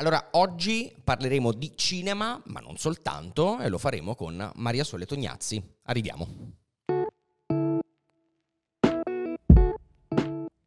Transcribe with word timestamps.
Allora, 0.00 0.28
oggi 0.32 0.94
parleremo 1.02 1.50
di 1.50 1.72
cinema, 1.74 2.40
ma 2.46 2.60
non 2.60 2.76
soltanto, 2.76 3.58
e 3.58 3.68
lo 3.68 3.78
faremo 3.78 4.14
con 4.14 4.52
Maria 4.54 4.84
Sole 4.84 5.06
Tognazzi. 5.06 5.60
Arriviamo. 5.86 6.52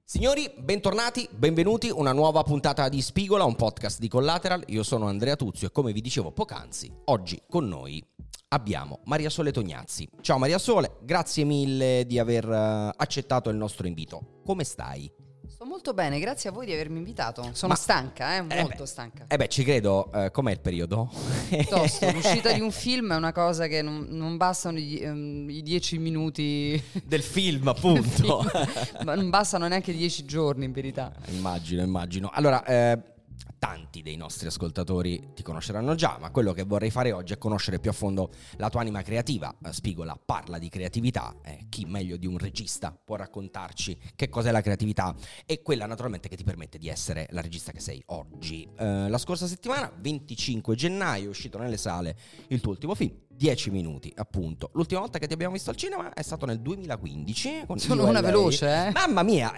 Signori, 0.04 0.52
bentornati, 0.58 1.30
benvenuti 1.32 1.88
a 1.88 1.96
una 1.96 2.12
nuova 2.12 2.44
puntata 2.44 2.90
di 2.90 3.02
Spigola, 3.02 3.46
un 3.46 3.56
podcast 3.56 4.00
di 4.00 4.10
Collateral. 4.10 4.66
Io 4.68 4.84
sono 4.84 5.08
Andrea 5.08 5.38
Tuzio 5.38 5.68
e 5.68 5.72
come 5.72 5.94
vi 5.94 6.02
dicevo 6.02 6.34
poc'anzi, 6.34 6.92
oggi 7.06 7.42
con 7.48 7.70
noi 7.70 8.06
abbiamo 8.50 9.00
Maria 9.06 9.30
Sole 9.30 9.54
Tognazzi. 9.54 10.10
Ciao 10.20 10.40
Maria 10.40 10.58
Sole, 10.58 10.98
grazie 11.04 11.46
mille 11.46 12.04
di 12.06 12.20
aver 12.20 12.50
eh, 12.50 12.94
accettato 12.98 13.50
il 13.50 13.56
nostro 13.56 13.88
invito. 13.88 14.42
Come 14.44 14.66
stai? 14.66 15.10
Molto 15.72 15.94
bene, 15.94 16.20
grazie 16.20 16.50
a 16.50 16.52
voi 16.52 16.66
di 16.66 16.74
avermi 16.74 16.98
invitato. 16.98 17.50
Sono 17.54 17.72
Ma, 17.72 17.76
stanca, 17.80 18.36
eh, 18.36 18.42
molto 18.42 18.84
beh, 18.84 18.86
stanca. 18.86 19.26
Eh 19.30 19.38
beh, 19.38 19.48
ci 19.48 19.64
credo. 19.64 20.12
Eh, 20.12 20.30
com'è 20.30 20.52
il 20.52 20.60
periodo? 20.60 21.10
Piuttosto, 21.48 22.12
l'uscita 22.12 22.52
di 22.52 22.60
un 22.60 22.74
film 22.74 23.14
è 23.14 23.16
una 23.16 23.32
cosa 23.32 23.68
che 23.68 23.82
non, 23.82 24.06
non 24.10 24.36
bastano 24.36 24.78
i, 24.78 25.02
um, 25.06 25.50
i, 25.50 25.62
dieci 25.62 25.98
minuti... 25.98 26.84
Del 27.06 27.24
film, 27.24 27.70
appunto. 27.70 28.44
Ma 29.06 29.16
non 29.16 29.30
bastano 29.30 29.66
neanche 29.70 29.94
dieci 29.94 30.26
giorni, 30.26 30.66
in 30.66 30.74
verità. 30.74 31.14
Immagino, 31.30 31.82
immagino. 31.84 32.30
Allora, 32.34 32.66
eh, 32.66 33.02
tanti 33.62 34.02
dei 34.02 34.16
nostri 34.16 34.48
ascoltatori 34.48 35.34
ti 35.36 35.44
conosceranno 35.44 35.94
già, 35.94 36.18
ma 36.20 36.32
quello 36.32 36.52
che 36.52 36.64
vorrei 36.64 36.90
fare 36.90 37.12
oggi 37.12 37.34
è 37.34 37.38
conoscere 37.38 37.78
più 37.78 37.92
a 37.92 37.94
fondo 37.94 38.32
la 38.58 38.72
tua 38.72 38.82
anima 38.82 39.04
creativa. 39.04 39.56
Eh, 39.64 39.72
Spigola 39.72 40.20
parla 40.20 40.58
di 40.58 40.68
creatività, 40.68 41.36
eh, 41.44 41.68
chi 41.70 41.86
meglio 41.86 42.18
di 42.18 42.26
un 42.26 42.40
regista 42.40 42.92
può 42.92 43.18
raccontarci 43.18 43.96
che 44.16 44.30
cos'è 44.30 44.50
la 44.50 44.62
creatività 44.62 45.16
e 45.46 45.62
quella 45.62 45.86
naturalmente 45.86 46.28
che 46.28 46.38
ti 46.38 46.44
permette 46.44 46.80
di 46.80 46.88
essere 46.88 47.28
la 47.30 47.42
regista 47.42 47.72
che 47.72 47.82
sei 47.82 48.02
oggi. 48.08 48.68
Eh, 48.76 49.08
la 49.08 49.20
scorsa 49.20 49.46
settimana, 49.46 49.94
25 49.96 50.74
gennaio, 50.74 51.26
è 51.26 51.30
uscito 51.30 51.60
nelle 51.60 51.78
sale 51.78 52.18
il 52.48 52.62
tuo 52.62 52.72
ultimo 52.72 52.96
film, 52.96 53.16
10 53.42 53.72
minuti, 53.72 54.14
appunto. 54.18 54.70
L'ultima 54.74 55.00
volta 55.00 55.18
che 55.18 55.26
ti 55.26 55.34
abbiamo 55.34 55.54
visto 55.54 55.72
al 55.72 55.76
cinema 55.76 56.14
è 56.14 56.22
stato 56.22 56.46
nel 56.46 56.60
2015. 56.60 57.66
Sono 57.78 58.06
una 58.06 58.22
veloce, 58.22 58.68
eh? 58.68 58.92
Mamma 58.92 59.24
mia! 59.24 59.52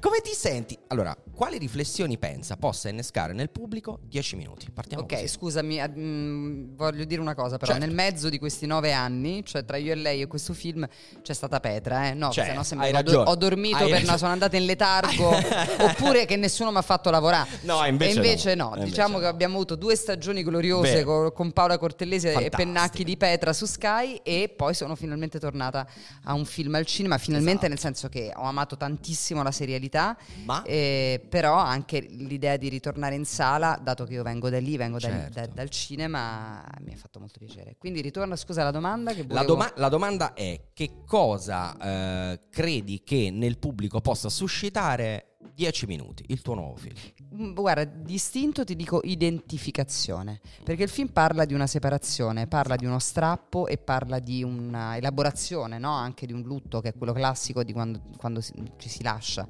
Come 0.00 0.18
ti 0.24 0.32
senti? 0.34 0.76
Allora, 0.88 1.16
quali 1.32 1.56
riflessioni 1.56 2.18
pensa 2.18 2.56
possa 2.56 2.88
innescare 2.88 3.32
nel 3.32 3.48
pubblico 3.48 4.00
10 4.08 4.34
minuti? 4.34 4.72
Partiamo 4.72 5.04
Ok, 5.04 5.12
così. 5.12 5.28
scusami, 5.28 5.78
mh, 5.78 6.00
mm, 6.00 6.76
voglio 6.76 7.04
dire 7.04 7.20
una 7.20 7.36
cosa, 7.36 7.58
però. 7.58 7.74
Certo. 7.74 7.86
Nel 7.86 7.94
mezzo 7.94 8.28
di 8.28 8.40
questi 8.40 8.66
nove 8.66 8.90
anni, 8.90 9.44
cioè 9.44 9.64
tra 9.64 9.76
io 9.76 9.92
e 9.92 9.94
lei 9.94 10.22
e 10.22 10.26
questo 10.26 10.52
film, 10.52 10.84
c'è 11.22 11.34
stata 11.34 11.60
Petra, 11.60 12.08
eh? 12.08 12.14
No, 12.14 12.32
cioè, 12.32 12.46
se 12.46 12.54
no 12.54 12.64
sembra 12.64 12.88
ho, 12.88 13.02
do- 13.02 13.22
ho, 13.22 13.36
dormito 13.36 13.76
hai 13.76 13.82
per 13.82 13.90
ragione. 13.92 14.08
una, 14.08 14.18
sono 14.18 14.32
andata 14.32 14.56
in 14.56 14.64
letargo, 14.64 15.30
oppure 15.78 16.24
che 16.24 16.34
nessuno 16.34 16.72
mi 16.72 16.78
ha 16.78 16.82
fatto 16.82 17.08
lavorare. 17.10 17.48
No, 17.60 17.86
invece, 17.86 18.10
e 18.10 18.14
invece 18.16 18.54
no. 18.56 18.72
no. 18.74 18.82
Diciamo 18.82 19.06
invece 19.10 19.26
che 19.26 19.32
abbiamo 19.32 19.54
avuto 19.54 19.76
due 19.76 19.94
stagioni 19.94 20.42
gloriose 20.42 21.04
con, 21.04 21.32
con 21.32 21.52
Paola 21.52 21.78
Cortellese 21.78 22.30
Fantastica. 22.31 22.31
E 22.40 22.50
Pennacchi 22.50 23.04
di 23.04 23.16
Petra 23.16 23.52
su 23.52 23.66
Sky 23.66 24.20
e 24.22 24.52
poi 24.54 24.74
sono 24.74 24.94
finalmente 24.94 25.38
tornata 25.38 25.86
a 26.24 26.34
un 26.34 26.44
film 26.44 26.74
al 26.74 26.86
cinema, 26.86 27.18
finalmente 27.18 27.66
esatto. 27.66 27.68
nel 27.68 27.78
senso 27.78 28.08
che 28.08 28.32
ho 28.34 28.44
amato 28.44 28.76
tantissimo 28.76 29.42
la 29.42 29.50
serialità, 29.50 30.16
eh, 30.64 31.24
però 31.28 31.56
anche 31.56 32.00
l'idea 32.00 32.56
di 32.56 32.68
ritornare 32.68 33.14
in 33.14 33.24
sala, 33.24 33.78
dato 33.82 34.04
che 34.04 34.14
io 34.14 34.22
vengo 34.22 34.50
da 34.50 34.58
lì, 34.58 34.76
vengo 34.76 34.98
certo. 34.98 35.34
da, 35.34 35.46
da, 35.46 35.52
dal 35.52 35.68
cinema, 35.68 36.64
mi 36.80 36.92
ha 36.92 36.96
fatto 36.96 37.18
molto 37.18 37.38
piacere. 37.38 37.76
Quindi 37.78 38.00
ritorno, 38.00 38.36
scusa 38.36 38.62
la 38.62 38.70
domanda 38.70 39.12
che 39.12 39.22
volevo... 39.22 39.34
la, 39.34 39.44
doma- 39.44 39.72
la 39.76 39.88
domanda 39.88 40.34
è 40.34 40.68
che 40.72 41.02
cosa 41.06 41.76
eh, 41.76 42.40
credi 42.50 43.02
che 43.02 43.30
nel 43.32 43.58
pubblico 43.58 44.00
possa 44.00 44.28
suscitare 44.28 45.31
10 45.54 45.86
minuti, 45.86 46.24
il 46.28 46.40
tuo 46.42 46.54
nuovo 46.54 46.76
film. 46.76 46.94
Mm, 47.34 47.52
guarda, 47.52 47.84
distinto 47.84 48.64
ti 48.64 48.74
dico 48.74 49.00
identificazione, 49.02 50.40
perché 50.64 50.84
il 50.84 50.88
film 50.88 51.08
parla 51.08 51.44
di 51.44 51.54
una 51.54 51.66
separazione, 51.66 52.46
parla 52.46 52.76
di 52.76 52.86
uno 52.86 52.98
strappo 52.98 53.66
e 53.66 53.78
parla 53.78 54.18
di 54.18 54.42
una 54.42 54.96
elaborazione, 54.96 55.78
no? 55.78 55.92
anche 55.92 56.26
di 56.26 56.32
un 56.32 56.42
lutto 56.42 56.80
che 56.80 56.90
è 56.90 56.94
quello 56.94 57.12
classico 57.12 57.62
di 57.62 57.72
quando, 57.72 58.00
quando 58.16 58.40
ci 58.40 58.88
si 58.88 59.02
lascia. 59.02 59.46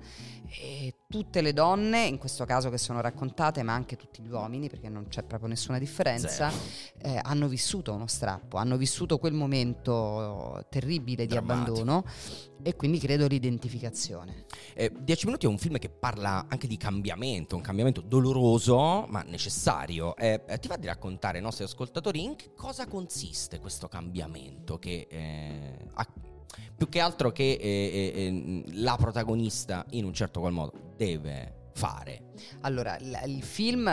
E 0.54 0.94
tutte 1.08 1.40
le 1.40 1.52
donne, 1.52 2.04
in 2.04 2.18
questo 2.18 2.44
caso 2.44 2.68
che 2.68 2.76
sono 2.76 3.00
raccontate, 3.00 3.62
ma 3.62 3.72
anche 3.72 3.96
tutti 3.96 4.22
gli 4.22 4.30
uomini, 4.30 4.68
perché 4.68 4.88
non 4.88 5.06
c'è 5.08 5.22
proprio 5.22 5.48
nessuna 5.48 5.78
differenza, 5.78 6.52
eh, 6.98 7.18
hanno 7.22 7.48
vissuto 7.48 7.92
uno 7.92 8.06
strappo, 8.06 8.58
hanno 8.58 8.76
vissuto 8.76 9.18
quel 9.18 9.32
momento 9.32 10.64
terribile 10.68 11.26
di 11.26 11.34
Drammatico. 11.34 11.70
abbandono 11.70 12.04
e 12.62 12.76
quindi 12.76 12.98
credo 12.98 13.26
l'identificazione. 13.26 14.44
Eh, 14.74 14.92
Dieci 15.00 15.26
minuti 15.26 15.46
è 15.46 15.48
un 15.48 15.58
film 15.58 15.78
che 15.78 15.88
parla 15.88 16.46
anche 16.48 16.66
di 16.66 16.76
cambiamento, 16.76 17.56
un 17.56 17.62
cambiamento 17.62 18.00
doloroso 18.00 19.06
ma 19.08 19.22
necessario. 19.22 20.14
Eh, 20.16 20.42
eh 20.46 20.58
ti 20.58 20.68
va 20.68 20.76
di 20.76 20.86
raccontare 20.86 21.38
ai 21.38 21.42
nostri 21.42 21.64
ascoltatori 21.64 22.22
in 22.22 22.36
che 22.36 22.52
cosa 22.54 22.86
consiste 22.86 23.58
questo 23.58 23.88
cambiamento 23.88 24.78
che 24.78 25.06
eh, 25.10 25.88
ha 25.94 26.06
più 26.76 26.88
che 26.88 27.00
altro 27.00 27.30
che 27.32 27.52
eh, 27.52 27.58
eh, 27.60 28.12
eh, 28.14 28.64
la 28.80 28.96
protagonista 28.96 29.84
in 29.90 30.04
un 30.04 30.12
certo 30.12 30.40
qual 30.40 30.52
modo 30.52 30.72
deve 30.96 31.70
fare. 31.74 32.32
Allora, 32.60 32.96
il 32.98 33.42
film 33.42 33.88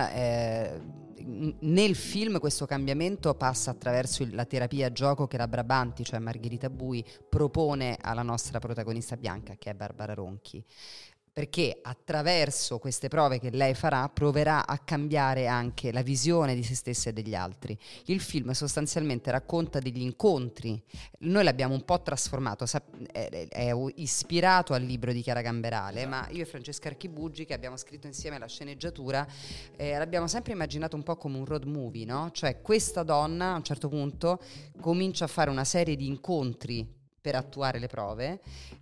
nel 1.59 1.95
film 1.95 2.39
questo 2.39 2.65
cambiamento 2.65 3.35
passa 3.35 3.71
attraverso 3.71 4.25
la 4.31 4.45
terapia 4.45 4.91
gioco 4.91 5.27
che 5.27 5.37
la 5.37 5.47
Brabanti, 5.47 6.03
cioè 6.03 6.19
Margherita 6.19 6.69
Bui, 6.69 7.05
propone 7.27 7.97
alla 8.01 8.23
nostra 8.23 8.59
protagonista 8.59 9.15
bianca, 9.17 9.55
che 9.57 9.69
è 9.69 9.73
Barbara 9.73 10.13
Ronchi 10.13 10.63
perché 11.31 11.79
attraverso 11.81 12.79
queste 12.79 13.07
prove 13.07 13.39
che 13.39 13.49
lei 13.51 13.73
farà 13.73 14.09
proverà 14.09 14.65
a 14.67 14.77
cambiare 14.79 15.47
anche 15.47 15.91
la 15.91 16.01
visione 16.01 16.55
di 16.55 16.63
se 16.63 16.75
stessa 16.75 17.09
e 17.09 17.13
degli 17.13 17.35
altri. 17.35 17.77
Il 18.05 18.19
film 18.19 18.51
sostanzialmente 18.51 19.31
racconta 19.31 19.79
degli 19.79 20.01
incontri, 20.01 20.81
noi 21.19 21.43
l'abbiamo 21.43 21.73
un 21.73 21.85
po' 21.85 22.01
trasformato, 22.01 22.65
è, 23.11 23.71
ispirato 23.95 24.73
al 24.73 24.83
libro 24.83 25.11
di 25.11 25.21
Chiara 25.21 25.41
Gamberale, 25.41 26.05
ma 26.05 26.27
io 26.29 26.43
e 26.43 26.45
Francesca 26.45 26.89
Archibugi 26.89 27.45
che 27.45 27.53
abbiamo 27.53 27.77
scritto 27.77 28.07
insieme 28.07 28.37
la 28.37 28.47
sceneggiatura 28.47 29.27
eh, 29.75 29.97
l'abbiamo 29.97 30.27
sempre 30.27 30.53
immaginato 30.53 30.95
un 30.95 31.03
po' 31.03 31.15
come 31.15 31.37
un 31.37 31.45
road 31.45 31.63
movie, 31.63 32.05
no? 32.05 32.29
cioè 32.31 32.61
questa 32.61 33.03
donna 33.03 33.53
a 33.53 33.55
un 33.55 33.63
certo 33.63 33.87
punto 33.87 34.39
comincia 34.79 35.25
a 35.25 35.27
fare 35.27 35.49
una 35.49 35.63
serie 35.63 35.95
di 35.95 36.07
incontri 36.07 36.97
per 37.21 37.35
attuare 37.35 37.79
le 37.79 37.87
prove 37.87 38.39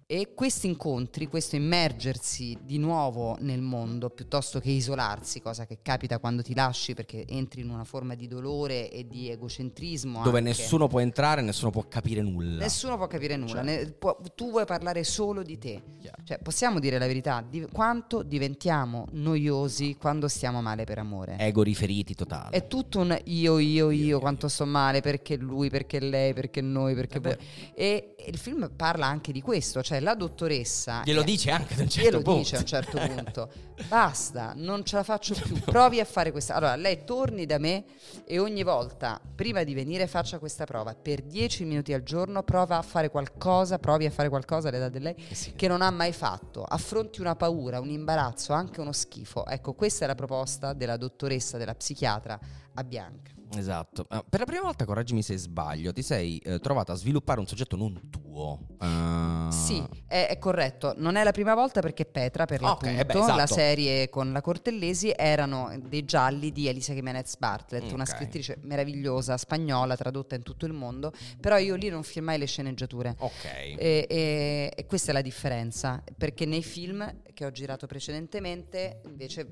e 0.10 0.34
questi 0.34 0.68
incontri, 0.68 1.28
questo 1.28 1.58
immergersi 1.58 2.58
di 2.62 2.78
nuovo 2.78 3.36
nel 3.42 3.60
mondo 3.60 4.10
piuttosto 4.10 4.62
che 4.62 4.70
isolarsi, 4.70 5.42
cosa 5.42 5.66
che 5.66 5.80
capita 5.82 6.18
quando 6.18 6.42
ti 6.42 6.56
lasci 6.56 6.94
perché 6.94 7.26
entri 7.28 7.60
in 7.60 7.70
una 7.70 7.84
forma 7.84 8.16
di 8.16 8.26
dolore 8.28 8.90
e 8.90 9.06
di 9.06 9.30
egocentrismo. 9.30 10.24
Dove 10.24 10.38
anche. 10.38 10.50
nessuno 10.50 10.88
può 10.88 11.02
entrare, 11.02 11.42
nessuno 11.42 11.72
può 11.72 11.84
capire 11.90 12.22
nulla. 12.22 12.64
Nessuno 12.64 12.96
può 12.96 13.08
capire 13.08 13.36
nulla, 13.36 13.64
cioè. 13.64 13.64
ne, 13.64 13.92
può, 13.92 14.18
tu 14.34 14.50
vuoi 14.50 14.64
parlare 14.64 15.04
solo 15.04 15.44
di 15.44 15.58
te. 15.58 15.82
Cioè, 16.24 16.40
possiamo 16.40 16.80
dire 16.80 16.98
la 17.00 17.08
verità, 17.08 17.46
di, 17.46 17.68
quanto 17.70 18.24
diventiamo 18.24 19.08
noiosi 19.12 19.98
quando 20.00 20.30
stiamo 20.30 20.62
male 20.62 20.86
per 20.86 21.00
amore. 21.00 21.36
Ego 21.38 21.64
riferiti 21.64 22.16
totale. 22.16 22.56
È 22.56 22.68
tutto 22.68 23.00
un 23.00 23.18
io, 23.26 23.60
io, 23.60 23.90
io, 23.90 24.06
io 24.06 24.20
quanto 24.20 24.48
sto 24.48 24.66
male, 24.66 25.02
perché 25.02 25.36
lui, 25.36 25.70
perché 25.70 26.00
lei, 26.00 26.34
perché 26.34 26.62
noi, 26.62 26.96
perché 26.96 27.20
voi. 27.20 27.36
E 27.74 28.16
il 28.28 28.38
film 28.38 28.70
parla 28.76 29.06
anche 29.06 29.32
di 29.32 29.42
questo, 29.42 29.82
cioè 29.82 30.00
la 30.00 30.14
dottoressa... 30.14 31.02
Glielo 31.06 31.24
dice 31.24 31.52
anche 31.52 31.76
a 31.76 31.82
un 31.82 31.90
certo 31.90 32.10
glielo 32.10 32.22
punto. 32.22 32.40
dice 32.40 32.56
a 32.56 32.60
un 32.60 32.66
certo 32.66 32.98
punto. 33.00 33.52
Basta, 33.88 34.54
non 34.56 34.84
ce 34.84 34.98
la 34.98 35.04
faccio 35.04 35.34
più, 35.34 35.60
provi 35.64 36.00
a 36.02 36.06
fare 36.06 36.32
questa... 36.32 36.56
Allora, 36.56 36.76
lei 36.76 37.06
torni 37.06 37.46
da 37.46 37.58
me 37.58 37.86
e 38.26 38.40
ogni 38.40 38.64
volta, 38.64 39.22
prima 39.36 39.64
di 39.64 39.74
venire, 39.74 40.08
faccia 40.08 40.40
questa 40.40 40.66
prova. 40.66 40.94
Per 40.94 41.22
dieci 41.22 41.64
minuti 41.64 41.94
al 41.94 42.04
giorno 42.04 42.44
prova 42.44 42.78
a 42.78 42.82
fare 42.82 43.10
qualcosa, 43.10 43.80
provi 43.80 44.06
a 44.06 44.12
fare 44.12 44.28
qualcosa 44.28 44.68
all'età 44.68 44.90
di 44.90 45.00
lei 45.00 45.16
sì. 45.32 45.54
che 45.54 45.68
non 45.70 45.82
ha 45.82 45.90
mai 45.90 46.12
fatto. 46.12 46.64
Affronti 46.64 47.22
una 47.22 47.36
paura, 47.36 47.80
un 47.80 47.90
imbarazzo, 47.90 48.52
anche 48.52 48.82
uno 48.82 48.92
schifo. 48.92 49.46
Ecco, 49.46 49.74
questa 49.74 50.04
è 50.04 50.08
la 50.08 50.16
proposta 50.16 50.74
della 50.74 50.98
dottoressa, 50.98 51.58
della 51.58 51.76
psichiatra 51.76 52.38
a 52.74 52.84
Bianca. 52.84 53.37
Esatto. 53.56 54.06
Uh, 54.10 54.24
per 54.30 54.40
la 54.40 54.46
prima 54.46 54.62
volta, 54.62 54.86
correggimi 54.86 55.22
se 55.22 55.38
sbaglio, 55.38 55.94
ti 55.94 56.02
sei 56.02 56.42
uh, 56.46 56.60
trovata 56.60 56.94
a 56.94 56.96
sviluppare 56.96 57.40
un 57.40 57.48
soggetto 57.48 57.76
non 57.76 58.10
tuo. 58.10 58.60
Uh... 58.80 59.50
Sì, 59.52 59.84
è, 60.08 60.28
è, 60.30 60.38
corretto. 60.38 60.94
Non 60.98 61.16
è 61.16 61.24
la 61.24 61.32
prima 61.32 61.56
volta 61.56 61.82
perché 61.82 62.06
Petra, 62.06 62.46
per 62.46 62.62
l'appunto, 62.62 62.94
okay, 62.94 63.06
beh, 63.06 63.20
esatto. 63.20 63.36
la 63.36 63.48
serie 63.48 64.10
con 64.10 64.32
la 64.32 64.42
Cortellesi, 64.42 65.14
erano 65.16 65.72
dei 65.88 66.06
gialli 66.06 66.52
di 66.52 66.68
Elisa 66.68 66.94
Jimenez 66.94 67.38
Bartlett, 67.38 67.84
okay. 67.84 67.94
una 67.94 68.06
scrittrice 68.06 68.58
meravigliosa, 68.62 69.38
spagnola, 69.38 69.96
tradotta 69.96 70.36
in 70.36 70.44
tutto 70.44 70.66
il 70.66 70.74
mondo. 70.74 71.12
Però 71.40 71.58
io 71.58 71.76
lì 71.76 71.90
non 71.90 72.04
filmai 72.04 72.38
le 72.38 72.46
sceneggiature. 72.46 73.16
Ok. 73.18 73.46
E, 73.46 74.06
e, 74.10 74.74
e 74.76 74.86
questa 74.86 75.12
è 75.12 75.14
la 75.14 75.22
differenza, 75.22 76.04
perché 76.18 76.46
nei 76.46 76.64
film 76.64 77.22
che 77.34 77.46
ho 77.46 77.52
girato 77.52 77.88
precedentemente, 77.88 79.02
invece 79.06 79.48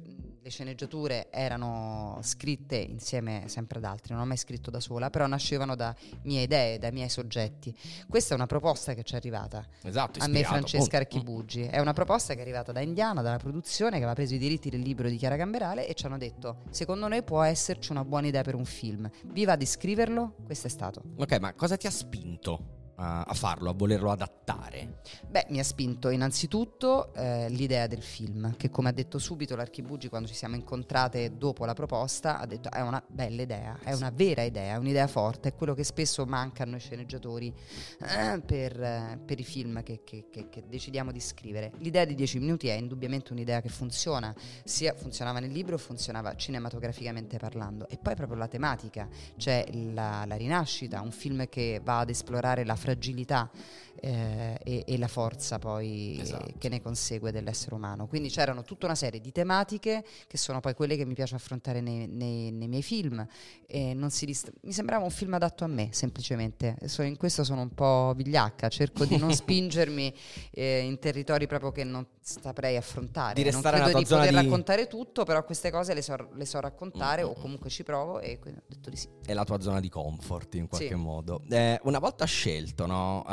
le 0.45 0.51
sceneggiature 0.51 1.31
erano 1.31 2.19
scritte 2.21 2.75
insieme 2.75 3.45
sempre 3.47 3.79
ad 3.79 3.83
altri, 3.85 4.13
non 4.13 4.21
ho 4.21 4.25
mai 4.27 4.37
scritto 4.37 4.69
da 4.69 4.79
sola, 4.79 5.09
però 5.09 5.25
nascevano 5.25 5.75
da 5.75 5.95
mie 6.21 6.43
idee, 6.43 6.77
da 6.77 6.91
miei 6.91 7.09
soggetti. 7.09 7.75
Questa 8.07 8.33
è 8.33 8.37
una 8.37 8.45
proposta 8.45 8.93
che 8.93 9.01
ci 9.01 9.15
è 9.15 9.17
arrivata 9.17 9.65
Esatto, 9.81 10.19
a 10.21 10.27
me. 10.27 10.43
Francesca 10.43 10.97
Archibugi. 10.97 11.63
È 11.63 11.79
una 11.79 11.93
proposta 11.93 12.33
che 12.33 12.39
è 12.39 12.41
arrivata 12.43 12.71
da 12.71 12.81
Indiana, 12.81 13.23
dalla 13.23 13.39
produzione, 13.39 13.93
che 13.93 14.03
aveva 14.03 14.13
preso 14.13 14.35
i 14.35 14.37
diritti 14.37 14.69
del 14.69 14.81
libro 14.81 15.09
di 15.09 15.17
Chiara 15.17 15.35
Gamberale 15.35 15.87
e 15.87 15.95
ci 15.95 16.05
hanno 16.05 16.19
detto, 16.19 16.61
secondo 16.69 17.07
noi 17.07 17.23
può 17.23 17.41
esserci 17.41 17.89
una 17.89 18.05
buona 18.05 18.27
idea 18.27 18.43
per 18.43 18.53
un 18.53 18.65
film. 18.65 19.09
Vi 19.23 19.45
va 19.45 19.55
di 19.55 19.65
scriverlo? 19.65 20.35
Questo 20.45 20.67
è 20.67 20.69
stato. 20.69 21.01
Ok, 21.15 21.39
ma 21.39 21.55
cosa 21.55 21.75
ti 21.75 21.87
ha 21.87 21.91
spinto 21.91 22.83
a, 22.95 23.33
farlo, 23.33 23.69
a 23.69 23.73
volerlo 23.73 24.11
adattare? 24.11 25.01
Beh, 25.27 25.47
mi 25.49 25.59
ha 25.59 25.63
spinto 25.63 26.09
innanzitutto 26.09 27.13
eh, 27.13 27.49
l'idea 27.49 27.87
del 27.87 28.01
film, 28.01 28.55
che 28.57 28.69
come 28.69 28.89
ha 28.89 28.91
detto 28.91 29.17
subito 29.19 29.55
l'Archibugi 29.55 30.09
quando 30.09 30.27
ci 30.27 30.33
siamo 30.33 30.55
incontrate 30.55 31.37
dopo 31.37 31.65
la 31.65 31.73
proposta, 31.73 32.39
ha 32.39 32.45
detto 32.45 32.71
è 32.71 32.81
una 32.81 33.03
bella 33.07 33.41
idea, 33.41 33.77
è 33.83 33.93
una 33.93 34.11
vera 34.13 34.43
idea, 34.43 34.73
è 34.75 34.77
un'idea 34.77 35.07
forte, 35.07 35.49
è 35.49 35.55
quello 35.55 35.73
che 35.73 35.83
spesso 35.83 36.25
manca 36.25 36.63
a 36.63 36.65
noi 36.65 36.79
sceneggiatori 36.79 37.53
eh, 38.01 38.41
per, 38.45 38.81
eh, 38.81 39.19
per 39.23 39.39
i 39.39 39.43
film 39.43 39.83
che, 39.83 40.01
che- 40.03 40.27
che- 40.31 40.49
che 40.49 40.63
decidiamo 40.67 41.11
di 41.11 41.19
scrivere. 41.19 41.71
L'idea 41.79 42.05
di 42.05 42.15
10 42.15 42.39
minuti 42.39 42.67
è 42.67 42.73
indubbiamente 42.73 43.33
un'idea 43.33 43.61
che 43.61 43.69
funziona, 43.69 44.33
sia 44.63 44.93
funzionava 44.93 45.39
nel 45.39 45.51
libro, 45.51 45.77
funzionava 45.77 46.35
cinematograficamente 46.35 47.37
parlando. 47.37 47.87
E 47.89 47.97
poi 47.97 48.15
proprio 48.15 48.37
la 48.37 48.47
tematica, 48.47 49.07
c'è 49.37 49.65
la, 49.93 50.23
la 50.25 50.35
rinascita, 50.35 51.01
un 51.01 51.11
film 51.11 51.47
che 51.49 51.81
va 51.83 51.99
ad 51.99 52.09
esplorare 52.09 52.63
la 52.63 52.75
fragilità 52.85 53.49
eh, 53.99 54.59
e, 54.63 54.83
e 54.87 54.97
la 54.97 55.07
forza 55.07 55.59
poi 55.59 56.17
Esatto. 56.19 56.53
che 56.57 56.69
ne 56.69 56.81
consegue 56.81 57.31
dell'essere 57.31 57.75
umano. 57.75 58.07
Quindi 58.07 58.29
c'erano 58.29 58.63
tutta 58.63 58.85
una 58.85 58.95
serie 58.95 59.19
di 59.21 59.31
tematiche 59.31 60.03
che 60.27 60.37
sono 60.37 60.59
poi 60.59 60.73
quelle 60.73 60.95
che 60.95 61.05
mi 61.05 61.13
piace 61.13 61.35
affrontare 61.35 61.81
nei, 61.81 62.07
nei- 62.07 62.51
nei 62.51 62.67
miei 62.67 62.83
film. 62.83 63.25
E 63.67 63.93
non 63.93 64.09
si 64.11 64.25
dist- 64.25 64.51
mi 64.61 64.71
sembrava 64.73 65.03
un 65.03 65.11
film 65.11 65.33
adatto 65.33 65.63
a 65.63 65.67
me, 65.67 65.89
semplicemente. 65.91 66.77
So- 66.85 67.01
in 67.03 67.17
questo 67.17 67.43
sono 67.43 67.61
un 67.61 67.73
po' 67.73 68.13
vigliacca, 68.15 68.69
cerco 68.69 69.05
di 69.05 69.17
non 69.17 69.33
spingermi 69.35 70.13
eh, 70.51 70.79
in 70.79 70.99
territori 70.99 71.47
proprio 71.47 71.71
che 71.71 71.83
non 71.83 72.05
saprei 72.21 72.75
affrontare. 72.77 73.41
Di 73.41 73.49
non 73.51 73.61
credo 73.61 73.97
di 73.99 74.05
poter 74.05 74.29
di- 74.29 74.35
raccontare 74.35 74.87
tutto, 74.87 75.23
però 75.25 75.43
queste 75.43 75.69
cose 75.71 75.93
le 75.93 76.01
so, 76.01 76.15
le 76.33 76.45
so 76.45 76.59
raccontare 76.59 77.23
Mm, 77.23 77.27
o 77.27 77.29
mm, 77.37 77.41
comunque 77.41 77.69
ci 77.69 77.83
provo 77.83 78.19
e 78.19 78.39
quindi 78.39 78.59
ho 78.59 78.63
detto 78.67 78.89
di 78.89 78.95
sì. 78.95 79.07
È 79.25 79.33
la 79.33 79.43
tua 79.43 79.59
zona 79.61 79.79
di 79.79 79.89
comfort 79.89 80.55
in 80.55 80.67
qualche 80.67 80.87
Sì. 80.89 80.93
modo. 80.95 81.41
Eh, 81.49 81.79
una 81.83 81.99
volta 81.99 82.25
scelto, 82.25 82.85
no? 82.85 83.23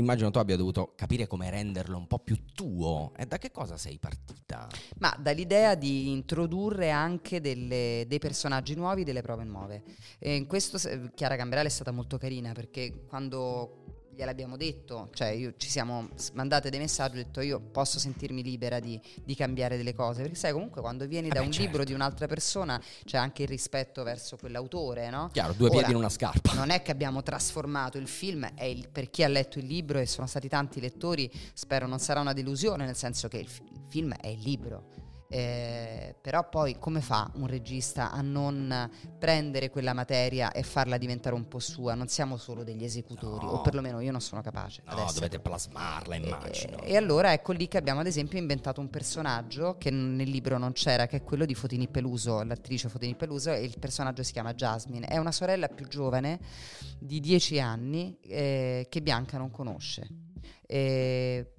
Immagino 0.00 0.30
tu 0.30 0.38
abbia 0.38 0.56
dovuto 0.56 0.94
capire 0.96 1.26
come 1.26 1.50
renderlo 1.50 1.96
un 1.96 2.06
po' 2.06 2.18
più 2.18 2.44
tuo. 2.54 3.12
E 3.16 3.26
da 3.26 3.38
che 3.38 3.50
cosa 3.50 3.76
sei 3.76 3.98
partita? 3.98 4.66
Ma 4.98 5.14
dall'idea 5.20 5.74
di 5.74 6.10
introdurre 6.10 6.90
anche 6.90 7.40
delle- 7.40 8.04
dei 8.08 8.18
personaggi 8.18 8.74
nuovi, 8.74 9.04
delle 9.04 9.20
prove 9.22 9.44
nuove. 9.44 9.82
E 10.18 10.34
in 10.34 10.46
questo 10.46 10.78
Chiara 11.14 11.36
Gamberale 11.36 11.68
è 11.68 11.70
stata 11.70 11.92
molto 11.92 12.16
carina 12.18 12.52
perché 12.52 13.04
quando 13.06 13.99
gliel'abbiamo 14.20 14.56
detto, 14.58 15.08
cioè 15.14 15.28
io- 15.28 15.54
ci 15.56 15.68
siamo 15.70 16.08
mandate 16.34 16.68
dei 16.68 16.78
messaggi, 16.78 17.18
ho 17.18 17.22
detto 17.22 17.40
io 17.40 17.58
posso 17.58 17.98
sentirmi 17.98 18.42
libera 18.42 18.78
di, 18.78 19.00
di 19.24 19.34
cambiare 19.34 19.76
delle 19.78 19.94
cose, 19.94 20.20
perché 20.22 20.36
sai 20.36 20.52
comunque 20.52 20.80
quando 20.82 21.06
vieni 21.06 21.28
Eh 21.28 21.32
da 21.32 21.40
beh, 21.40 21.46
un 21.46 21.52
certo. 21.52 21.66
libro 21.68 21.84
di 21.84 21.92
un'altra 21.94 22.26
persona 22.26 22.80
c'è 23.04 23.16
anche 23.16 23.42
il 23.42 23.48
rispetto 23.48 24.02
verso 24.02 24.36
quell'autore, 24.36 25.08
no? 25.08 25.30
Chiaro, 25.32 25.54
due 25.54 25.68
Ora, 25.68 25.78
piedi 25.78 25.92
in 25.92 25.96
una 25.96 26.10
scarpa. 26.10 26.52
Non 26.52 26.68
è 26.70 26.82
che 26.82 26.90
abbiamo 26.90 27.22
trasformato 27.22 27.96
il 27.96 28.08
film, 28.08 28.44
è 28.54 28.64
il- 28.64 28.88
per 28.90 29.08
chi 29.10 29.24
ha 29.24 29.28
letto 29.28 29.58
il 29.58 29.64
libro 29.66 29.98
e 29.98 30.06
sono 30.06 30.26
stati 30.26 30.48
tanti 30.48 30.80
lettori, 30.80 31.30
spero 31.54 31.86
non 31.86 31.98
sarà 31.98 32.20
una 32.20 32.34
delusione, 32.34 32.84
nel 32.84 32.96
senso 32.96 33.28
che 33.28 33.38
il, 33.38 33.48
fi- 33.48 33.62
il 33.72 33.80
film 33.88 34.12
è 34.14 34.28
il 34.28 34.40
libro. 34.40 35.08
Eh, 35.32 36.16
però 36.20 36.48
poi 36.48 36.76
come 36.80 37.00
fa 37.00 37.30
un 37.36 37.46
regista 37.46 38.10
a 38.10 38.20
non 38.20 38.90
prendere 39.16 39.70
quella 39.70 39.92
materia 39.92 40.50
e 40.50 40.64
farla 40.64 40.98
diventare 40.98 41.36
un 41.36 41.46
po' 41.46 41.60
sua? 41.60 41.94
Non 41.94 42.08
siamo 42.08 42.36
solo 42.36 42.64
degli 42.64 42.82
esecutori, 42.82 43.44
No. 43.46 43.52
o 43.52 43.60
perlomeno 43.60 44.00
io 44.00 44.10
non 44.10 44.20
sono 44.20 44.42
capace. 44.42 44.82
No, 44.86 44.92
essere. 44.94 45.12
dovete 45.14 45.38
plasmarla, 45.38 46.16
immagino. 46.16 46.78
E, 46.82 46.90
e 46.90 46.96
allora 46.96 47.32
ecco 47.32 47.52
lì 47.52 47.68
che 47.68 47.78
abbiamo 47.78 48.00
ad 48.00 48.06
esempio 48.08 48.38
inventato 48.40 48.80
un 48.80 48.90
personaggio 48.90 49.76
che 49.78 49.90
nel 49.90 50.28
libro 50.28 50.58
non 50.58 50.72
c'era, 50.72 51.06
che 51.06 51.18
è 51.18 51.22
quello 51.22 51.44
di 51.46 51.54
Fotini 51.54 51.86
Peluso, 51.86 52.42
l'attrice 52.42 52.88
Fotini 52.88 53.14
Peluso, 53.14 53.52
e 53.52 53.62
il 53.62 53.78
personaggio 53.78 54.24
si 54.24 54.32
chiama 54.32 54.52
Jasmine. 54.54 55.06
È 55.06 55.16
una 55.16 55.30
sorella 55.32 55.68
più 55.68 55.86
giovane 55.86 56.40
di 56.98 57.20
10 57.20 57.60
anni 57.60 58.18
eh, 58.22 58.86
che 58.90 59.00
Bianca 59.00 59.38
non 59.38 59.52
conosce. 59.52 60.08
E 60.66 61.52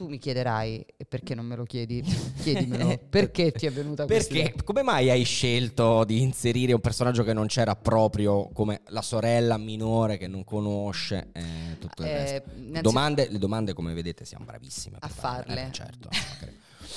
tu 0.00 0.08
mi 0.08 0.16
chiederai, 0.18 0.82
e 0.96 1.04
perché 1.04 1.34
non 1.34 1.44
me 1.44 1.56
lo 1.56 1.64
chiedi? 1.64 2.02
Chiedimelo, 2.40 2.98
perché 3.10 3.52
ti 3.52 3.66
è 3.66 3.70
venuta 3.70 4.06
questa 4.06 4.32
Perché? 4.32 4.48
idea? 4.48 4.62
Come 4.64 4.82
mai 4.82 5.10
hai 5.10 5.24
scelto 5.24 6.04
di 6.04 6.22
inserire 6.22 6.72
un 6.72 6.80
personaggio 6.80 7.22
che 7.22 7.34
non 7.34 7.48
c'era 7.48 7.76
proprio 7.76 8.48
come 8.48 8.80
la 8.86 9.02
sorella 9.02 9.58
minore 9.58 10.16
che 10.16 10.26
non 10.26 10.42
conosce 10.42 11.28
eh, 11.34 11.76
tutto 11.78 12.00
il 12.02 12.08
Eh, 12.08 12.12
resto? 12.14 12.50
Domande, 12.80 13.28
le 13.28 13.36
domande, 13.36 13.74
come 13.74 13.92
vedete, 13.92 14.24
siamo 14.24 14.46
bravissime 14.46 14.96
A 15.00 15.08
farle. 15.08 15.44
farle. 15.54 15.66
Eh, 15.68 15.72
certo. 15.72 16.08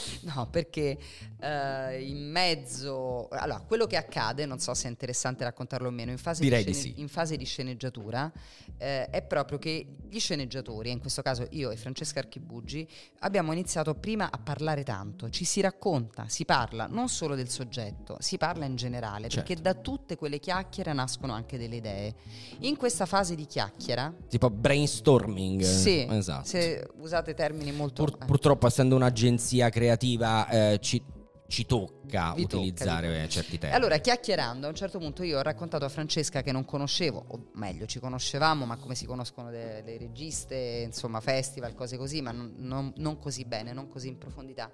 No, 0.33 0.47
perché 0.49 0.97
eh, 1.39 2.01
in 2.07 2.29
mezzo... 2.31 3.27
Allora, 3.29 3.59
quello 3.59 3.85
che 3.87 3.97
accade, 3.97 4.45
non 4.45 4.59
so 4.59 4.73
se 4.73 4.87
è 4.87 4.89
interessante 4.89 5.43
raccontarlo 5.43 5.87
o 5.87 5.91
meno, 5.91 6.11
in 6.11 6.17
fase, 6.17 6.41
Direi 6.41 6.63
di, 6.63 6.71
di 6.71 6.77
sì. 6.77 6.93
in 6.97 7.07
fase 7.07 7.35
di 7.37 7.45
sceneggiatura 7.45 8.31
eh, 8.77 9.09
è 9.09 9.21
proprio 9.21 9.57
che 9.59 9.85
gli 10.09 10.19
sceneggiatori, 10.19 10.91
in 10.91 10.99
questo 10.99 11.21
caso 11.21 11.47
io 11.51 11.71
e 11.71 11.75
Francesca 11.77 12.19
Archibugi, 12.19 12.87
abbiamo 13.19 13.51
iniziato 13.51 13.93
prima 13.95 14.29
a 14.31 14.37
parlare 14.37 14.83
tanto, 14.83 15.29
ci 15.29 15.45
si 15.45 15.61
racconta, 15.61 16.25
si 16.27 16.45
parla 16.45 16.87
non 16.87 17.09
solo 17.09 17.35
del 17.35 17.49
soggetto, 17.49 18.17
si 18.19 18.37
parla 18.37 18.65
in 18.65 18.75
generale, 18.75 19.27
perché 19.27 19.55
Certo. 19.55 19.61
da 19.61 19.73
tutte 19.73 20.15
quelle 20.15 20.39
chiacchiere 20.39 20.93
nascono 20.93 21.33
anche 21.33 21.57
delle 21.57 21.75
idee. 21.77 22.15
In 22.59 22.75
questa 22.77 23.05
fase 23.05 23.35
di 23.35 23.45
chiacchiera, 23.45 24.13
Tipo 24.29 24.49
brainstorming. 24.49 25.61
sì, 25.61 26.05
Esatto. 26.09 26.47
se 26.47 26.87
usate 26.97 27.33
termini 27.33 27.71
molto... 27.71 28.03
Pur- 28.03 28.21
eh. 28.21 28.25
purtroppo, 28.25 28.67
essendo 28.67 28.95
un'agenzia 28.95 29.69
creativa, 29.69 29.92
eh, 29.97 30.79
ci, 30.81 31.03
ci 31.47 31.65
tocca 31.65 32.33
Vi 32.35 32.43
utilizzare 32.43 33.07
tocca. 33.07 33.27
certi 33.27 33.57
termini. 33.57 33.75
Allora, 33.79 33.97
chiacchierando, 33.99 34.65
a 34.65 34.69
un 34.69 34.75
certo 34.75 34.97
punto 34.99 35.23
io 35.23 35.39
ho 35.39 35.41
raccontato 35.41 35.85
a 35.85 35.89
Francesca 35.89 36.41
che 36.41 36.51
non 36.51 36.65
conoscevo, 36.65 37.23
o 37.27 37.45
meglio, 37.53 37.85
ci 37.85 37.99
conoscevamo, 37.99 38.65
ma 38.65 38.77
come 38.77 38.95
si 38.95 39.05
conoscono 39.05 39.49
le, 39.49 39.81
le 39.83 39.97
registe, 39.97 40.55
insomma, 40.85 41.19
festival, 41.21 41.73
cose 41.73 41.97
così, 41.97 42.21
ma 42.21 42.31
non, 42.31 42.53
non- 42.57 42.93
non 42.97 43.19
così 43.19 43.45
bene, 43.45 43.73
non 43.73 43.87
così 43.87 44.07
in 44.07 44.17
profondità. 44.17 44.71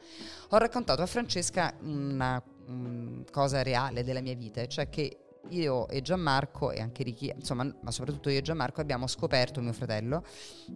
Ho 0.49 0.57
raccontato 0.57 1.01
a 1.01 1.05
Francesca 1.05 1.73
una 1.81 2.41
mm, 2.69 3.21
cosa 3.31 3.61
reale 3.63 4.03
della 4.03 4.21
mia 4.21 4.35
vita, 4.35 4.65
cioè 4.67 4.89
che 4.89 5.17
io 5.49 5.87
e 5.87 6.01
Gianmarco 6.01 6.71
e 6.71 6.79
anche 6.81 7.03
Ricky, 7.03 7.31
insomma, 7.33 7.63
ma 7.81 7.91
soprattutto 7.91 8.29
io 8.29 8.39
e 8.39 8.41
Gianmarco 8.41 8.81
abbiamo 8.81 9.07
scoperto, 9.07 9.61
mio 9.61 9.73
fratello, 9.73 10.23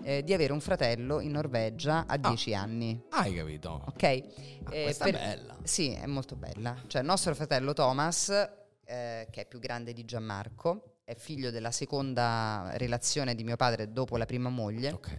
eh, 0.03 0.23
di 0.23 0.33
avere 0.33 0.53
un 0.53 0.61
fratello 0.61 1.19
in 1.19 1.31
Norvegia 1.31 2.05
a 2.07 2.17
10 2.17 2.55
anni. 2.55 2.99
Hai 3.09 3.33
capito? 3.35 3.83
Ok? 3.87 4.03
Ah, 4.03 4.07
Eh, 4.07 4.83
questa 4.83 5.05
per- 5.05 5.15
è 5.15 5.19
bella. 5.37 5.57
sì, 5.63 5.91
è 5.91 6.05
molto 6.05 6.35
bella. 6.35 6.75
Cioè, 6.87 7.01
il 7.01 7.07
nostro 7.07 7.35
fratello 7.35 7.73
Thomas, 7.73 8.29
eh, 8.85 9.27
che 9.29 9.41
è 9.41 9.45
più 9.45 9.59
grande 9.59 9.93
di 9.93 10.05
Gianmarco, 10.05 10.97
è 11.03 11.15
figlio 11.15 11.51
della 11.51 11.71
seconda 11.71 12.71
relazione 12.75 13.35
di 13.35 13.43
mio 13.43 13.57
padre 13.57 13.91
dopo 13.91 14.15
la 14.17 14.25
prima 14.25 14.49
moglie. 14.49 14.91
Ok. 14.91 15.17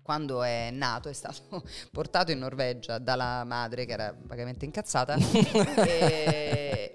Quando 0.00 0.44
è 0.44 0.70
nato 0.70 1.08
è 1.08 1.12
stato 1.12 1.64
portato 1.90 2.30
in 2.30 2.38
Norvegia 2.38 2.98
dalla 2.98 3.42
madre 3.42 3.84
che 3.86 3.92
era 3.92 4.16
vagamente 4.16 4.64
incazzata 4.64 5.16
e, 5.84 6.85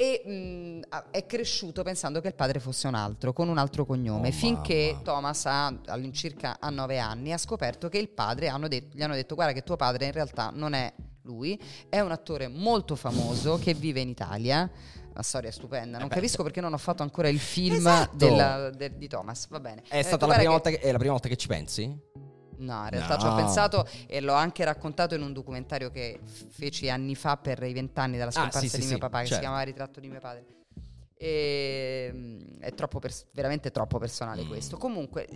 e, 0.00 0.22
mh, 0.24 0.80
ha- 0.90 1.06
è 1.10 1.26
cresciuto 1.26 1.82
pensando 1.82 2.20
che 2.20 2.28
il 2.28 2.34
padre 2.34 2.60
fosse 2.60 2.86
un 2.86 2.94
altro, 2.94 3.32
con 3.32 3.48
un 3.48 3.58
altro 3.58 3.84
cognome, 3.84 4.28
Oh, 4.28 4.32
finché 4.32 4.90
mamma. 4.92 5.02
Thomas 5.02 5.46
ha, 5.46 5.66
all'incirca 5.86 6.58
a 6.60 6.70
nove 6.70 6.98
anni 7.00 7.32
ha 7.32 7.38
scoperto 7.38 7.88
che 7.88 7.98
il 7.98 8.08
padre, 8.08 8.46
hanno 8.46 8.68
det- 8.68 8.88
gli 8.92 9.02
hanno 9.02 9.14
detto 9.14 9.34
guarda 9.34 9.52
che 9.52 9.64
tuo 9.64 9.74
padre 9.74 10.06
in 10.06 10.12
realtà 10.12 10.50
non 10.54 10.72
è 10.74 10.92
lui, 11.22 11.60
è 11.88 11.98
un 11.98 12.12
attore 12.12 12.46
molto 12.46 12.94
famoso 12.94 13.58
che 13.58 13.74
vive 13.74 13.98
in 14.00 14.08
Italia. 14.08 14.70
Una 15.10 15.22
storia 15.26 15.50
stupenda, 15.50 15.98
non 15.98 16.06
Eh 16.06 16.10
capisco 16.10 16.44
perché 16.44 16.60
non 16.60 16.72
ho 16.72 16.78
fatto 16.78 17.02
ancora 17.02 17.28
il 17.28 17.40
film 17.40 17.74
Esatto. 17.74 18.14
della- 18.16 18.70
de- 18.70 18.96
di 18.96 19.08
Thomas. 19.08 19.48
Va 19.48 19.58
bene. 19.58 19.82
È 19.88 19.98
Ha 19.98 20.02
stata 20.04 20.26
la 20.26 20.34
"Guarda 20.34 20.36
prima, 20.36 20.42
che- 20.42 20.48
volta 20.62 20.70
che, 20.70 20.78
è 20.78 20.92
la 20.92 20.98
prima 20.98 21.12
volta 21.12 21.28
che 21.28 21.36
ci 21.36 21.48
pensi? 21.48 21.98
No, 22.58 22.82
in 22.84 22.90
realtà 22.90 23.18
ci 23.18 23.24
No. 23.26 23.32
ho 23.32 23.34
pensato 23.36 23.86
e 24.06 24.20
l'ho 24.20 24.32
anche 24.34 24.64
raccontato 24.64 25.14
in 25.14 25.22
un 25.22 25.32
documentario 25.32 25.90
che 25.90 26.18
feci 26.24 26.90
anni 26.90 27.14
fa 27.14 27.36
per 27.36 27.62
i 27.62 27.72
vent'anni 27.72 28.16
dalla 28.18 28.30
scomparsa 28.30 28.58
Ah, 28.58 28.62
sì, 28.62 28.68
sì, 28.68 28.78
di 28.80 28.84
mio 28.86 28.94
sì, 28.94 29.00
papà, 29.00 29.18
che 29.18 29.26
certo. 29.26 29.34
si 29.34 29.40
chiamava 29.40 29.62
Ritratto 29.62 30.00
di 30.00 30.08
mio 30.08 30.20
padre. 30.20 30.44
E, 31.20 32.10
mm, 32.12 32.58
è 32.60 32.72
troppo 32.74 32.98
pers- 33.00 33.26
veramente 33.32 33.70
troppo 33.70 33.98
personale 33.98 34.44
Mm. 34.44 34.48
questo. 34.48 34.76
Comunque, 34.76 35.26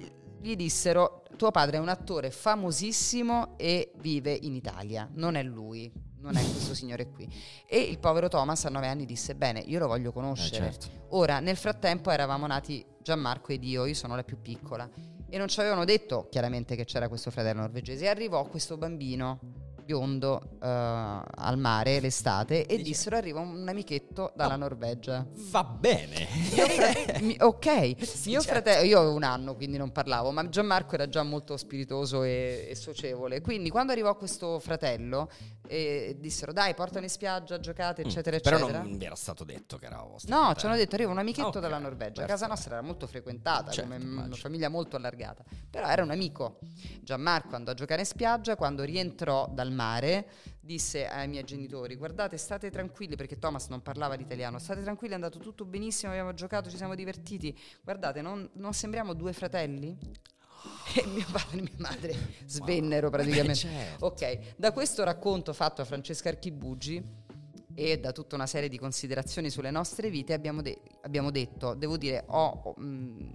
gli 0.40 0.54
dissero: 0.56 1.22
Tuo 1.36 1.50
padre 1.50 1.76
è 1.76 1.80
un 1.80 1.88
attore 1.88 2.30
famosissimo 2.30 3.54
e 3.56 3.92
vive 3.98 4.32
in 4.32 4.54
Italia. 4.54 5.08
Non 5.14 5.34
è 5.34 5.42
lui, 5.42 5.90
non 6.18 6.36
è 6.36 6.40
questo 6.40 6.74
signore 6.74 7.08
qui. 7.10 7.28
E 7.66 7.78
il 7.80 7.98
povero 7.98 8.28
Thomas 8.28 8.64
a 8.64 8.68
nove 8.68 8.86
anni 8.88 9.04
disse: 9.06 9.34
Bene, 9.34 9.60
io 9.60 9.78
lo 9.78 9.86
voglio 9.88 10.10
Eh, 10.10 10.12
conoscere. 10.12 10.72
certo. 10.72 10.86
Ora, 11.10 11.40
nel 11.40 11.56
frattempo 11.56 12.10
eravamo 12.10 12.46
nati 12.46 12.84
Gianmarco 13.00 13.52
ed 13.52 13.64
io, 13.64 13.84
io 13.84 13.94
sono 13.94 14.14
la 14.14 14.22
più 14.22 14.40
piccola, 14.40 14.88
e 15.32 15.38
non 15.38 15.48
ci 15.48 15.60
avevano 15.60 15.86
detto 15.86 16.28
chiaramente 16.30 16.76
che 16.76 16.84
c'era 16.84 17.08
questo 17.08 17.30
fratello 17.30 17.60
norvegese. 17.60 18.04
E 18.04 18.08
arrivò 18.08 18.44
questo 18.44 18.76
bambino 18.76 19.40
biondo 19.84 20.40
uh, 20.54 20.58
al 20.60 21.58
mare 21.58 22.00
l'estate 22.00 22.66
e 22.66 22.76
Dice. 22.76 22.82
dissero 22.82 23.16
arriva 23.16 23.40
un 23.40 23.66
amichetto 23.68 24.32
dalla 24.34 24.54
oh, 24.54 24.58
Norvegia. 24.58 25.26
Va 25.50 25.64
bene. 25.64 26.26
Frate- 26.26 27.18
mi, 27.22 27.36
ok, 27.38 28.04
sì, 28.04 28.30
mio 28.30 28.40
certo. 28.40 28.60
fratello, 28.60 28.86
io 28.86 28.98
avevo 28.98 29.14
un 29.14 29.22
anno 29.24 29.54
quindi 29.54 29.76
non 29.76 29.92
parlavo, 29.92 30.30
ma 30.30 30.48
Gianmarco 30.48 30.94
era 30.94 31.08
già 31.08 31.22
molto 31.22 31.56
spiritoso 31.56 32.22
e, 32.22 32.66
e 32.70 32.74
socievole. 32.74 33.40
Quindi 33.40 33.70
quando 33.70 33.92
arrivò 33.92 34.16
questo 34.16 34.58
fratello 34.58 35.28
e 35.66 36.16
dissero 36.18 36.52
dai 36.52 36.74
portano 36.74 37.04
in 37.04 37.10
spiaggia, 37.10 37.58
giocate 37.58 38.02
eccetera 38.02 38.36
mm, 38.36 38.38
eccetera. 38.38 38.66
Però 38.66 38.82
non 38.82 38.98
vi 38.98 39.04
era 39.04 39.14
stato 39.14 39.44
detto 39.44 39.78
che 39.78 39.86
era 39.86 40.02
vostro. 40.02 40.34
No, 40.34 40.54
ci 40.54 40.66
hanno 40.66 40.76
detto 40.76 40.94
arriva 40.94 41.10
un 41.10 41.18
amichetto 41.18 41.48
okay, 41.48 41.60
dalla 41.60 41.78
Norvegia. 41.78 42.24
Casa 42.24 42.46
nostra 42.46 42.76
era 42.76 42.82
molto 42.82 43.06
frequentata, 43.06 43.70
certo, 43.70 43.90
come 43.90 44.02
immagino. 44.02 44.26
una 44.26 44.36
famiglia 44.36 44.68
molto 44.68 44.96
allargata. 44.96 45.42
Però 45.70 45.86
era 45.86 46.02
un 46.02 46.10
amico. 46.10 46.58
Gianmarco 47.00 47.56
andò 47.56 47.70
a 47.70 47.74
giocare 47.74 48.00
in 48.00 48.06
spiaggia, 48.06 48.56
quando 48.56 48.82
rientrò 48.82 49.48
dal 49.50 49.71
mare 49.72 50.28
disse 50.60 51.06
ai 51.06 51.28
miei 51.28 51.44
genitori 51.44 51.96
guardate 51.96 52.36
state 52.36 52.70
tranquilli 52.70 53.16
perché 53.16 53.38
Thomas 53.38 53.68
non 53.68 53.82
parlava 53.82 54.14
l'italiano 54.14 54.58
state 54.58 54.82
tranquilli 54.82 55.12
è 55.12 55.16
andato 55.16 55.38
tutto 55.38 55.64
benissimo 55.64 56.12
abbiamo 56.12 56.34
giocato 56.34 56.70
ci 56.70 56.76
siamo 56.76 56.94
divertiti 56.94 57.56
guardate 57.82 58.22
non, 58.22 58.48
non 58.54 58.72
sembriamo 58.72 59.14
due 59.14 59.32
fratelli 59.32 59.96
e 60.94 61.06
mio 61.06 61.26
padre 61.30 61.58
e 61.58 61.62
mia 61.62 61.74
madre 61.78 62.16
svennero 62.46 63.08
wow. 63.08 63.10
praticamente. 63.10 63.54
Certo. 63.54 64.06
Ok, 64.06 64.54
da 64.56 64.72
questo 64.72 65.04
racconto 65.04 65.52
fatto 65.52 65.82
a 65.82 65.84
Francesca 65.84 66.28
Archibugi 66.28 67.02
e 67.74 67.98
da 67.98 68.12
tutta 68.12 68.34
una 68.34 68.46
serie 68.46 68.68
di 68.68 68.78
considerazioni 68.78 69.50
sulle 69.50 69.70
nostre 69.70 70.10
vite 70.10 70.32
abbiamo, 70.34 70.62
de- 70.62 70.80
abbiamo 71.02 71.30
detto, 71.30 71.74
devo 71.74 71.96
dire, 71.96 72.24
ho, 72.28 72.60
ho, 72.64 72.74
mm, 72.78 73.30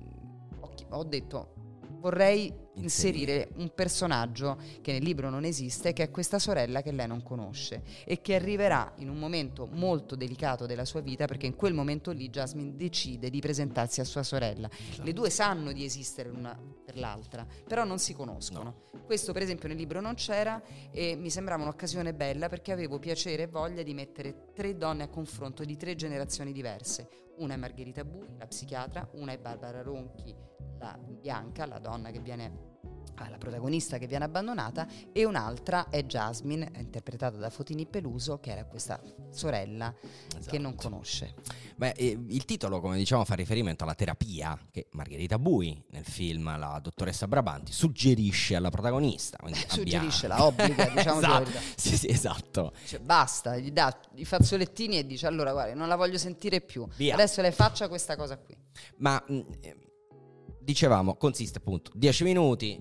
ho, 0.59 0.71
ho 0.89 1.03
detto 1.03 1.53
vorrei 1.99 2.53
inserire 2.75 3.49
un 3.55 3.71
personaggio 3.73 4.57
che 4.81 4.91
nel 4.91 5.03
libro 5.03 5.29
non 5.29 5.43
esiste, 5.43 5.93
che 5.93 6.03
è 6.03 6.11
questa 6.11 6.39
sorella 6.39 6.81
che 6.81 6.91
lei 6.91 7.07
non 7.07 7.23
conosce 7.23 7.83
e 8.05 8.21
che 8.21 8.35
arriverà 8.35 8.93
in 8.97 9.09
un 9.09 9.17
momento 9.17 9.67
molto 9.71 10.15
delicato 10.15 10.65
della 10.65 10.85
sua 10.85 11.01
vita 11.01 11.25
perché 11.25 11.45
in 11.45 11.55
quel 11.55 11.73
momento 11.73 12.11
lì 12.11 12.29
Jasmine 12.29 12.75
decide 12.75 13.29
di 13.29 13.39
presentarsi 13.39 13.99
a 14.01 14.03
sua 14.03 14.23
sorella. 14.23 14.69
Esatto. 14.69 15.03
Le 15.03 15.13
due 15.13 15.29
sanno 15.29 15.71
di 15.71 15.83
esistere 15.83 16.29
l'una 16.29 16.57
per 16.85 16.97
l'altra, 16.97 17.45
però 17.67 17.83
non 17.83 17.99
si 17.99 18.13
conoscono. 18.13 18.63
No. 18.91 19.01
Questo 19.05 19.33
per 19.33 19.41
esempio 19.41 19.67
nel 19.67 19.77
libro 19.77 20.01
non 20.01 20.15
c'era 20.15 20.61
e 20.91 21.15
mi 21.15 21.29
sembrava 21.29 21.63
un'occasione 21.63 22.13
bella 22.13 22.49
perché 22.49 22.71
avevo 22.71 22.99
piacere 22.99 23.43
e 23.43 23.47
voglia 23.47 23.83
di 23.83 23.93
mettere 23.93 24.51
tre 24.53 24.77
donne 24.77 25.03
a 25.03 25.07
confronto 25.07 25.63
di 25.63 25.77
tre 25.77 25.95
generazioni 25.95 26.51
diverse. 26.51 27.26
Una 27.37 27.53
è 27.53 27.57
Margherita 27.57 28.03
Bui, 28.03 28.27
la 28.37 28.47
psichiatra, 28.47 29.07
una 29.13 29.31
è 29.31 29.37
Barbara 29.37 29.81
Ronchi, 29.81 30.35
la 30.79 30.97
bianca, 30.97 31.65
la 31.65 31.79
donna 31.79 32.09
che 32.09 32.19
viene 32.19 32.76
la 33.29 33.37
protagonista 33.37 33.97
che 33.97 34.07
viene 34.07 34.25
abbandonata 34.25 34.87
e 35.11 35.25
un'altra 35.25 35.89
è 35.89 36.03
Jasmine, 36.03 36.71
interpretata 36.77 37.37
da 37.37 37.49
Fotini 37.49 37.85
Peluso, 37.85 38.39
che 38.39 38.51
era 38.51 38.65
questa 38.65 39.01
sorella 39.31 39.93
esatto. 40.27 40.49
che 40.49 40.57
non 40.57 40.75
conosce. 40.75 41.33
Beh, 41.75 41.93
il 41.97 42.45
titolo, 42.45 42.79
come 42.79 42.97
diciamo, 42.97 43.25
fa 43.25 43.35
riferimento 43.35 43.83
alla 43.83 43.95
terapia 43.95 44.57
che 44.71 44.87
Margherita 44.91 45.39
Bui 45.39 45.83
nel 45.91 46.05
film, 46.05 46.57
la 46.57 46.79
dottoressa 46.81 47.27
Brabanti, 47.27 47.71
suggerisce 47.71 48.55
alla 48.55 48.69
protagonista. 48.69 49.37
suggerisce, 49.67 50.27
la 50.27 50.43
obbliga, 50.45 50.89
diciamo 50.89 51.19
esatto. 51.19 51.51
Sì, 51.75 51.97
sì, 51.97 52.09
esatto. 52.09 52.73
Cioè, 52.85 52.99
basta, 52.99 53.57
gli 53.57 53.71
dà 53.71 53.97
i 54.15 54.25
fazzolettini 54.25 54.97
e 54.97 55.05
dice 55.05 55.27
allora 55.27 55.51
guarda, 55.51 55.73
non 55.73 55.87
la 55.87 55.95
voglio 55.95 56.17
sentire 56.17 56.61
più. 56.61 56.87
Via. 56.95 57.13
Adesso 57.13 57.41
le 57.41 57.51
faccia 57.51 57.87
questa 57.87 58.15
cosa 58.15 58.37
qui. 58.37 58.55
Ma... 58.97 59.23
Mh, 59.27 59.45
dicevamo, 60.67 61.15
consiste 61.15 61.59
appunto 61.59 61.91
10 61.93 62.25
minuti, 62.25 62.77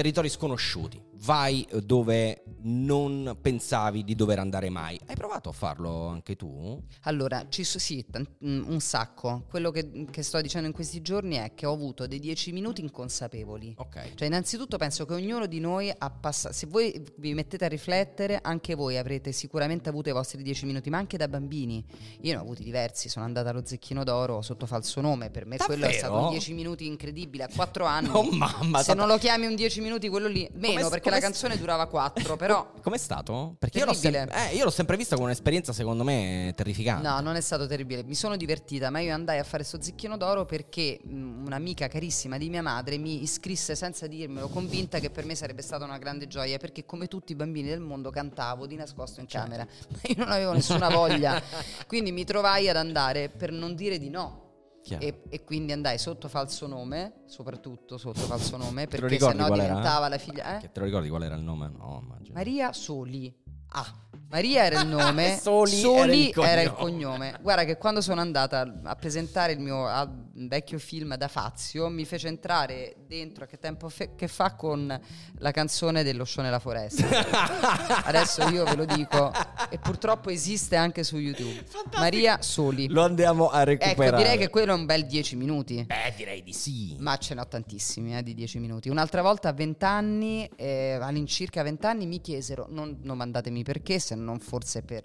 territori 0.00 0.30
sconosciuti 0.30 0.98
vai 1.22 1.66
dove 1.82 2.42
non 2.62 3.38
pensavi 3.40 4.04
di 4.04 4.14
dover 4.14 4.38
andare 4.38 4.70
mai. 4.70 4.98
Hai 5.06 5.14
provato 5.14 5.48
a 5.48 5.52
farlo 5.52 6.06
anche 6.06 6.36
tu? 6.36 6.82
Allora, 7.02 7.46
ci 7.48 7.64
so, 7.64 7.78
sì, 7.78 8.04
mm, 8.44 8.68
un 8.68 8.80
sacco. 8.80 9.44
Quello 9.48 9.70
che, 9.70 10.06
che, 10.10 10.22
sto 10.22 10.40
dicendo 10.40 10.66
in 10.66 10.72
questi 10.72 11.00
giorni 11.02 11.36
è 11.36 11.52
che 11.54 11.66
ho 11.66 11.72
avuto 11.72 12.06
dei 12.06 12.18
dieci 12.18 12.52
minuti 12.52 12.80
inconsapevoli. 12.80 13.74
Ok. 13.78 14.14
Cioè, 14.14 14.26
innanzitutto 14.26 14.76
penso 14.76 15.06
che 15.06 15.14
ognuno 15.14 15.46
di 15.46 15.60
noi 15.60 15.92
ha 15.96 16.10
passato. 16.10 16.54
Se 16.54 16.66
voi 16.66 17.02
vi 17.16 17.34
mettete 17.34 17.64
a 17.64 17.68
riflettere, 17.68 18.38
anche 18.42 18.74
voi 18.74 18.96
avrete 18.96 19.32
sicuramente 19.32 19.88
avuto 19.88 20.08
i 20.08 20.12
vostri 20.12 20.42
dieci 20.42 20.66
minuti, 20.66 20.90
ma 20.90 20.98
anche 20.98 21.16
da 21.16 21.28
bambini. 21.28 21.84
Io 22.22 22.32
ne 22.32 22.38
ho 22.38 22.42
avuti 22.42 22.62
diversi. 22.62 23.08
Sono 23.08 23.24
andata 23.24 23.50
allo 23.50 23.64
Zecchino 23.64 24.04
d'Oro 24.04 24.42
sotto 24.42 24.66
falso 24.66 25.00
nome. 25.00 25.30
Per 25.30 25.46
me 25.46 25.56
Davvero? 25.56 25.78
quello 25.78 25.94
è 25.94 25.96
stato 25.98 26.18
un 26.24 26.30
dieci 26.30 26.52
minuti 26.52 26.86
incredibile. 26.86 27.44
A 27.44 27.48
quattro 27.54 27.84
anni. 27.86 28.08
Oh, 28.12 28.22
mamma. 28.30 28.82
Se 28.82 28.94
non 28.94 29.06
lo 29.06 29.18
chiami 29.18 29.46
un 29.46 29.54
dieci 29.54 29.80
minuti, 29.80 30.08
quello 30.08 30.28
lì. 30.28 30.48
Meno, 30.54 30.88
perché 30.88 31.09
la 31.10 31.20
canzone 31.20 31.56
durava 31.58 31.86
4, 31.86 32.36
però... 32.36 32.72
Com'è 32.82 32.98
stato? 32.98 33.56
Perché 33.58 33.78
io 33.78 33.84
l'ho, 33.84 33.92
sem- 33.92 34.14
eh, 34.14 34.54
io 34.54 34.64
l'ho, 34.64 34.70
sempre 34.70 34.96
vista 34.96 35.14
come 35.14 35.26
un'esperienza, 35.26 35.72
secondo 35.72 36.04
me, 36.04 36.52
terrificante. 36.56 37.06
No, 37.06 37.20
non 37.20 37.36
è 37.36 37.40
stato 37.40 37.66
terribile. 37.66 38.02
Mi 38.04 38.14
sono 38.14 38.36
divertita, 38.36 38.90
ma 38.90 39.00
io 39.00 39.12
andai 39.12 39.38
a 39.38 39.44
fare 39.44 39.64
sto 39.64 39.80
zicchino 39.80 40.16
d'oro 40.16 40.44
perché 40.44 41.00
mh, 41.02 41.44
un'amica 41.46 41.88
carissima 41.88 42.38
di 42.38 42.48
mia 42.48 42.62
madre 42.62 42.96
mi 42.96 43.22
iscrisse 43.22 43.74
senza 43.74 44.06
dirmelo, 44.06 44.48
convinta 44.48 44.98
che 44.98 45.10
per 45.10 45.24
me 45.24 45.34
sarebbe 45.34 45.62
stata 45.62 45.84
una 45.84 45.98
grande 45.98 46.26
gioia, 46.26 46.58
perché 46.58 46.84
come 46.84 47.06
tutti 47.06 47.32
i 47.32 47.34
bambini 47.34 47.68
del 47.68 47.80
mondo 47.80 48.10
cantavo 48.10 48.66
di 48.66 48.76
nascosto 48.76 49.20
in 49.20 49.28
certo. 49.28 49.48
camera, 49.48 49.66
ma 49.88 50.00
io 50.02 50.14
non 50.16 50.30
avevo 50.30 50.52
nessuna 50.52 50.88
voglia. 50.88 51.40
Quindi 51.86 52.12
mi 52.12 52.24
trovai 52.24 52.68
ad 52.68 52.76
andare 52.76 53.28
per 53.28 53.52
non 53.52 53.74
dire 53.74 53.98
di 53.98 54.10
no. 54.10 54.48
E, 54.88 55.22
e, 55.28 55.44
quindi 55.44 55.72
andai 55.72 55.98
sotto 55.98 56.28
falso 56.28 56.66
nome, 56.66 57.22
soprattutto 57.26 57.98
sotto 57.98 58.20
falso 58.20 58.56
nome, 58.56 58.86
perché 58.86 59.18
sennò 59.18 59.50
diventava 59.50 60.08
la 60.08 60.18
figlia. 60.18 60.58
Eh? 60.58 60.70
Te 60.70 60.80
lo 60.80 60.86
ricordi 60.86 61.08
qual 61.08 61.22
era 61.22 61.34
il 61.34 61.42
nome? 61.42 61.68
No, 61.68 62.02
Maria 62.32 62.72
Soli. 62.72 63.32
Ah. 63.70 63.94
Maria 64.30 64.64
era 64.64 64.80
il 64.80 64.86
nome, 64.88 65.38
Soli, 65.40 65.80
Soli 65.80 66.30
era, 66.30 66.42
il 66.42 66.48
era, 66.48 66.62
il 66.62 66.72
cognome. 66.72 67.36
Guarda 67.40 67.64
che 67.64 67.76
quando 67.76 68.00
sono 68.00 68.20
andata 68.20 68.80
a 68.84 68.94
presentare 68.94 69.52
il 69.52 69.58
mio 69.58 69.88
vecchio 70.32 70.78
film 70.78 71.16
da 71.16 71.28
Fazio, 71.28 71.88
mi 71.88 72.04
fece 72.04 72.28
entrare 72.28 72.94
dentro 73.06 73.44
a 73.44 73.46
che 73.46 73.58
tempo 73.58 73.88
fe- 73.88 74.14
che 74.14 74.28
fa 74.28 74.54
con 74.54 75.00
la 75.38 75.50
canzone 75.50 76.04
dello 76.04 76.24
show 76.24 76.44
nella 76.44 76.60
foresta. 76.60 77.06
Adesso 78.06 78.48
io 78.48 78.64
ve 78.64 78.76
lo 78.76 78.84
dico 78.84 79.32
e 79.68 79.78
purtroppo 79.78 80.30
esiste 80.30 80.76
anche 80.76 81.02
su 81.02 81.16
YouTube. 81.16 81.64
Fantastico. 81.64 81.98
Maria 81.98 82.40
Soli. 82.40 82.88
Lo 82.88 83.02
andiamo 83.02 83.48
a 83.48 83.64
recuperare. 83.64 84.06
Ecco, 84.06 84.16
direi 84.16 84.38
che 84.38 84.48
quello 84.48 84.72
è 84.72 84.76
un 84.76 84.86
bel 84.86 85.06
10 85.06 85.36
minuti. 85.36 85.84
Beh, 85.84 86.14
direi 86.16 86.42
di 86.42 86.52
sì. 86.52 86.94
Ma 87.00 87.16
ce 87.16 87.34
ne 87.34 87.40
ho 87.40 87.48
tantissimi 87.48 88.16
eh, 88.16 88.22
di 88.22 88.34
10 88.34 88.58
minuti. 88.60 88.88
Un'altra 88.88 89.22
volta 89.22 89.48
a 89.48 89.52
20 89.52 89.84
anni, 89.84 90.48
eh, 90.54 90.98
all'incirca 91.00 91.62
20 91.62 91.86
anni, 91.86 92.06
mi 92.06 92.20
chiesero, 92.20 92.66
non, 92.68 92.98
non 93.02 93.16
mandatemi 93.16 93.59
perché, 93.62 93.98
se 93.98 94.14
non 94.14 94.38
forse 94.38 94.82
per, 94.82 95.04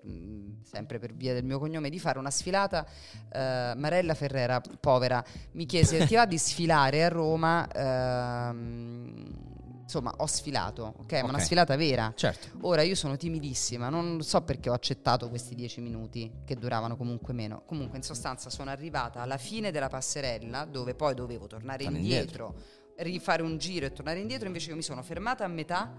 sempre 0.63 0.99
per 0.99 1.13
via 1.13 1.33
del 1.33 1.43
mio 1.43 1.59
cognome, 1.59 1.89
di 1.89 1.99
fare 1.99 2.19
una 2.19 2.31
sfilata. 2.31 2.85
Eh, 3.31 3.73
Marella 3.75 4.13
Ferrera, 4.13 4.61
povera, 4.79 5.23
mi 5.51 5.65
chiese: 5.65 6.05
Ti 6.05 6.15
va 6.15 6.25
di 6.25 6.37
sfilare 6.37 7.03
a 7.03 7.09
Roma? 7.09 7.67
Ehm, 7.71 9.53
insomma, 9.85 10.13
ho 10.17 10.25
sfilato, 10.25 10.83
ok? 10.83 10.99
okay. 11.01 11.21
Ma 11.21 11.29
una 11.29 11.39
sfilata 11.39 11.75
vera. 11.75 12.11
Certo. 12.15 12.57
Ora 12.61 12.81
io 12.81 12.95
sono 12.95 13.15
timidissima, 13.17 13.89
non 13.89 14.21
so 14.21 14.41
perché 14.41 14.69
ho 14.69 14.73
accettato 14.73 15.29
questi 15.29 15.55
dieci 15.55 15.79
minuti, 15.81 16.31
che 16.43 16.55
duravano 16.55 16.97
comunque 16.97 17.33
meno. 17.33 17.63
Comunque, 17.65 17.97
in 17.97 18.03
sostanza, 18.03 18.49
sono 18.49 18.69
arrivata 18.69 19.21
alla 19.21 19.37
fine 19.37 19.71
della 19.71 19.87
passerella, 19.87 20.65
dove 20.65 20.95
poi 20.95 21.13
dovevo 21.13 21.47
tornare 21.47 21.83
indietro, 21.83 22.55
indietro, 22.55 23.03
rifare 23.03 23.41
un 23.43 23.57
giro 23.57 23.85
e 23.85 23.93
tornare 23.93 24.19
indietro. 24.19 24.47
Invece, 24.47 24.69
io 24.71 24.75
mi 24.75 24.81
sono 24.81 25.01
fermata 25.03 25.43
a 25.43 25.47
metà 25.47 25.91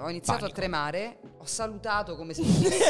ho 0.00 0.08
iniziato 0.08 0.40
Panico. 0.40 0.44
a 0.46 0.50
tremare, 0.50 1.18
ho 1.38 1.44
salutato 1.44 2.16
come 2.16 2.32
se 2.32 2.42
fossi, 2.44 2.88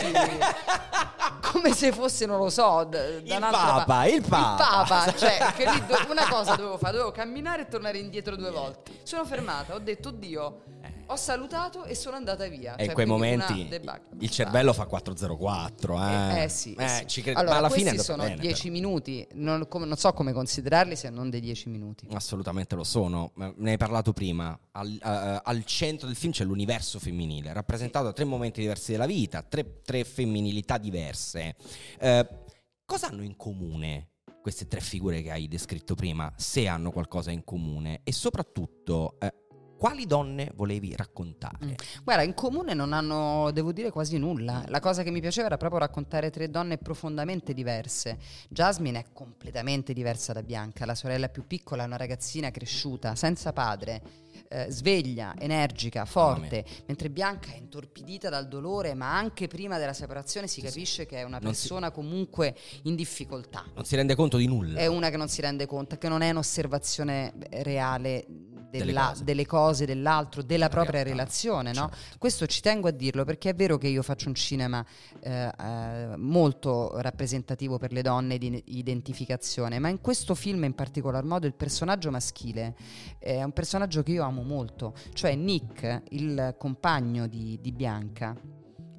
come 1.52 1.72
se 1.74 1.92
fosse, 1.92 2.26
non 2.26 2.38
lo 2.38 2.48
so, 2.50 2.84
d- 2.84 3.22
il, 3.24 3.38
papa, 3.40 3.84
pa- 3.84 4.04
il 4.06 4.22
Papa, 4.22 4.82
il 4.82 4.88
Papa, 4.88 5.12
cioè 5.16 5.52
che 5.56 5.68
lì 5.68 5.84
do- 5.86 6.06
una 6.10 6.28
cosa 6.28 6.54
dovevo 6.56 6.78
fare, 6.78 6.92
dovevo 6.92 7.10
camminare 7.12 7.62
e 7.62 7.68
tornare 7.68 7.98
indietro 7.98 8.36
due 8.36 8.50
volte. 8.50 9.00
Sono 9.02 9.24
fermata, 9.24 9.74
ho 9.74 9.78
detto 9.80 10.10
Dio, 10.10 10.62
ho 11.11 11.17
salutato 11.17 11.85
e 11.85 11.95
sono 11.97 12.17
andata 12.17 12.47
via. 12.47 12.75
E 12.75 12.79
cioè, 12.79 12.87
in 12.87 12.93
quei 12.93 13.07
momenti 13.07 13.69
il 14.21 14.31
cervello 14.31 14.73
fa 14.73 14.87
404. 14.87 15.99
Eh, 15.99 16.12
eh, 16.38 16.43
eh 16.45 16.49
sì. 16.49 16.75
Eh, 16.75 16.88
sì. 16.88 17.07
Ci 17.07 17.23
cre- 17.23 17.33
allora, 17.33 17.55
ma 17.55 17.59
alla 17.59 17.71
fine 17.71 17.99
sono 17.99 18.29
10 18.29 18.71
minuti, 18.71 19.26
non, 19.35 19.67
come, 19.69 19.87
non, 19.87 19.97
so 19.97 20.12
come 20.12 20.33
considerarli 20.33 20.95
se 20.95 21.11
non 21.11 21.29
dei 21.29 21.40
10 21.40 21.69
minuti. 21.69 22.07
Assolutamente 22.12 22.76
lo 22.76 22.85
sono. 22.85 23.33
Ne 23.57 23.73
hai 23.73 23.76
parlato 23.76 24.12
prima. 24.12 24.57
Al, 24.73 24.88
uh, 24.88 25.40
al, 25.43 25.64
centro 25.64 26.07
del 26.07 26.17
film 26.17 26.33
c'è 26.33 26.45
l'universo 26.45 27.00
femminile, 27.00 27.52
rappresentato 27.52 28.05
da 28.05 28.12
tre 28.12 28.25
momenti 28.25 28.61
diversi 28.61 28.93
della 28.93 29.07
vita, 29.07 29.43
tre, 29.43 29.81
tre 29.83 30.05
femminilità 30.05 30.79
diverse. 30.79 31.57
Uh, 32.00 32.25
cosa 32.85 33.09
hanno 33.09 33.23
in 33.23 33.37
comune 33.37 34.11
queste 34.40 34.69
tre 34.69 34.81
figure 34.81 35.23
che 35.23 35.33
hai 35.33 35.49
descritto 35.49 35.95
prima, 35.95 36.33
se 36.37 36.69
hanno 36.69 36.93
qualcosa 36.93 37.33
in 37.33 37.43
comune? 37.43 38.00
E 38.05 38.12
soprattutto... 38.12 39.17
Uh, 39.21 39.39
quali 39.80 40.04
donne 40.04 40.52
volevi 40.56 40.94
raccontare? 40.94 41.64
Mm. 41.64 41.72
Guarda, 42.04 42.22
in 42.22 42.34
comune 42.34 42.75
non 42.75 42.92
hanno, 42.92 43.50
devo 43.50 43.72
dire, 43.72 43.90
quasi 43.90 44.18
nulla. 44.18 44.62
La 44.68 44.78
cosa 44.78 45.02
che 45.02 45.10
mi 45.10 45.22
piaceva 45.22 45.46
era 45.46 45.56
proprio 45.56 45.80
raccontare 45.80 46.28
tre 46.28 46.50
donne 46.50 46.76
profondamente 46.76 47.54
diverse. 47.54 48.18
Jasmine 48.50 48.99
è 48.99 49.04
completamente 49.14 49.94
diversa 49.94 50.34
da 50.34 50.42
Bianca, 50.42 50.84
la 50.84 50.94
sorella 50.94 51.30
più 51.30 51.46
piccola 51.46 51.84
è 51.84 51.87
una 51.87 51.96
ragazzina 51.96 52.50
cresciuta, 52.50 53.14
senza 53.14 53.54
padre 53.54 54.02
eh, 54.49 54.66
sveglia, 54.68 55.34
energica, 55.38 56.04
forte, 56.04 56.64
mentre 56.87 57.08
Bianca 57.08 57.52
è 57.52 57.56
intorpidita 57.56 58.28
dal 58.28 58.49
dolore, 58.49 58.94
ma 58.94 59.16
anche 59.16 59.46
prima 59.46 59.78
della 59.78 59.92
separazione 59.92 60.46
si 60.46 60.60
capisce 60.60 61.06
che 61.06 61.18
è 61.18 61.22
una 61.22 61.38
persona 61.38 61.87
si... 61.87 61.92
comunque 61.92 62.56
in 62.82 62.96
difficoltà. 62.96 63.64
Non 63.75 63.84
si 63.84 63.96
rende 63.96 64.14
conto 64.14 64.37
di 64.37 64.46
nulla. 64.46 64.80
È 64.80 64.87
una 64.87 65.08
che 65.08 65.16
non 65.16 65.28
si 65.28 65.40
rende 65.40 65.66
conto, 65.66 65.96
che 65.96 66.08
non 66.08 66.22
è 66.22 66.30
un'osservazione 66.30 67.32
reale 67.62 68.26
della, 68.70 68.84
delle, 68.86 68.94
cose. 68.94 69.24
delle, 69.24 69.46
cose. 69.46 69.86
dell'altro, 69.86 70.42
della 70.42 70.64
La 70.64 70.70
propria 70.70 71.02
realtà. 71.02 71.10
relazione. 71.10 71.72
No? 71.72 71.90
Certo. 71.92 72.18
Questo 72.18 72.46
ci 72.46 72.60
tengo 72.60 72.88
a 72.88 72.92
dirlo 72.92 73.24
perché 73.24 73.50
è 73.50 73.54
vero 73.54 73.78
che 73.78 73.88
io 73.88 74.02
faccio 74.02 74.28
un 74.28 74.34
cinema 74.34 74.84
eh, 75.20 75.50
eh, 75.58 76.16
molto 76.16 77.00
rappresentativo 77.00 77.78
per 77.78 77.92
le 77.92 78.02
donne 78.02 78.38
di 78.38 78.62
identificazione, 78.66 79.78
ma 79.78 79.88
in 79.88 80.00
questo 80.00 80.34
film 80.34 80.64
in 80.64 80.74
particolar 80.74 81.24
modo 81.24 81.46
il 81.46 81.54
personaggio 81.54 82.10
maschile 82.10 82.74
è 83.18 83.42
un 83.42 83.52
personaggio 83.52 84.02
che 84.02 84.12
io 84.12 84.22
amo 84.22 84.42
molto, 84.42 84.94
cioè 85.12 85.34
Nick, 85.34 86.02
il 86.10 86.54
compagno 86.58 87.26
di, 87.26 87.58
di 87.60 87.72
Bianca 87.72 88.36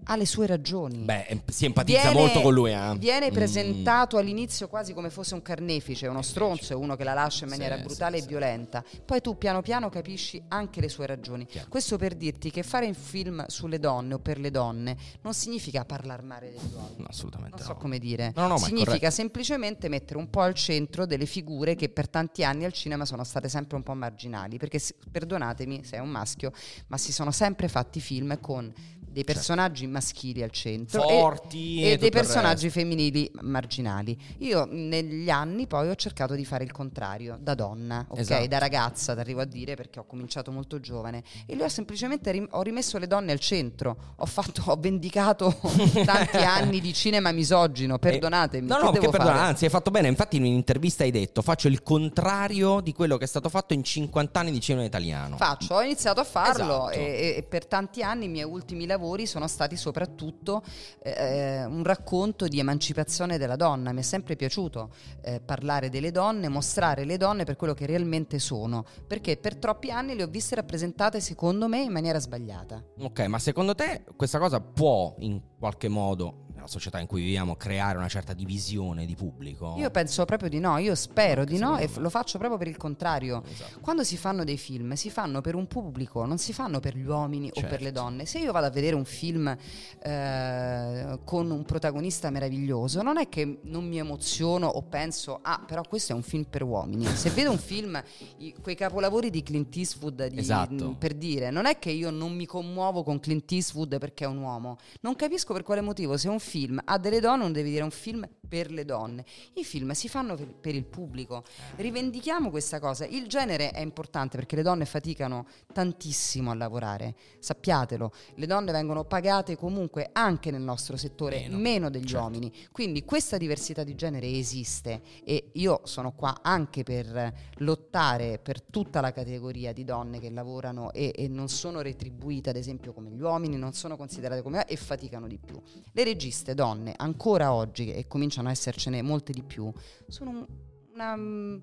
ha 0.05 0.15
le 0.15 0.25
sue 0.25 0.47
ragioni. 0.47 0.99
Beh, 0.99 1.41
si 1.47 1.65
empatizza 1.65 2.11
viene, 2.11 2.19
molto 2.19 2.41
con 2.41 2.53
lui. 2.53 2.71
Eh? 2.71 2.95
Viene 2.97 3.29
mm. 3.29 3.33
presentato 3.33 4.17
all'inizio 4.17 4.67
quasi 4.67 4.93
come 4.93 5.09
fosse 5.09 5.33
un 5.33 5.41
carnefice, 5.41 6.07
uno 6.07 6.21
stronzo, 6.21 6.79
uno 6.79 6.95
che 6.95 7.03
la 7.03 7.13
lascia 7.13 7.43
in 7.43 7.51
maniera 7.51 7.77
sì, 7.77 7.83
brutale 7.83 8.17
sì, 8.17 8.17
e 8.17 8.21
sì. 8.21 8.27
violenta. 8.27 8.83
Poi 9.05 9.21
tu 9.21 9.37
piano 9.37 9.61
piano 9.61 9.89
capisci 9.89 10.41
anche 10.47 10.81
le 10.81 10.89
sue 10.89 11.05
ragioni. 11.05 11.45
Chiaro. 11.45 11.67
Questo 11.69 11.97
per 11.97 12.15
dirti 12.15 12.49
che 12.49 12.63
fare 12.63 12.87
un 12.87 12.93
film 12.93 13.45
sulle 13.47 13.79
donne 13.79 14.15
o 14.15 14.19
per 14.19 14.39
le 14.39 14.51
donne 14.51 14.97
non 15.21 15.33
significa 15.33 15.85
parlare 15.85 16.23
male 16.23 16.51
delle 16.51 16.69
donne. 16.71 16.95
No, 16.97 17.05
assolutamente. 17.07 17.57
Non 17.57 17.65
so 17.65 17.73
no. 17.73 17.79
come 17.79 17.99
dire. 17.99 18.33
No, 18.35 18.47
no, 18.47 18.57
significa 18.57 19.11
semplicemente 19.11 19.87
mettere 19.87 20.17
un 20.19 20.29
po' 20.29 20.41
al 20.41 20.53
centro 20.53 21.05
delle 21.05 21.25
figure 21.25 21.75
che 21.75 21.89
per 21.89 22.09
tanti 22.09 22.43
anni 22.43 22.65
al 22.65 22.73
cinema 22.73 23.05
sono 23.05 23.23
state 23.23 23.49
sempre 23.49 23.77
un 23.77 23.83
po' 23.83 23.93
marginali. 23.93 24.57
Perché 24.57 24.79
perdonatemi 25.11 25.83
se 25.83 25.97
è 25.97 25.99
un 25.99 26.09
maschio, 26.09 26.51
ma 26.87 26.97
si 26.97 27.11
sono 27.11 27.31
sempre 27.31 27.67
fatti 27.67 27.99
film 27.99 28.39
con 28.39 28.73
dei 29.11 29.23
certo. 29.23 29.33
personaggi 29.33 29.81
certo. 29.81 29.93
maschili 29.93 30.41
al 30.41 30.51
centro 30.51 31.01
Forti 31.01 31.83
e, 31.83 31.91
e 31.91 31.97
dei 31.97 32.09
personaggi 32.09 32.69
femminili 32.69 33.29
marginali. 33.41 34.17
Io 34.39 34.65
negli 34.69 35.29
anni 35.29 35.67
poi 35.67 35.89
ho 35.89 35.95
cercato 35.95 36.33
di 36.33 36.45
fare 36.45 36.63
il 36.63 36.71
contrario, 36.71 37.37
da 37.39 37.53
donna, 37.53 38.05
ok? 38.07 38.19
Esatto. 38.19 38.47
Da 38.47 38.57
ragazza, 38.57 39.11
arrivo 39.11 39.41
a 39.41 39.45
dire 39.45 39.75
perché 39.75 39.99
ho 39.99 40.05
cominciato 40.05 40.51
molto 40.51 40.79
giovane 40.79 41.23
e 41.45 41.55
lui 41.55 41.63
ha 41.63 41.69
semplicemente 41.69 42.31
rim- 42.31 42.47
ho 42.51 42.61
rimesso 42.61 42.97
le 42.97 43.07
donne 43.07 43.33
al 43.33 43.39
centro. 43.39 43.97
Ho 44.17 44.25
fatto 44.25 44.63
ho 44.71 44.77
vendicato 44.77 45.53
tanti 46.05 46.37
anni 46.37 46.79
di 46.79 46.93
cinema 46.93 47.31
misogino, 47.31 47.99
perdonatemi. 47.99 48.65
no, 48.65 48.79
no, 48.79 48.91
che, 48.91 48.99
che 48.99 49.09
perdona, 49.09 49.41
anzi, 49.41 49.65
hai 49.65 49.69
fatto 49.69 49.91
bene. 49.91 50.07
Infatti 50.07 50.37
in 50.37 50.43
un'intervista 50.43 51.03
hai 51.03 51.11
detto 51.11 51.41
"Faccio 51.41 51.67
il 51.67 51.83
contrario 51.83 52.79
di 52.79 52.93
quello 52.93 53.17
che 53.17 53.25
è 53.25 53.27
stato 53.27 53.49
fatto 53.49 53.73
in 53.73 53.83
50 53.83 54.39
anni 54.39 54.51
di 54.51 54.61
cinema 54.61 54.85
italiano". 54.85 55.35
Faccio, 55.35 55.75
ho 55.75 55.81
iniziato 55.81 56.21
a 56.21 56.23
farlo 56.23 56.89
esatto. 56.89 57.05
e, 57.05 57.35
e 57.37 57.43
per 57.43 57.65
tanti 57.65 58.01
anni 58.03 58.25
i 58.25 58.29
miei 58.29 58.45
ultimi 58.45 58.85
lavori 58.85 58.99
lavori 59.01 59.25
sono 59.25 59.47
stati 59.47 59.75
soprattutto 59.75 60.61
eh, 61.01 61.65
un 61.65 61.83
racconto 61.83 62.47
di 62.47 62.59
emancipazione 62.59 63.39
della 63.39 63.55
donna. 63.55 63.91
Mi 63.91 64.01
è 64.01 64.03
sempre 64.03 64.35
piaciuto 64.35 64.91
eh, 65.21 65.41
parlare 65.41 65.89
delle 65.89 66.11
donne, 66.11 66.47
mostrare 66.49 67.03
le 67.03 67.17
donne 67.17 67.43
per 67.43 67.55
quello 67.55 67.73
che 67.73 67.87
realmente 67.87 68.37
sono, 68.37 68.85
perché 69.07 69.37
per 69.37 69.55
troppi 69.57 69.89
anni 69.89 70.15
le 70.15 70.23
ho 70.23 70.27
viste 70.27 70.53
rappresentate 70.53 71.19
secondo 71.19 71.67
me 71.67 71.81
in 71.81 71.91
maniera 71.91 72.19
sbagliata. 72.19 72.83
Ok, 72.99 73.21
ma 73.21 73.39
secondo 73.39 73.73
te 73.73 74.03
questa 74.15 74.37
cosa 74.37 74.61
può 74.61 75.15
in 75.19 75.41
qualche 75.57 75.87
modo 75.87 76.45
nella 76.61 76.67
società 76.67 76.99
in 76.99 77.07
cui 77.07 77.21
viviamo 77.21 77.55
creare 77.55 77.97
una 77.97 78.07
certa 78.07 78.33
divisione 78.33 79.05
di 79.05 79.15
pubblico? 79.15 79.75
Io 79.77 79.89
penso 79.89 80.25
proprio 80.25 80.49
di 80.49 80.59
no, 80.59 80.77
io 80.77 80.95
spero 80.95 81.41
Anche 81.41 81.53
di 81.53 81.59
no 81.59 81.77
e 81.77 81.87
f- 81.87 81.97
lo 81.97 82.09
faccio 82.09 82.37
proprio 82.37 82.57
per 82.57 82.67
il 82.67 82.77
contrario. 82.77 83.43
Esatto. 83.49 83.79
Quando 83.81 84.03
si 84.03 84.17
fanno 84.17 84.43
dei 84.43 84.57
film 84.57 84.93
si 84.93 85.09
fanno 85.09 85.41
per 85.41 85.55
un 85.55 85.67
pubblico, 85.67 86.25
non 86.25 86.37
si 86.37 86.53
fanno 86.53 86.79
per 86.79 86.95
gli 86.95 87.05
uomini 87.05 87.51
certo. 87.51 87.59
o 87.59 87.69
per 87.69 87.79
le 87.79 87.85
certo. 87.85 88.01
donne. 88.01 88.25
Se 88.25 88.39
io 88.39 88.51
vado 88.51 88.67
a 88.67 88.69
vedere 88.69 88.95
un 88.95 89.05
film 89.05 89.55
eh, 90.03 91.19
con 91.23 91.49
un 91.49 91.63
protagonista 91.65 92.29
meraviglioso, 92.29 93.01
non 93.01 93.17
è 93.17 93.27
che 93.27 93.59
non 93.63 93.87
mi 93.87 93.97
emoziono 93.97 94.67
o 94.67 94.83
penso, 94.83 95.39
ah 95.41 95.63
però 95.65 95.81
questo 95.87 96.13
è 96.13 96.15
un 96.15 96.23
film 96.23 96.43
per 96.43 96.63
uomini. 96.63 97.05
Se 97.05 97.29
vedo 97.31 97.51
un 97.51 97.57
film, 97.57 98.01
i, 98.37 98.53
quei 98.61 98.75
capolavori 98.75 99.29
di 99.29 99.41
Clint 99.41 99.75
Eastwood, 99.75 100.27
di, 100.27 100.39
esatto. 100.39 100.95
per 100.97 101.13
dire, 101.15 101.49
non 101.49 101.65
è 101.65 101.79
che 101.79 101.89
io 101.89 102.11
non 102.11 102.33
mi 102.33 102.45
commuovo 102.45 103.03
con 103.03 103.19
Clint 103.19 103.51
Eastwood 103.51 103.97
perché 103.97 104.25
è 104.25 104.27
un 104.27 104.37
uomo. 104.37 104.77
Non 105.01 105.15
capisco 105.15 105.53
per 105.53 105.63
quale 105.63 105.81
motivo 105.81 106.17
se 106.17 106.29
un 106.29 106.39
film 106.39 106.50
film 106.51 106.81
ha 106.83 106.97
delle 106.97 107.21
donne 107.21 107.43
non 107.43 107.53
devi 107.53 107.69
dire 107.69 107.83
un 107.83 107.91
film 107.91 108.27
per 108.51 108.69
le 108.69 108.83
donne. 108.83 109.23
I 109.53 109.63
film 109.63 109.91
si 109.91 110.09
fanno 110.09 110.35
per, 110.35 110.53
per, 110.53 110.75
il 110.75 110.83
pubblico. 110.83 111.45
Rivendichiamo 111.77 112.49
questa 112.49 112.81
cosa. 112.81 113.05
Il 113.05 113.27
genere 113.27 113.71
è 113.71 113.79
importante 113.79 114.35
perché 114.35 114.57
le 114.57 114.61
donne 114.61 114.83
faticano 114.83 115.47
tantissimo 115.71 116.51
a 116.51 116.55
lavorare. 116.55 117.15
Sappiatelo, 117.39 118.11
le 118.35 118.45
donne 118.45 118.73
vengono 118.73 119.05
pagate 119.05 119.55
comunque 119.55 120.09
anche 120.11 120.51
nel 120.51 120.59
nostro 120.59 120.97
settore 120.97 121.43
meno, 121.43 121.57
meno 121.57 121.89
degli 121.89 122.07
certo. 122.07 122.23
uomini. 122.23 122.51
Quindi 122.73 123.05
questa 123.05 123.37
diversità 123.37 123.85
di 123.85 123.95
genere 123.95 124.27
esiste 124.27 125.01
e 125.23 125.51
io 125.53 125.79
sono 125.85 126.11
qua 126.11 126.39
anche 126.41 126.83
per 126.83 127.33
lottare 127.59 128.37
per 128.37 128.61
tutta 128.61 128.99
la 128.99 129.13
categoria 129.13 129.71
di 129.71 129.85
donne 129.85 130.19
che 130.19 130.29
lavorano 130.29 130.91
e, 130.91 131.13
e 131.15 131.29
non 131.29 131.47
sono 131.47 131.79
retribuite 131.79 132.49
ad 132.49 132.57
esempio 132.57 132.91
come 132.91 133.11
gli 133.11 133.21
uomini, 133.21 133.55
non 133.55 133.71
sono 133.71 133.95
considerate 133.95 134.41
come 134.41 134.65
e 134.65 134.75
faticano 134.75 135.27
di 135.27 135.37
più. 135.37 135.57
Le 135.93 136.03
registe 136.03 136.40
donne 136.53 136.93
ancora 136.97 137.53
oggi 137.53 137.91
e 137.91 138.07
cominciano 138.07 138.19
cominciano 138.31 138.49
a 138.49 138.51
essercene 138.51 139.01
molte 139.01 139.31
di 139.31 139.43
più, 139.43 139.71
sono 140.07 140.45
una 140.93 141.15
mm, 141.15 141.57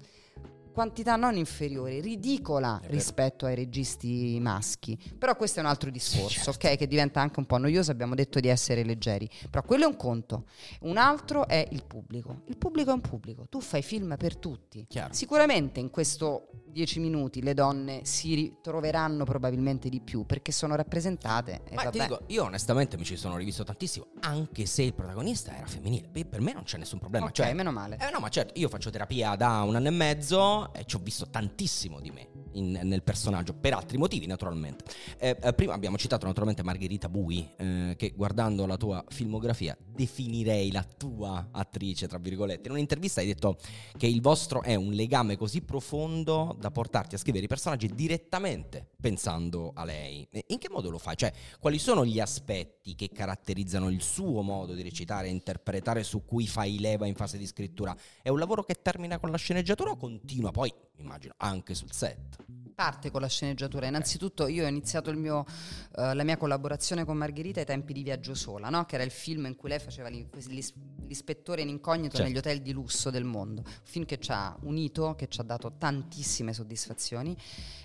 quantità 0.70 1.16
non 1.16 1.36
inferiore, 1.36 2.00
ridicola 2.00 2.80
rispetto 2.84 3.46
ai 3.46 3.54
registi 3.54 4.38
maschi. 4.40 4.98
Però 5.18 5.36
questo 5.36 5.60
è 5.60 5.62
un 5.62 5.68
altro 5.68 5.90
discorso, 5.90 6.52
certo. 6.52 6.66
ok? 6.66 6.76
Che 6.76 6.86
diventa 6.86 7.20
anche 7.20 7.38
un 7.38 7.46
po' 7.46 7.58
noioso, 7.58 7.90
abbiamo 7.90 8.14
detto 8.14 8.40
di 8.40 8.48
essere 8.48 8.84
leggeri. 8.84 9.28
Però 9.50 9.62
quello 9.62 9.84
è 9.84 9.86
un 9.86 9.96
conto. 9.96 10.44
Un 10.80 10.96
altro 10.96 11.46
è 11.46 11.66
il 11.70 11.84
pubblico. 11.84 12.42
Il 12.46 12.56
pubblico 12.56 12.90
è 12.90 12.94
un 12.94 13.00
pubblico. 13.00 13.46
Tu 13.48 13.60
fai 13.60 13.82
film 13.82 14.16
per 14.16 14.36
tutti. 14.36 14.86
Chiaro. 14.88 15.12
Sicuramente 15.12 15.80
in 15.80 15.90
questo 15.90 16.48
dieci 16.66 17.00
minuti 17.00 17.42
le 17.42 17.54
donne 17.54 18.00
si 18.04 18.34
ritroveranno 18.34 19.24
probabilmente 19.24 19.88
di 19.88 20.00
più 20.00 20.24
perché 20.24 20.52
sono 20.52 20.76
rappresentate. 20.76 21.62
Ma 21.72 21.90
ti 21.90 21.98
dico, 21.98 22.22
io 22.26 22.44
onestamente 22.44 22.96
mi 22.96 23.04
ci 23.04 23.16
sono 23.16 23.36
rivisto 23.36 23.64
tantissimo, 23.64 24.06
anche 24.20 24.66
se 24.66 24.82
il 24.82 24.94
protagonista 24.94 25.56
era 25.56 25.66
femminile. 25.66 26.08
Beh, 26.08 26.26
per 26.26 26.40
me 26.40 26.52
non 26.52 26.62
c'è 26.62 26.78
nessun 26.78 26.98
problema. 26.98 27.26
Ok, 27.26 27.32
cioè, 27.32 27.52
meno 27.52 27.72
male. 27.72 27.98
Eh 28.00 28.10
no, 28.10 28.20
ma 28.20 28.28
certo, 28.28 28.58
io 28.58 28.68
faccio 28.68 28.90
terapia 28.90 29.34
da 29.34 29.62
un 29.62 29.74
anno 29.74 29.88
e 29.88 29.90
mezzo 29.90 30.57
e 30.72 30.84
ci 30.84 30.96
ho 30.96 31.00
visto 31.02 31.28
tantissimo 31.28 32.00
di 32.00 32.10
me 32.10 32.28
in, 32.52 32.80
nel 32.82 33.02
personaggio, 33.02 33.54
per 33.54 33.74
altri 33.74 33.98
motivi 33.98 34.26
naturalmente. 34.26 34.84
Eh, 35.18 35.36
eh, 35.40 35.52
prima 35.52 35.74
abbiamo 35.74 35.96
citato 35.96 36.26
naturalmente 36.26 36.62
Margherita 36.62 37.08
Bui, 37.08 37.48
eh, 37.56 37.94
che 37.96 38.12
guardando 38.14 38.66
la 38.66 38.76
tua 38.76 39.04
filmografia 39.08 39.76
definirei 39.80 40.70
la 40.70 40.84
tua 40.84 41.48
attrice, 41.50 42.06
tra 42.08 42.18
virgolette. 42.18 42.68
In 42.68 42.74
un'intervista 42.74 43.20
hai 43.20 43.26
detto 43.26 43.58
che 43.96 44.06
il 44.06 44.20
vostro 44.20 44.62
è 44.62 44.74
un 44.74 44.92
legame 44.92 45.36
così 45.36 45.62
profondo 45.62 46.56
da 46.58 46.70
portarti 46.70 47.14
a 47.14 47.18
scrivere 47.18 47.44
i 47.44 47.48
personaggi 47.48 47.88
direttamente 47.88 48.86
pensando 49.00 49.72
a 49.74 49.84
lei. 49.84 50.26
In 50.48 50.58
che 50.58 50.68
modo 50.70 50.90
lo 50.90 50.98
fai? 50.98 51.16
Cioè, 51.16 51.32
quali 51.58 51.78
sono 51.78 52.04
gli 52.04 52.20
aspetti 52.20 52.94
che 52.94 53.10
caratterizzano 53.10 53.88
il 53.88 54.02
suo 54.02 54.42
modo 54.42 54.74
di 54.74 54.82
recitare 54.82 55.28
e 55.28 55.30
interpretare 55.30 56.02
su 56.02 56.24
cui 56.24 56.46
fai 56.46 56.78
leva 56.78 57.06
in 57.06 57.14
fase 57.14 57.38
di 57.38 57.46
scrittura? 57.46 57.96
È 58.22 58.28
un 58.28 58.38
lavoro 58.38 58.62
che 58.64 58.74
termina 58.80 59.18
con 59.18 59.30
la 59.30 59.36
sceneggiatura 59.36 59.90
o 59.90 59.96
continua 59.96 60.47
poi, 60.50 60.72
immagino, 60.96 61.34
anche 61.36 61.74
sul 61.74 61.92
set? 61.92 62.38
parte 62.78 63.10
con 63.10 63.20
la 63.20 63.26
sceneggiatura. 63.26 63.88
Innanzitutto 63.88 64.46
io 64.46 64.64
ho 64.64 64.68
iniziato 64.68 65.12
mio, 65.12 65.38
uh, 65.38 66.12
la 66.12 66.22
mia 66.22 66.36
collaborazione 66.36 67.04
con 67.04 67.16
Margherita 67.16 67.58
ai 67.58 67.66
tempi 67.66 67.92
di 67.92 68.04
Viaggio 68.04 68.36
Sola, 68.36 68.68
no? 68.68 68.84
che 68.84 68.94
era 68.94 69.02
il 69.02 69.10
film 69.10 69.46
in 69.46 69.56
cui 69.56 69.68
lei 69.68 69.80
faceva 69.80 70.08
l'ispettore 70.08 71.62
in 71.62 71.70
incognito 71.70 72.10
certo. 72.10 72.28
negli 72.28 72.38
hotel 72.38 72.62
di 72.62 72.70
lusso 72.70 73.10
del 73.10 73.24
mondo. 73.24 73.62
Un 73.66 73.72
film 73.82 74.04
che 74.04 74.20
ci 74.20 74.30
ha 74.30 74.56
unito, 74.60 75.16
che 75.16 75.26
ci 75.26 75.40
ha 75.40 75.42
dato 75.42 75.72
tantissime 75.76 76.52
soddisfazioni 76.52 77.36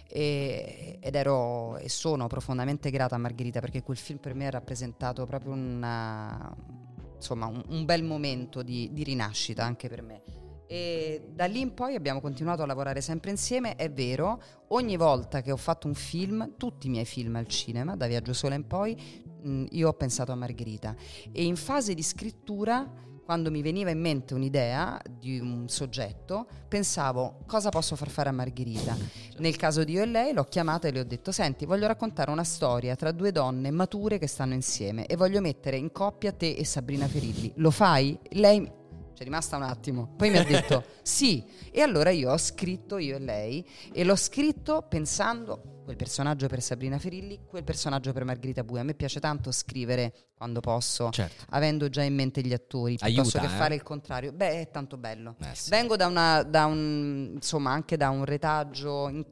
e, 0.08 1.00
ed 1.02 1.16
ero 1.16 1.78
e 1.78 1.90
sono 1.90 2.28
profondamente 2.28 2.92
grata 2.92 3.16
a 3.16 3.18
Margherita 3.18 3.62
perché 3.62 3.82
quel 3.82 3.98
film 3.98 4.20
per 4.20 4.36
me 4.36 4.46
ha 4.46 4.52
rappresentato 4.52 5.26
proprio 5.26 5.54
una, 5.54 6.56
insomma, 7.16 7.48
un, 7.48 7.64
un 7.68 7.84
bel 7.86 8.04
momento 8.04 8.62
di, 8.62 8.92
di 8.94 9.04
rinascita 9.04 9.64
anche 9.64 9.90
per 9.90 10.04
me 10.04 10.43
e 10.74 11.28
da 11.32 11.46
lì 11.46 11.60
in 11.60 11.76
poi 11.76 11.94
abbiamo 11.94 12.20
continuato 12.20 12.64
a 12.64 12.66
lavorare 12.66 13.00
sempre 13.00 13.30
insieme, 13.30 13.76
è 13.76 13.92
vero, 13.92 14.42
ogni 14.70 14.98
volta 14.98 15.44
che 15.44 15.52
ho 15.52 15.56
fatto 15.56 15.86
un 15.86 15.94
film, 15.94 16.54
tutti 16.58 16.88
i 16.88 16.90
miei 16.90 17.06
film 17.06 17.36
al 17.36 17.46
cinema, 17.46 17.96
da 17.96 18.08
Viaggio 18.08 18.34
Sole 18.34 18.56
in 18.56 18.66
poi, 18.66 19.00
mh, 19.44 19.66
io 19.70 19.90
ho 19.90 19.94
pensato 19.94 20.32
a 20.32 20.36
Margherita 20.36 20.96
e 21.32 21.44
in 21.44 21.58
fase 21.58 21.94
di 21.94 22.02
scrittura 22.02 22.92
quando 23.24 23.52
mi 23.52 23.62
veniva 23.62 23.92
in 23.92 24.00
mente 24.00 24.34
un'idea 24.34 25.00
di 25.08 25.38
un 25.38 25.70
soggetto, 25.70 26.48
pensavo 26.68 27.44
cosa 27.46 27.70
posso 27.70 27.96
far 27.96 28.10
fare 28.10 28.30
a 28.30 28.34
Margherita. 28.34 28.98
Nel 29.38 29.56
caso 29.56 29.84
di 29.84 29.92
io 29.94 30.02
e 30.02 30.08
lei 30.08 30.34
l'ho 30.34 30.46
chiamata 30.46 30.88
e 30.88 30.92
le 30.92 31.02
ho 31.02 31.06
detto 31.06 31.32
senti 31.32 31.68
voglio 31.68 31.86
raccontare 31.86 32.32
una 32.32 32.44
storia 32.44 32.96
tra 32.96 33.12
due 33.12 33.32
donne 33.32 33.70
mature 33.70 34.18
che 34.18 34.28
stanno 34.28 34.56
insieme 34.56 35.06
e 35.06 35.16
voglio 35.18 35.40
mettere 35.40 35.78
in 35.78 35.92
coppia 35.92 36.32
te 36.32 36.54
e 36.54 36.66
Sabrina 36.66 37.08
Ferilli. 37.08 37.54
Lo 37.58 37.70
fai? 37.70 38.18
Lei 38.32 38.82
c'è 39.14 39.24
rimasta 39.24 39.56
un 39.56 39.64
attimo. 39.64 40.14
Poi 40.16 40.30
mi 40.30 40.38
ha 40.38 40.44
detto 40.44 40.84
sì. 41.02 41.44
E 41.72 41.82
allora 41.82 42.10
io 42.10 42.32
ho 42.32 42.38
scritto 42.38 42.98
io 42.98 43.16
e 43.16 43.20
lei 43.20 43.68
e 43.92 44.04
l'ho 44.04 44.16
scritto 44.16 44.86
pensando 44.88 45.82
quel 45.84 45.96
personaggio 45.96 46.48
per 46.48 46.62
Sabrina 46.62 46.98
Ferilli, 46.98 47.42
quel 47.46 47.64
personaggio 47.64 48.14
per 48.14 48.24
Margherita 48.24 48.64
Bui. 48.64 48.80
A 48.80 48.84
me 48.84 48.94
piace 48.94 49.20
tanto 49.20 49.52
scrivere 49.52 50.14
quando 50.44 50.60
posso, 50.60 51.10
Certo. 51.10 51.46
avendo 51.52 51.88
già 51.88 52.04
in 52.04 52.14
mente 52.14 52.42
gli 52.42 52.52
attori, 52.52 52.98
piuttosto 52.98 53.38
Aiuta, 53.38 53.40
che 53.40 53.46
eh? 53.46 53.58
fare 53.58 53.76
il 53.76 53.82
contrario. 53.82 54.34
Beh, 54.34 54.60
è 54.60 54.70
tanto 54.72 54.98
bello. 54.98 55.36
Eh, 55.42 55.56
sì. 55.56 55.70
Vengo 55.70 55.96
da, 55.96 56.08
una, 56.08 56.44
da 56.44 56.66
un, 56.66 57.32
insomma, 57.36 57.72
anche 57.72 57.96
da 57.96 58.10
un 58.10 58.26
retaggio 58.26 59.08
in- 59.08 59.26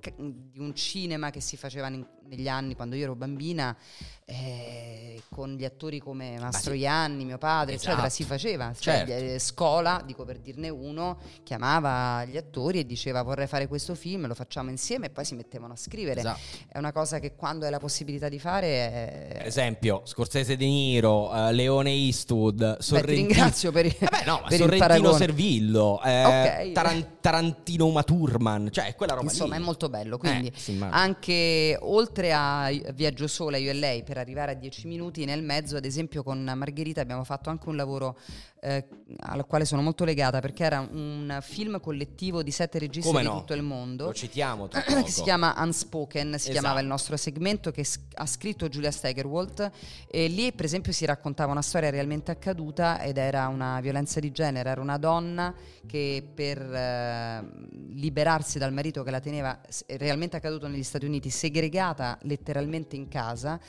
di 0.50 0.60
un 0.60 0.74
cinema 0.74 1.30
che 1.30 1.42
si 1.42 1.58
faceva 1.58 1.88
in- 1.90 2.08
negli 2.32 2.48
anni 2.48 2.76
quando 2.76 2.96
io 2.96 3.04
ero 3.04 3.16
bambina, 3.16 3.76
eh, 4.24 5.22
con 5.30 5.56
gli 5.56 5.66
attori 5.66 6.00
come 6.00 6.40
Mastroianni, 6.40 7.26
mio 7.26 7.38
padre, 7.38 7.74
eccetera, 7.74 8.06
Esatto. 8.06 8.14
si 8.14 8.24
faceva. 8.24 8.74
Cioè, 8.74 9.06
Certo. 9.06 9.12
eh, 9.12 9.40
scuola, 9.40 10.02
dico 10.06 10.24
per 10.24 10.40
dirne 10.40 10.70
uno, 10.70 11.18
chiamava 11.44 12.24
gli 12.24 12.38
attori 12.38 12.80
e 12.80 12.86
diceva 12.86 13.22
vorrei 13.22 13.48
fare 13.48 13.68
questo 13.68 13.96
film, 13.96 14.28
lo 14.28 14.34
facciamo 14.34 14.70
insieme 14.70 15.08
e 15.08 15.10
poi 15.10 15.26
si 15.26 15.36
mettevano 15.36 15.74
a 15.74 15.76
scrivere. 15.76 16.22
Esatto. 16.22 16.40
È 16.70 16.78
una 16.78 16.94
cosa 16.94 17.20
che 17.20 17.36
quando 17.36 17.66
hai 17.66 17.72
la 17.72 17.80
possibilità 17.80 18.30
di 18.30 18.40
fare... 18.40 19.28
Per 19.34 19.42
È... 19.42 19.48
esempio, 19.48 20.04
Scorsese 20.06 20.56
De 20.56 20.66
Niro, 20.66 21.01
eh, 21.10 21.54
Leone 21.54 21.92
Eastwood, 21.92 22.56
Beh, 22.58 22.76
ti 22.78 22.84
Sorrentino. 22.84 23.16
ringrazio 23.28 23.72
per 23.72 23.86
il, 23.86 23.96
Vabbè, 24.00 24.26
no, 24.26 24.40
ma 24.42 24.48
per 24.50 24.58
Sorrentino. 24.58 25.14
Servillo, 25.14 26.02
eh, 26.04 26.26
Ok. 26.26 26.72
Taran- 26.74 27.08
Tarantino 27.22 27.86
Uma 27.86 28.04
Thurman, 28.04 28.70
cioè 28.72 28.96
quella 28.96 29.14
roba 29.14 29.30
Insomma, 29.30 29.56
lì. 29.56 29.62
è 29.62 29.66
molto 29.66 29.90
bello. 29.90 30.18
Quindi, 30.18 30.48
Eh, 30.48 30.54
sì, 30.56 30.72
immagino. 30.72 30.98
anche 31.00 31.78
oltre 31.82 32.34
a 32.34 32.70
Viaggio 32.94 33.28
sola, 33.28 33.58
io 33.58 33.70
e 33.70 33.74
lei, 33.74 34.04
per 34.04 34.18
arrivare 34.18 34.52
a 34.54 34.56
10 34.56 34.88
minuti, 34.88 35.26
nel 35.26 35.44
mezzo, 35.44 35.76
ad 35.78 35.86
esempio, 35.86 36.24
con 36.24 36.42
Margherita 36.56 37.02
abbiamo 37.02 37.24
fatto 37.24 37.50
anche 37.50 37.70
un 37.70 37.76
lavoro 37.76 38.18
eh, 38.64 38.88
al 39.22 39.46
quale 39.48 39.66
sono 39.66 39.82
molto 39.82 40.04
legata 40.04 40.40
perché 40.40 40.64
era 40.64 40.88
un 40.92 41.38
film 41.42 41.80
collettivo 41.80 42.44
di 42.44 42.52
sette 42.52 42.78
registi 42.80 43.08
Come 43.10 43.22
di 43.22 43.28
no? 43.28 43.40
tutto 43.40 43.54
il 43.54 43.62
mondo. 43.64 44.06
Lo 44.06 44.14
citiamo 44.14 44.68
che 44.68 44.80
si 45.10 45.22
chiama 45.24 45.54
Unspoken, 45.58 46.30
si 46.30 46.36
Esatto. 46.36 46.52
chiamava 46.52 46.80
il 46.80 46.86
nostro 46.88 47.18
segmento 47.18 47.72
che 47.72 47.86
ha 48.16 48.26
scritto 48.26 48.68
Giulia 48.68 48.92
Steigerwald 48.92 49.72
e 50.08 50.28
lì 50.28 50.52
per 50.54 50.66
esempio 50.66 50.91
si 50.94 51.06
raccontava 51.06 51.52
una 51.52 51.62
storia 51.62 51.90
realmente 51.90 52.32
accaduta 52.32 53.02
ed 53.02 53.18
era 53.18 53.48
una 53.48 53.80
violenza 53.82 54.20
di 54.20 54.32
genere, 54.32 54.70
era 54.70 54.82
una 54.82 54.98
donna 54.98 55.54
che 55.86 56.24
per 56.34 56.60
eh, 56.60 57.50
liberarsi 57.94 58.60
dal 58.60 58.74
marito 58.74 59.04
che 59.04 59.12
la 59.12 59.20
teneva 59.20 59.60
realmente 59.88 60.38
accaduto 60.38 60.68
negli 60.68 60.84
Stati 60.84 61.06
Uniti, 61.06 61.30
segregata 61.30 62.18
letteralmente 62.24 62.96
in 62.96 63.08
casa, 63.08 63.60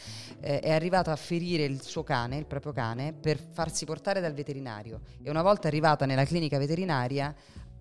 eh, 0.40 0.60
è 0.60 0.72
arrivata 0.72 1.12
a 1.12 1.16
ferire 1.16 1.64
il 1.64 1.82
suo 1.82 2.02
cane, 2.02 2.36
il 2.38 2.46
proprio 2.46 2.72
cane, 2.72 3.12
per 3.12 3.38
farsi 3.38 3.84
portare 3.84 4.20
dal 4.20 4.34
veterinario. 4.34 5.00
E 5.22 5.30
una 5.30 5.42
volta 5.42 5.68
arrivata 5.68 6.06
nella 6.06 6.24
clinica 6.24 6.58
veterinaria 6.58 7.34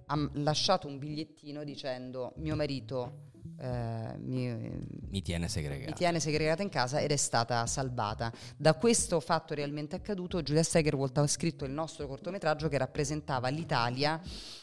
ha 0.05 0.29
lasciato 0.33 0.87
un 0.87 0.97
bigliettino 0.97 1.63
dicendo 1.63 2.33
mio 2.37 2.55
marito 2.55 3.30
eh, 3.59 4.15
mi, 4.17 4.47
Mi 5.09 5.21
tiene 5.21 5.47
mi 5.53 5.93
tiene 5.93 6.19
segregata 6.19 6.61
in 6.63 6.69
casa 6.69 6.99
ed 6.99 7.11
è 7.11 7.15
stata 7.15 7.65
salvata. 7.65 8.31
Da 8.57 8.73
questo 8.75 9.19
fatto 9.19 9.53
realmente 9.53 9.95
accaduto, 9.95 10.41
Giulia 10.41 10.63
Steigerwald 10.63 11.15
ha 11.17 11.27
scritto 11.27 11.65
il 11.65 11.71
nostro 11.71 12.07
cortometraggio 12.07 12.67
che 12.69 12.77
rappresentava 12.77 13.49
l'Italia 13.49 14.19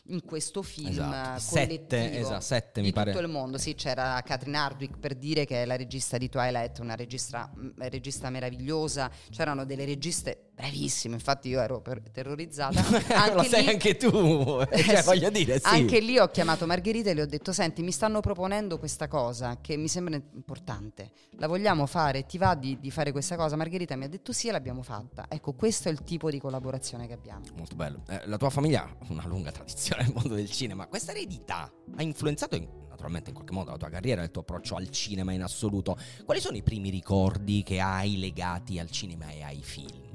in 0.06 0.24
questo 0.24 0.62
film 0.62 0.88
Esatto. 0.88 1.42
collettivo 1.50 1.76
Sette, 1.78 2.18
esatto, 2.18 2.40
sette, 2.40 2.80
mi 2.80 2.92
pare. 2.92 3.12
tutto 3.12 3.24
il 3.24 3.30
mondo. 3.30 3.58
Sì, 3.58 3.74
c'era 3.74 4.20
Catherine 4.24 4.56
Hardwick 4.58 4.98
per 4.98 5.14
dire 5.14 5.44
che 5.44 5.62
è 5.62 5.64
la 5.66 5.76
regista 5.76 6.18
di 6.18 6.28
Twilight, 6.28 6.78
una 6.80 6.94
regista, 6.96 7.50
m- 7.54 7.72
regista 7.88 8.30
meravigliosa. 8.30 9.10
C'erano 9.30 9.64
delle 9.64 9.84
registe 9.84 10.47
bravissime, 10.58 11.14
infatti 11.14 11.48
io 11.48 11.60
ero 11.60 11.80
per- 11.80 12.02
terrorizzata. 12.10 12.82
Lo 13.32 13.44
sai 13.44 13.62
lì- 13.62 13.68
anche 13.70 13.96
tu, 13.96 14.08
eh, 14.68 14.82
cioè 14.82 14.96
sì. 14.96 15.04
voglio 15.04 15.30
dire, 15.30 15.58
sì. 15.58 15.66
Anche 15.66 16.00
lì 16.00 16.18
ho 16.18 16.26
chiamato 16.28 16.66
Margherita 16.66 17.10
e 17.10 17.14
le 17.14 17.22
ho 17.22 17.26
detto: 17.26 17.52
Senti, 17.52 17.82
mi 17.82 17.92
stanno 17.92 18.20
proponendo 18.20 18.78
questa 18.78 19.06
cosa 19.06 19.58
che 19.60 19.76
mi 19.76 19.86
sembra 19.88 20.16
importante. 20.34 21.12
La 21.38 21.46
vogliamo 21.46 21.86
fare? 21.86 22.26
Ti 22.26 22.36
va 22.38 22.54
di, 22.56 22.78
di 22.80 22.90
fare 22.90 23.12
questa 23.12 23.36
cosa? 23.36 23.54
Margherita 23.56 23.94
mi 23.94 24.04
ha 24.04 24.08
detto 24.08 24.32
sì 24.32 24.48
e 24.48 24.52
l'abbiamo 24.52 24.82
fatta. 24.82 25.26
Ecco, 25.28 25.54
questo 25.54 25.88
è 25.88 25.92
il 25.92 26.02
tipo 26.02 26.28
di 26.30 26.40
collaborazione 26.40 27.06
che 27.06 27.12
abbiamo. 27.12 27.44
Molto 27.56 27.76
bello. 27.76 28.02
Eh, 28.08 28.22
la 28.26 28.36
tua 28.36 28.50
famiglia 28.50 28.82
ha 28.84 29.06
una 29.08 29.26
lunga 29.26 29.52
tradizione 29.52 30.02
nel 30.02 30.12
mondo 30.12 30.34
del 30.34 30.50
cinema. 30.50 30.86
Questa 30.88 31.12
eredità 31.12 31.70
ha 31.96 32.02
influenzato 32.02 32.56
in- 32.56 32.68
naturalmente 32.88 33.30
in 33.30 33.36
qualche 33.36 33.54
modo 33.54 33.70
la 33.70 33.76
tua 33.76 33.90
carriera, 33.90 34.22
il 34.24 34.30
tuo 34.32 34.40
approccio 34.40 34.74
al 34.74 34.90
cinema 34.90 35.32
in 35.32 35.42
assoluto. 35.42 35.96
Quali 36.24 36.40
sono 36.40 36.56
i 36.56 36.62
primi 36.64 36.90
ricordi 36.90 37.62
che 37.62 37.78
hai 37.78 38.18
legati 38.18 38.80
al 38.80 38.90
cinema 38.90 39.28
e 39.30 39.42
ai 39.44 39.62
film? 39.62 40.07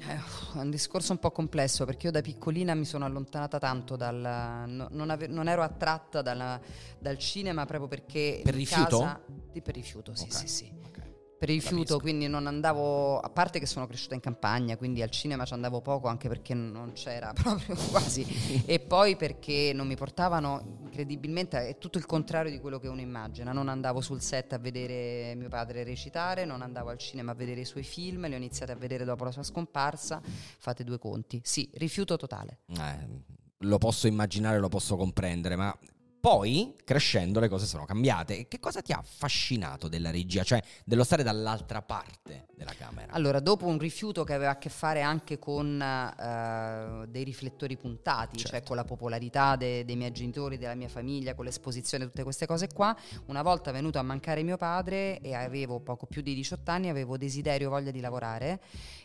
Eh, 0.00 0.14
è 0.14 0.60
un 0.60 0.70
discorso 0.70 1.12
un 1.12 1.18
po' 1.18 1.30
complesso 1.30 1.84
perché 1.84 2.06
io 2.06 2.12
da 2.12 2.20
piccolina 2.20 2.74
mi 2.74 2.84
sono 2.84 3.04
allontanata 3.04 3.58
tanto 3.58 3.96
dal. 3.96 4.64
no- 4.68 4.88
non, 4.90 5.10
ave- 5.10 5.26
non 5.26 5.48
ero 5.48 5.62
attratta 5.62 6.22
dalla- 6.22 6.60
dal 6.98 7.18
cinema 7.18 7.66
proprio 7.66 7.88
perché. 7.88 8.40
Per 8.44 8.54
rifiuto? 8.54 8.98
casa- 9.00 9.20
per 9.62 9.74
rifiuto, 9.74 10.14
sì, 10.14 10.24
Ok, 10.24 10.32
sì, 10.32 10.46
sì. 10.48 10.72
ok. 10.86 11.02
Per 11.38 11.48
rifiuto, 11.48 11.76
Capisco. 11.76 11.98
quindi 12.00 12.26
non 12.26 12.48
andavo, 12.48 13.20
a 13.20 13.30
parte 13.30 13.60
che 13.60 13.66
sono 13.66 13.86
cresciuta 13.86 14.14
in 14.14 14.20
campagna, 14.20 14.76
quindi 14.76 15.02
al 15.02 15.10
cinema 15.10 15.44
ci 15.44 15.52
andavo 15.52 15.80
poco 15.80 16.08
anche 16.08 16.26
perché 16.26 16.52
non 16.52 16.92
c'era 16.94 17.32
proprio 17.40 17.76
quasi, 17.90 18.26
e 18.66 18.80
poi 18.80 19.14
perché 19.14 19.70
non 19.72 19.86
mi 19.86 19.94
portavano 19.94 20.78
incredibilmente, 20.82 21.68
è 21.68 21.78
tutto 21.78 21.98
il 21.98 22.06
contrario 22.06 22.50
di 22.50 22.58
quello 22.58 22.80
che 22.80 22.88
uno 22.88 23.00
immagina, 23.00 23.52
non 23.52 23.68
andavo 23.68 24.00
sul 24.00 24.20
set 24.20 24.52
a 24.52 24.58
vedere 24.58 25.36
mio 25.36 25.48
padre 25.48 25.84
recitare, 25.84 26.44
non 26.44 26.60
andavo 26.60 26.90
al 26.90 26.98
cinema 26.98 27.30
a 27.30 27.34
vedere 27.34 27.60
i 27.60 27.64
suoi 27.64 27.84
film, 27.84 28.26
li 28.26 28.34
ho 28.34 28.36
iniziati 28.36 28.72
a 28.72 28.76
vedere 28.76 29.04
dopo 29.04 29.22
la 29.22 29.30
sua 29.30 29.44
scomparsa, 29.44 30.20
fate 30.58 30.82
due 30.82 30.98
conti, 30.98 31.40
sì, 31.44 31.70
rifiuto 31.74 32.16
totale. 32.16 32.58
Eh, 32.66 33.36
lo 33.58 33.78
posso 33.78 34.08
immaginare, 34.08 34.58
lo 34.58 34.68
posso 34.68 34.96
comprendere, 34.96 35.54
ma 35.54 35.76
poi 36.20 36.74
crescendo 36.84 37.40
le 37.40 37.48
cose 37.48 37.66
sono 37.66 37.84
cambiate. 37.84 38.38
E 38.38 38.48
che 38.48 38.58
cosa 38.58 38.82
ti 38.82 38.92
ha 38.92 38.98
affascinato 38.98 39.88
della 39.88 40.10
regia, 40.10 40.42
cioè 40.42 40.60
dello 40.84 41.04
stare 41.04 41.22
dall'altra 41.22 41.82
parte 41.82 42.46
della 42.54 42.74
camera? 42.76 43.12
Allora, 43.12 43.40
dopo 43.40 43.66
un 43.66 43.78
rifiuto 43.78 44.24
che 44.24 44.32
aveva 44.32 44.52
a 44.52 44.58
che 44.58 44.68
fare 44.68 45.02
anche 45.02 45.38
con 45.38 45.80
eh, 45.80 47.06
dei 47.08 47.24
riflettori 47.24 47.76
puntati, 47.76 48.36
cioè 48.36 48.50
Certo. 48.50 48.66
con 48.68 48.76
la 48.76 48.84
popolarità 48.84 49.56
de- 49.56 49.84
dei 49.84 49.96
miei 49.96 50.12
genitori, 50.12 50.58
della 50.58 50.74
mia 50.74 50.88
famiglia, 50.88 51.34
con 51.34 51.44
l'esposizione, 51.44 52.04
tutte 52.04 52.22
queste 52.22 52.46
cose 52.46 52.68
qua, 52.68 52.96
una 53.26 53.42
volta 53.42 53.70
venuto 53.70 53.98
a 53.98 54.02
mancare 54.02 54.42
mio 54.42 54.56
padre 54.56 55.20
e 55.20 55.34
avevo 55.34 55.80
poco 55.80 56.06
più 56.06 56.22
di 56.22 56.34
18 56.34 56.70
anni, 56.70 56.88
avevo 56.88 57.16
desiderio, 57.16 57.70
voglia 57.70 57.90
di 57.90 58.00
lavorare 58.00 58.60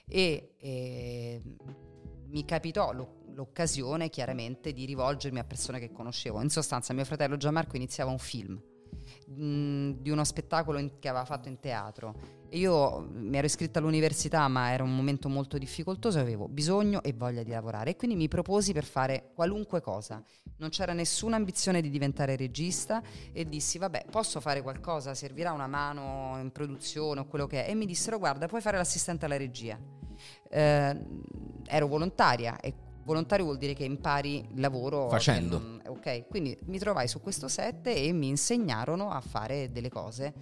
e 0.07 0.53
eh, 0.57 1.41
mi 2.33 2.45
capitò 2.45 2.91
lo- 2.91 3.21
l'occasione 3.33 4.09
chiaramente 4.09 4.73
di 4.73 4.85
rivolgermi 4.85 5.39
a 5.39 5.43
persone 5.43 5.79
che 5.79 5.91
conoscevo. 5.91 6.41
In 6.41 6.49
sostanza 6.49 6.91
mio 6.93 7.05
fratello 7.05 7.37
Gianmarco 7.37 7.75
iniziava 7.75 8.09
un 8.11 8.17
film 8.19 8.59
mh, 9.27 10.01
di 10.01 10.09
uno 10.09 10.23
spettacolo 10.23 10.79
in- 10.79 10.97
che 10.99 11.09
aveva 11.09 11.25
fatto 11.25 11.47
in 11.47 11.59
teatro. 11.59 12.15
E 12.49 12.57
io 12.57 13.07
mi 13.11 13.37
ero 13.37 13.45
iscritta 13.45 13.79
all'università, 13.79 14.47
ma 14.47 14.71
era 14.71 14.83
un 14.83 14.95
momento 14.95 15.29
molto 15.29 15.57
difficoltoso, 15.57 16.19
avevo 16.19 16.47
bisogno 16.47 17.01
e 17.03 17.13
voglia 17.13 17.43
di 17.43 17.51
lavorare 17.51 17.91
e 17.91 17.95
quindi 17.95 18.15
mi 18.15 18.27
proposi 18.27 18.73
per 18.73 18.83
fare 18.83 19.31
qualunque 19.33 19.81
cosa. 19.81 20.23
Non 20.57 20.69
c'era 20.69 20.93
nessuna 20.93 21.35
ambizione 21.35 21.81
di 21.81 21.89
diventare 21.89 22.35
regista 22.35 23.01
e 23.31 23.45
dissi 23.45 23.77
"Vabbè, 23.77 24.05
posso 24.09 24.39
fare 24.39 24.61
qualcosa? 24.61 25.13
Servirà 25.13 25.51
una 25.51 25.67
mano 25.67 26.39
in 26.41 26.51
produzione 26.51 27.19
o 27.21 27.25
quello 27.25 27.47
che 27.47 27.65
è?" 27.65 27.69
E 27.69 27.75
mi 27.75 27.85
dissero 27.85 28.17
"Guarda, 28.19 28.47
puoi 28.47 28.61
fare 28.61 28.77
l'assistente 28.77 29.25
alla 29.25 29.37
regia". 29.37 29.77
Eh, 30.49 30.97
ero 31.67 31.87
volontaria 31.87 32.59
e 32.59 32.73
volontario 33.03 33.45
vuol 33.45 33.57
dire 33.57 33.73
che 33.73 33.83
impari 33.83 34.47
il 34.53 34.59
lavoro 34.61 35.09
Facendo. 35.09 35.57
non- 35.59 35.81
ok, 35.87 36.27
quindi 36.27 36.57
mi 36.67 36.77
trovai 36.79 37.07
su 37.07 37.19
questo 37.21 37.47
set 37.47 37.87
e 37.87 38.11
mi 38.13 38.29
insegnarono 38.29 39.11
a 39.11 39.19
fare 39.21 39.71
delle 39.71 39.89
cose. 39.89 40.33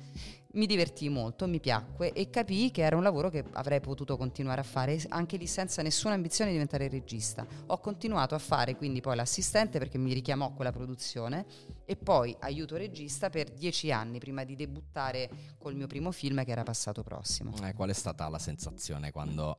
Mi 0.53 0.65
divertii 0.65 1.07
molto, 1.07 1.47
mi 1.47 1.61
piacque 1.61 2.11
e 2.11 2.29
capii 2.29 2.71
che 2.71 2.81
era 2.81 2.97
un 2.97 3.03
lavoro 3.03 3.29
che 3.29 3.45
avrei 3.53 3.79
potuto 3.79 4.17
continuare 4.17 4.59
a 4.59 4.65
fare 4.65 5.01
anche 5.09 5.37
lì 5.37 5.47
senza 5.47 5.81
nessuna 5.81 6.13
ambizione 6.13 6.49
di 6.51 6.57
diventare 6.57 6.89
regista. 6.89 7.47
Ho 7.67 7.79
continuato 7.79 8.35
a 8.35 8.39
fare 8.39 8.75
quindi 8.75 8.99
poi 8.99 9.15
l'assistente 9.15 9.79
perché 9.79 9.97
mi 9.97 10.13
richiamò 10.13 10.51
quella 10.51 10.71
produzione 10.73 11.45
e 11.85 11.95
poi 11.95 12.35
aiuto 12.41 12.75
regista 12.75 13.29
per 13.29 13.49
dieci 13.49 13.91
anni 13.93 14.19
prima 14.19 14.43
di 14.43 14.55
debuttare 14.57 15.29
col 15.57 15.73
mio 15.73 15.87
primo 15.87 16.11
film 16.11 16.43
che 16.43 16.51
era 16.51 16.63
passato 16.63 17.01
prossimo. 17.01 17.53
Eh, 17.63 17.73
qual 17.73 17.89
è 17.89 17.93
stata 17.93 18.27
la 18.27 18.39
sensazione 18.39 19.11
quando 19.11 19.57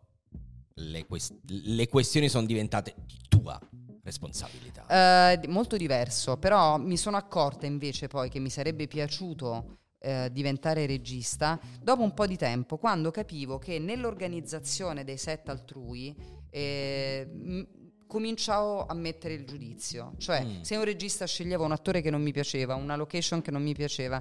le, 0.75 1.07
quest- 1.07 1.35
le 1.47 1.89
questioni 1.89 2.29
sono 2.29 2.47
diventate 2.47 2.95
di 3.07 3.19
tua 3.29 3.59
responsabilità? 4.03 5.37
Di- 5.39 5.47
molto 5.49 5.77
diverso, 5.77 6.37
però 6.37 6.77
mi 6.79 6.97
sono 6.97 7.17
accorta 7.17 7.67
invece 7.67 8.09
poi 8.09 8.29
che 8.29 8.39
mi 8.39 8.51
sarebbe 8.51 8.87
piaciuto 8.87 9.79
eh, 10.05 10.29
diventare 10.33 10.87
regista 10.87 11.61
dopo 11.81 12.03
un 12.03 12.13
po' 12.13 12.27
di 12.27 12.37
tempo, 12.37 12.77
quando 12.79 13.11
capivo 13.13 13.59
che 13.59 13.79
nell'organizzazione 13.79 15.05
dei 15.05 15.17
set 15.19 15.49
altrui 15.49 16.15
eh, 16.51 17.29
m- 17.33 17.63
cominciavo 18.09 18.85
a 18.85 18.93
mettere 18.95 19.35
il 19.35 19.47
giudizio, 19.47 20.13
cioè 20.19 20.45
Mm. 20.45 20.61
se 20.63 20.77
un 20.77 20.85
regista 20.85 21.25
sceglieva 21.25 21.65
un 21.65 21.73
attore 21.73 22.03
che 22.03 22.11
non 22.11 22.21
mi 22.21 22.33
piaceva, 22.33 22.75
una 22.75 22.95
location 22.97 23.41
che 23.41 23.51
non 23.51 23.63
mi 23.63 23.73
piaceva, 23.75 24.21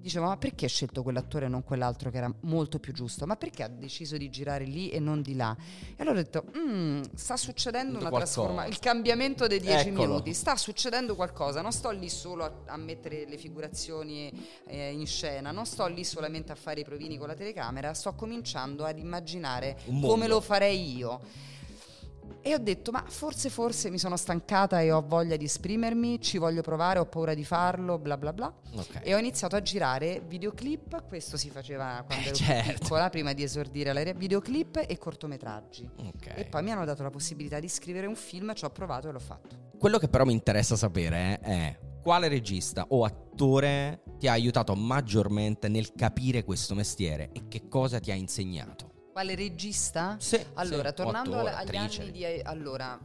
dicevo 0.00 0.26
ma 0.26 0.36
perché 0.36 0.66
ha 0.66 0.68
scelto 0.68 1.02
quell'attore 1.02 1.46
e 1.46 1.48
non 1.48 1.62
quell'altro 1.62 2.10
che 2.10 2.18
era 2.18 2.32
molto 2.40 2.78
più 2.78 2.92
giusto? 2.92 3.26
Ma 3.26 3.36
perché 3.36 3.62
ha 3.62 3.68
deciso 3.68 4.16
di 4.16 4.28
girare 4.30 4.64
lì 4.64 4.90
e 4.90 5.00
non 5.00 5.22
di 5.22 5.34
là? 5.34 5.56
E 5.96 6.02
allora 6.02 6.18
ho 6.18 6.22
detto, 6.22 6.44
"Mm, 6.56 7.02
sta 7.14 7.36
succedendo 7.36 7.98
una 7.98 8.10
trasformazione, 8.10 8.68
il 8.68 8.78
cambiamento 8.78 9.46
dei 9.46 9.60
dieci 9.60 9.88
Eccolo. 9.88 10.06
minuti, 10.08 10.34
sta 10.34 10.56
succedendo 10.56 11.14
qualcosa, 11.14 11.62
non 11.62 11.72
sto 11.72 11.90
lì 11.90 12.08
solo 12.08 12.44
a, 12.44 12.52
a 12.66 12.76
mettere 12.76 13.26
le 13.26 13.36
figurazioni 13.36 14.32
eh, 14.66 14.92
in 14.92 15.06
scena, 15.06 15.50
non 15.50 15.66
sto 15.66 15.86
lì 15.86 16.04
solamente 16.04 16.52
a 16.52 16.54
fare 16.56 16.80
i 16.80 16.84
provini 16.84 17.18
con 17.18 17.28
la 17.28 17.34
telecamera, 17.34 17.94
sto 17.94 18.14
cominciando 18.14 18.84
ad 18.84 18.98
immaginare 18.98 19.76
come 20.00 20.26
lo 20.26 20.40
farei 20.40 20.96
io. 20.96 21.20
E 22.42 22.54
ho 22.54 22.58
detto, 22.58 22.92
ma 22.92 23.04
forse, 23.06 23.50
forse 23.50 23.90
mi 23.90 23.98
sono 23.98 24.16
stancata 24.16 24.80
e 24.80 24.92
ho 24.92 25.04
voglia 25.04 25.36
di 25.36 25.44
esprimermi, 25.44 26.20
ci 26.20 26.38
voglio 26.38 26.62
provare, 26.62 27.00
ho 27.00 27.06
paura 27.06 27.34
di 27.34 27.44
farlo, 27.44 27.98
bla 27.98 28.16
bla 28.16 28.32
bla. 28.32 28.54
Ok. 28.76 29.00
E 29.02 29.14
ho 29.14 29.18
iniziato 29.18 29.56
a 29.56 29.62
girare 29.62 30.22
videoclip, 30.26 31.06
questo 31.08 31.36
si 31.36 31.50
faceva 31.50 32.04
quando 32.06 32.24
Eh, 32.24 32.28
ero 32.28 32.36
certo. 32.36 32.72
piccola, 32.84 33.10
prima 33.10 33.32
di 33.32 33.42
esordire 33.42 33.90
alla 33.90 34.02
videoclip 34.12 34.84
e 34.86 34.96
cortometraggi. 34.96 35.90
Ok. 35.96 36.32
E 36.34 36.44
poi 36.44 36.62
mi 36.62 36.70
hanno 36.70 36.84
dato 36.84 37.02
la 37.02 37.10
possibilità 37.10 37.58
di 37.58 37.68
scrivere 37.68 38.06
un 38.06 38.14
film, 38.16 38.54
ci 38.54 38.64
ho 38.64 38.70
provato 38.70 39.08
e 39.08 39.12
l'ho 39.12 39.18
fatto. 39.18 39.56
Quello 39.78 39.98
che 39.98 40.08
però 40.08 40.24
mi 40.24 40.32
interessa 40.32 40.76
sapere 40.76 41.40
è 41.40 41.78
quale 42.00 42.28
regista 42.28 42.84
o 42.90 43.04
attore 43.04 44.02
ti 44.18 44.28
ha 44.28 44.32
aiutato 44.32 44.74
maggiormente 44.74 45.68
nel 45.68 45.92
capire 45.94 46.44
questo 46.44 46.74
mestiere 46.76 47.30
e 47.32 47.48
che 47.48 47.66
cosa 47.68 47.98
ti 47.98 48.12
ha 48.12 48.14
insegnato. 48.14 48.85
Quale 49.16 49.34
regista? 49.34 50.18
Sì, 50.20 50.38
Allora, 50.56 50.90
sì, 50.90 50.94
tornando 50.96 51.38
attore, 51.38 51.54
agli 51.54 51.74
attrice. 51.74 52.02
anni 52.02 52.10
di... 52.10 52.24
Allora, 52.42 53.00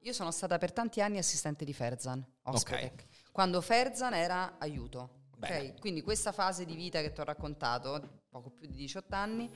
io 0.00 0.12
sono 0.12 0.32
stata 0.32 0.58
per 0.58 0.72
tanti 0.72 1.00
anni 1.00 1.18
assistente 1.18 1.64
di 1.64 1.72
Ferzan, 1.72 2.26
Ospetec, 2.42 3.06
quando 3.30 3.60
Ferzan 3.60 4.14
era 4.14 4.56
aiuto. 4.58 5.28
ok? 5.36 5.38
Bene. 5.38 5.74
Quindi 5.78 6.02
questa 6.02 6.32
fase 6.32 6.64
di 6.64 6.74
vita 6.74 7.00
che 7.02 7.12
ti 7.12 7.20
ho 7.20 7.24
raccontato, 7.24 8.24
poco 8.28 8.50
più 8.50 8.66
di 8.66 8.74
18 8.74 9.14
anni, 9.14 9.48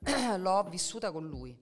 l'ho 0.38 0.66
vissuta 0.70 1.12
con 1.12 1.28
lui. 1.28 1.54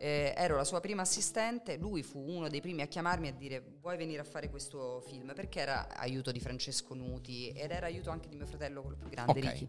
Eh, 0.00 0.32
ero 0.36 0.54
la 0.56 0.62
sua 0.62 0.78
prima 0.78 1.02
assistente, 1.02 1.76
lui 1.76 2.04
fu 2.04 2.20
uno 2.20 2.48
dei 2.48 2.60
primi 2.60 2.82
a 2.82 2.86
chiamarmi 2.86 3.26
e 3.26 3.30
a 3.30 3.34
dire 3.34 3.64
vuoi 3.80 3.96
venire 3.96 4.20
a 4.20 4.24
fare 4.24 4.48
questo 4.48 5.00
film 5.08 5.32
perché 5.34 5.58
era 5.58 5.88
aiuto 5.96 6.30
di 6.30 6.38
Francesco 6.38 6.94
Nuti 6.94 7.48
ed 7.50 7.72
era 7.72 7.86
aiuto 7.86 8.10
anche 8.10 8.28
di 8.28 8.36
mio 8.36 8.46
fratello, 8.46 8.80
quello 8.82 8.96
più 8.96 9.08
grande, 9.08 9.32
Ok. 9.32 9.40
Ricky. 9.40 9.68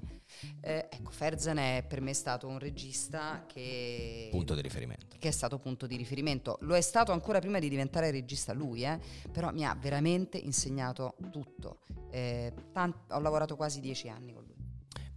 Eh, 0.61 0.87
ecco, 0.91 1.09
Ferzan 1.09 1.57
è 1.57 1.83
per 1.87 2.01
me 2.01 2.13
stato 2.13 2.47
un 2.47 2.59
regista 2.59 3.43
che 3.47 4.27
Punto 4.29 4.53
di 4.53 4.61
riferimento. 4.61 5.15
che 5.17 5.27
è 5.29 5.31
stato 5.31 5.57
punto 5.57 5.87
di 5.87 5.95
riferimento. 5.95 6.57
Lo 6.61 6.75
è 6.75 6.81
stato 6.81 7.11
ancora 7.11 7.39
prima 7.39 7.57
di 7.57 7.67
diventare 7.67 8.11
regista 8.11 8.53
lui, 8.53 8.83
eh, 8.85 8.99
però 9.31 9.51
mi 9.51 9.65
ha 9.65 9.73
veramente 9.73 10.37
insegnato 10.37 11.15
tutto. 11.31 11.79
Eh, 12.11 12.53
tan- 12.71 12.93
ho 13.09 13.19
lavorato 13.19 13.55
quasi 13.55 13.79
dieci 13.79 14.07
anni 14.09 14.31
con 14.33 14.43
lui. 14.43 14.48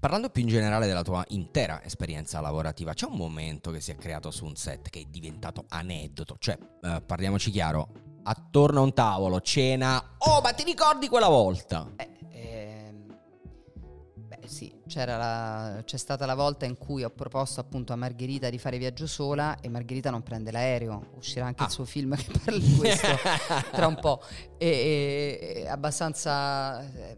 Parlando 0.03 0.31
più 0.31 0.43
in 0.43 0.49
generale 0.49 0.88
della 0.88 1.03
tua 1.05 1.25
intera 1.29 1.81
esperienza 1.85 2.41
lavorativa, 2.41 2.93
c'è 2.93 3.07
un 3.07 3.17
momento 3.17 3.71
che 3.71 3.81
si 3.81 3.93
è 3.93 3.95
creato 3.95 4.33
su 4.33 4.45
un 4.45 4.57
set 4.57 4.91
che 4.91 4.99
è 5.03 5.05
diventato 5.09 5.67
aneddoto, 5.69 6.35
cioè 6.41 6.59
eh, 6.83 7.01
parliamoci 7.07 7.53
chiaro, 7.53 7.88
attorno 8.25 8.81
a 8.81 8.83
un 8.83 8.93
tavolo, 8.95 9.41
cena, 9.41 10.17
oh 10.19 10.41
ma 10.41 10.53
ti 10.55 10.65
ricordi 10.65 11.07
quella 11.07 11.29
volta? 11.29 11.88
Eh, 11.95 12.11
ehm, 12.33 13.17
beh 14.27 14.41
sì, 14.45 14.75
c'era 14.88 15.17
la- 15.17 15.83
c'è 15.85 15.97
stata 15.99 16.27
la 16.27 16.35
volta 16.35 16.65
in 16.67 16.77
cui 16.77 17.05
ho 17.05 17.11
proposto 17.11 17.61
appunto 17.61 17.93
a 17.93 17.97
Margherita 17.97 18.51
di 18.51 18.59
fare 18.59 18.79
viaggio 18.79 19.07
sola 19.07 19.61
e 19.61 19.69
Margherita 19.69 20.11
non 20.11 20.25
prende 20.25 20.51
l'aereo, 20.51 21.12
uscirà 21.15 21.47
anche 21.47 21.62
Ah. 21.62 21.67
il 21.67 21.71
suo 21.71 21.85
film 21.85 22.17
che 22.17 22.27
parla 22.43 22.59
di 22.59 22.75
questo 22.77 23.07
tra 23.71 23.87
un 23.87 23.95
po'. 24.01 24.21
E, 24.59 25.62
e- 25.62 25.69
abbastanza... 25.69 26.83
eh, 26.93 27.17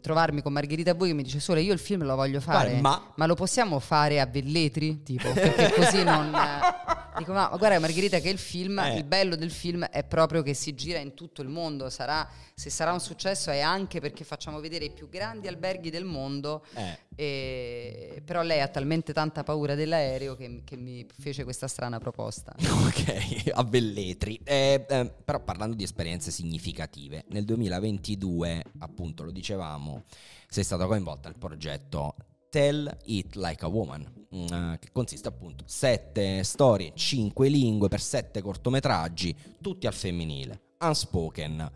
trovarmi 0.00 0.42
con 0.42 0.52
Margherita 0.52 0.94
Bui 0.94 1.08
che 1.08 1.14
mi 1.14 1.22
dice 1.22 1.40
Sole 1.40 1.60
io 1.62 1.72
il 1.72 1.78
film 1.78 2.04
lo 2.04 2.14
voglio 2.14 2.40
fare 2.40 2.78
Guarda, 2.78 2.80
ma- 2.80 3.12
ma 3.16 3.26
lo 3.26 3.34
possiamo 3.34 3.78
fare 3.78 4.20
a 4.20 4.26
Velletri? 4.26 5.02
Tipo, 5.02 5.30
perché 5.32 5.72
così 5.74 6.02
non... 6.02 6.30
Dico, 7.18 7.32
ma 7.32 7.48
guarda 7.56 7.78
Margherita 7.78 8.18
che 8.18 8.28
il 8.28 8.38
film, 8.38 8.78
Eh. 8.78 8.96
il 8.96 9.04
bello 9.04 9.36
del 9.36 9.50
film 9.50 9.84
è 9.84 10.04
proprio 10.04 10.42
che 10.42 10.54
si 10.54 10.74
gira 10.74 10.98
in 10.98 11.14
tutto 11.14 11.42
il 11.42 11.48
mondo, 11.48 11.88
sarà, 11.90 12.28
se 12.54 12.70
sarà 12.70 12.92
un 12.92 13.00
successo 13.00 13.50
è 13.50 13.60
anche 13.60 14.00
perché 14.00 14.24
facciamo 14.24 14.60
vedere 14.60 14.86
i 14.86 14.90
più 14.90 15.08
grandi 15.08 15.46
alberghi 15.48 15.90
del 15.90 16.04
mondo, 16.04 16.64
Eh, 16.74 16.98
e- 17.14 18.22
però 18.24 18.42
lei 18.42 18.60
ha 18.60 18.68
talmente 18.68 19.12
tanta 19.12 19.42
paura 19.42 19.74
dell'aereo 19.74 20.34
che, 20.36 20.62
che 20.64 20.76
mi 20.76 21.06
fece 21.18 21.44
questa 21.44 21.68
strana 21.68 21.98
proposta. 21.98 22.54
ok, 22.58 23.50
a 23.52 23.62
Velletri. 23.64 24.40
Eh, 24.42 24.84
eh, 24.88 25.12
però 25.24 25.40
parlando 25.40 25.74
di 25.76 25.84
esperienze 25.84 26.30
significative, 26.30 27.24
nel 27.28 27.44
2022, 27.44 28.62
appunto 28.78 29.22
lo 29.22 29.30
dicevamo, 29.30 30.04
sei 30.48 30.64
stata 30.64 30.86
coinvolta 30.86 31.28
nel 31.28 31.38
progetto 31.38 32.14
Tell 32.54 32.88
It 33.06 33.34
Like 33.34 33.64
a 33.64 33.68
Woman, 33.68 34.26
mm, 34.32 34.46
eh, 34.46 34.78
che 34.78 34.90
consiste 34.92 35.26
appunto 35.26 35.64
sette 35.66 36.44
storie, 36.44 36.92
cinque 36.94 37.48
lingue 37.48 37.88
per 37.88 38.00
sette 38.00 38.42
cortometraggi, 38.42 39.34
tutti 39.60 39.88
al 39.88 39.92
femminile, 39.92 40.76
unspoken. 40.78 41.72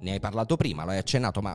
Ne 0.00 0.10
hai 0.10 0.18
parlato 0.18 0.56
prima, 0.56 0.84
lo 0.84 0.92
hai 0.92 0.96
accennato, 0.96 1.42
ma 1.42 1.54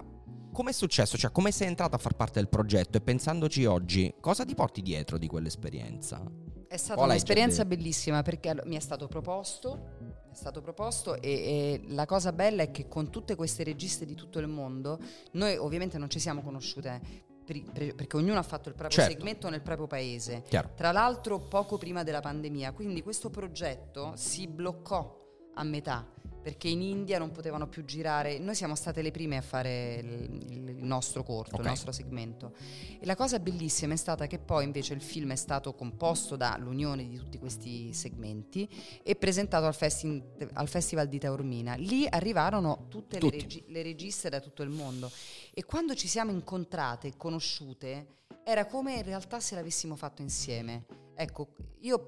com'è 0.53 0.71
successo? 0.73 1.17
Cioè, 1.17 1.31
come 1.31 1.49
sei 1.49 1.69
entrata 1.69 1.95
a 1.95 1.97
far 1.97 2.13
parte 2.13 2.37
del 2.37 2.49
progetto 2.49 2.97
e 2.97 3.01
pensandoci 3.01 3.65
oggi, 3.65 4.13
cosa 4.19 4.45
ti 4.45 4.53
porti 4.53 4.83
dietro 4.83 5.17
di 5.17 5.25
quell'esperienza? 5.25 6.21
È 6.67 6.77
stata 6.77 6.99
l'hai 7.01 7.09
un'esperienza 7.09 7.65
bellissima 7.65 8.21
perché 8.21 8.61
mi 8.65 8.75
è 8.75 8.79
stato 8.79 9.07
proposto, 9.07 9.97
è 10.31 10.35
stato 10.35 10.61
proposto 10.61 11.19
e, 11.19 11.31
e 11.31 11.81
la 11.87 12.05
cosa 12.05 12.31
bella 12.31 12.61
è 12.61 12.69
che 12.69 12.87
con 12.87 13.09
tutte 13.09 13.33
queste 13.33 13.63
registe 13.63 14.05
di 14.05 14.13
tutto 14.13 14.37
il 14.37 14.47
mondo, 14.47 14.99
noi 15.31 15.57
ovviamente 15.57 15.97
non 15.97 16.11
ci 16.11 16.19
siamo 16.19 16.43
conosciute 16.43 17.30
perché 17.59 18.15
ognuno 18.15 18.39
ha 18.39 18.43
fatto 18.43 18.69
il 18.69 18.75
proprio 18.75 18.99
Certo. 18.99 19.11
segmento 19.13 19.49
nel 19.49 19.61
proprio 19.61 19.87
paese. 19.87 20.43
Chiaro. 20.47 20.69
Tra 20.75 20.91
l'altro 20.91 21.39
poco 21.39 21.77
prima 21.77 22.03
della 22.03 22.21
pandemia, 22.21 22.71
quindi 22.71 23.01
questo 23.03 23.29
progetto 23.29 24.13
si 24.15 24.47
bloccò 24.47 25.19
a 25.55 25.63
metà 25.63 26.07
perché 26.41 26.67
in 26.67 26.81
India 26.81 27.19
non 27.19 27.31
potevano 27.31 27.67
più 27.67 27.85
girare. 27.85 28.39
Noi 28.39 28.55
siamo 28.55 28.75
state 28.75 29.01
le 29.01 29.11
prime 29.11 29.37
a 29.37 29.41
fare 29.41 29.95
il, 29.95 30.51
il 30.51 30.83
nostro 30.83 31.23
corto, 31.23 31.55
Ok. 31.55 31.61
il 31.61 31.67
nostro 31.67 31.91
segmento. 31.91 32.53
E 32.99 33.05
la 33.05 33.15
cosa 33.15 33.39
bellissima 33.39 33.93
è 33.93 33.97
stata 33.97 34.25
che 34.27 34.39
poi 34.39 34.63
invece 34.63 34.93
il 34.93 35.01
film 35.01 35.31
è 35.31 35.35
stato 35.35 35.73
composto 35.73 36.35
dall'unione 36.35 37.07
di 37.07 37.17
tutti 37.17 37.37
questi 37.37 37.93
segmenti 37.93 38.67
e 39.03 39.15
presentato 39.15 39.65
al, 39.65 39.75
festi- 39.75 40.21
al 40.53 40.67
Festival 40.67 41.07
di 41.07 41.19
Taormina. 41.19 41.75
Lì 41.75 42.07
arrivarono 42.09 42.87
tutte 42.89 43.19
le, 43.19 43.29
regi- 43.29 43.63
le 43.67 43.83
registe 43.83 44.29
da 44.29 44.39
tutto 44.39 44.63
il 44.63 44.69
mondo 44.69 45.11
e 45.53 45.63
quando 45.63 45.93
ci 45.95 46.07
siamo 46.07 46.31
incontrate 46.31 47.15
conosciute 47.17 48.19
era 48.43 48.65
come 48.65 48.95
in 48.95 49.03
realtà 49.03 49.39
se 49.39 49.53
l'avessimo 49.55 49.95
fatto 49.95 50.21
insieme. 50.21 50.85
Ecco, 51.15 51.49
io 51.81 52.03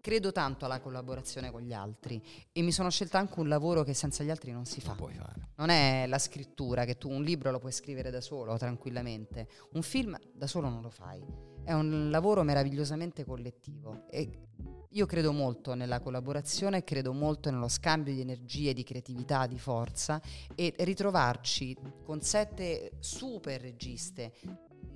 credo 0.00 0.32
tanto 0.32 0.64
alla 0.64 0.80
collaborazione 0.80 1.50
con 1.50 1.60
gli 1.60 1.72
altri 1.72 2.22
e 2.52 2.62
mi 2.62 2.72
sono 2.72 2.90
scelta 2.90 3.18
anche 3.18 3.40
un 3.40 3.48
lavoro 3.48 3.82
che 3.82 3.94
senza 3.94 4.24
gli 4.24 4.30
altri 4.30 4.52
non 4.52 4.64
si 4.64 4.80
fa. 4.80 4.94
Fare. 4.94 5.50
Non 5.56 5.68
è 5.68 6.06
la 6.06 6.18
scrittura 6.18 6.84
che 6.84 6.96
tu 6.96 7.10
un 7.10 7.22
libro 7.22 7.50
lo 7.50 7.58
puoi 7.58 7.72
scrivere 7.72 8.10
da 8.10 8.20
solo 8.20 8.56
tranquillamente, 8.56 9.48
un 9.72 9.82
film 9.82 10.16
da 10.32 10.46
solo 10.46 10.68
non 10.68 10.82
lo 10.82 10.90
fai. 10.90 11.22
È 11.64 11.72
un 11.72 12.10
lavoro 12.10 12.42
meravigliosamente 12.42 13.24
collettivo 13.24 14.06
e 14.08 14.48
io 14.92 15.04
credo 15.04 15.32
molto 15.32 15.74
nella 15.74 16.00
collaborazione, 16.00 16.82
credo 16.82 17.12
molto 17.12 17.50
nello 17.50 17.68
scambio 17.68 18.14
di 18.14 18.22
energie, 18.22 18.72
di 18.72 18.84
creatività, 18.84 19.46
di 19.46 19.58
forza 19.58 20.20
e 20.54 20.74
ritrovarci 20.78 21.76
con 22.02 22.22
sette 22.22 22.92
super 22.98 23.60
registe, 23.60 24.32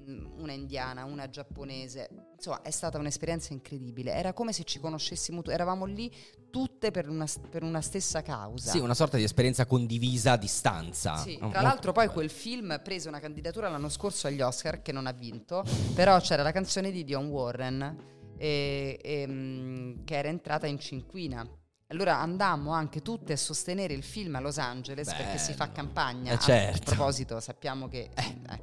una 0.07 0.53
indiana, 0.53 1.05
una 1.05 1.29
giapponese, 1.29 2.09
insomma 2.35 2.63
è 2.63 2.71
stata 2.71 2.99
un'esperienza 2.99 3.53
incredibile, 3.53 4.13
era 4.13 4.33
come 4.33 4.53
se 4.53 4.65
ci 4.65 4.79
conoscessimo, 4.79 5.45
eravamo 5.45 5.85
lì 5.85 6.11
tutte 6.51 6.91
per 6.91 7.09
una, 7.09 7.27
per 7.51 7.63
una 7.63 7.81
stessa 7.81 8.23
causa. 8.23 8.71
Sì, 8.71 8.79
una 8.79 8.95
sorta 8.95 9.17
di 9.17 9.23
esperienza 9.23 9.67
condivisa 9.67 10.33
a 10.33 10.37
distanza. 10.37 11.17
Sì, 11.17 11.37
tra 11.37 11.47
molto 11.47 11.61
l'altro 11.63 11.93
poi 11.93 12.05
bello. 12.05 12.17
quel 12.19 12.31
film 12.31 12.81
prese 12.83 13.09
una 13.09 13.21
candidatura 13.21 13.69
l'anno 13.69 13.89
scorso 13.89 14.27
agli 14.27 14.41
Oscar 14.41 14.83
che 14.83 14.93
non 14.93 15.07
ha 15.07 15.13
vinto, 15.13 15.65
però 15.95 16.19
c'era 16.21 16.43
la 16.43 16.53
canzone 16.53 16.91
di 16.91 17.05
Dion 17.05 17.27
Warren 17.29 18.11
e- 18.37 18.99
e, 19.03 19.27
mm, 19.27 20.05
che 20.05 20.17
era 20.17 20.29
entrata 20.29 20.67
in 20.67 20.79
cinquina. 20.79 21.47
Allora 21.93 22.19
andammo 22.19 22.73
anche 22.73 23.03
tutte 23.03 23.35
a 23.35 23.37
sostenere 23.37 23.93
il 23.93 24.03
film 24.03 24.35
a 24.35 24.41
Los 24.41 24.57
Angeles 24.57 25.13
perché 25.13 25.37
si 25.37 25.53
fa 25.53 25.67
Bello. 25.67 25.77
campagna. 25.77 26.33
Eh, 26.33 26.35
A- 26.35 26.39
certo. 26.39 26.91
A 26.91 26.95
proposito, 26.95 27.39
sappiamo 27.39 27.87
che 27.87 28.09
eh, 28.15 28.61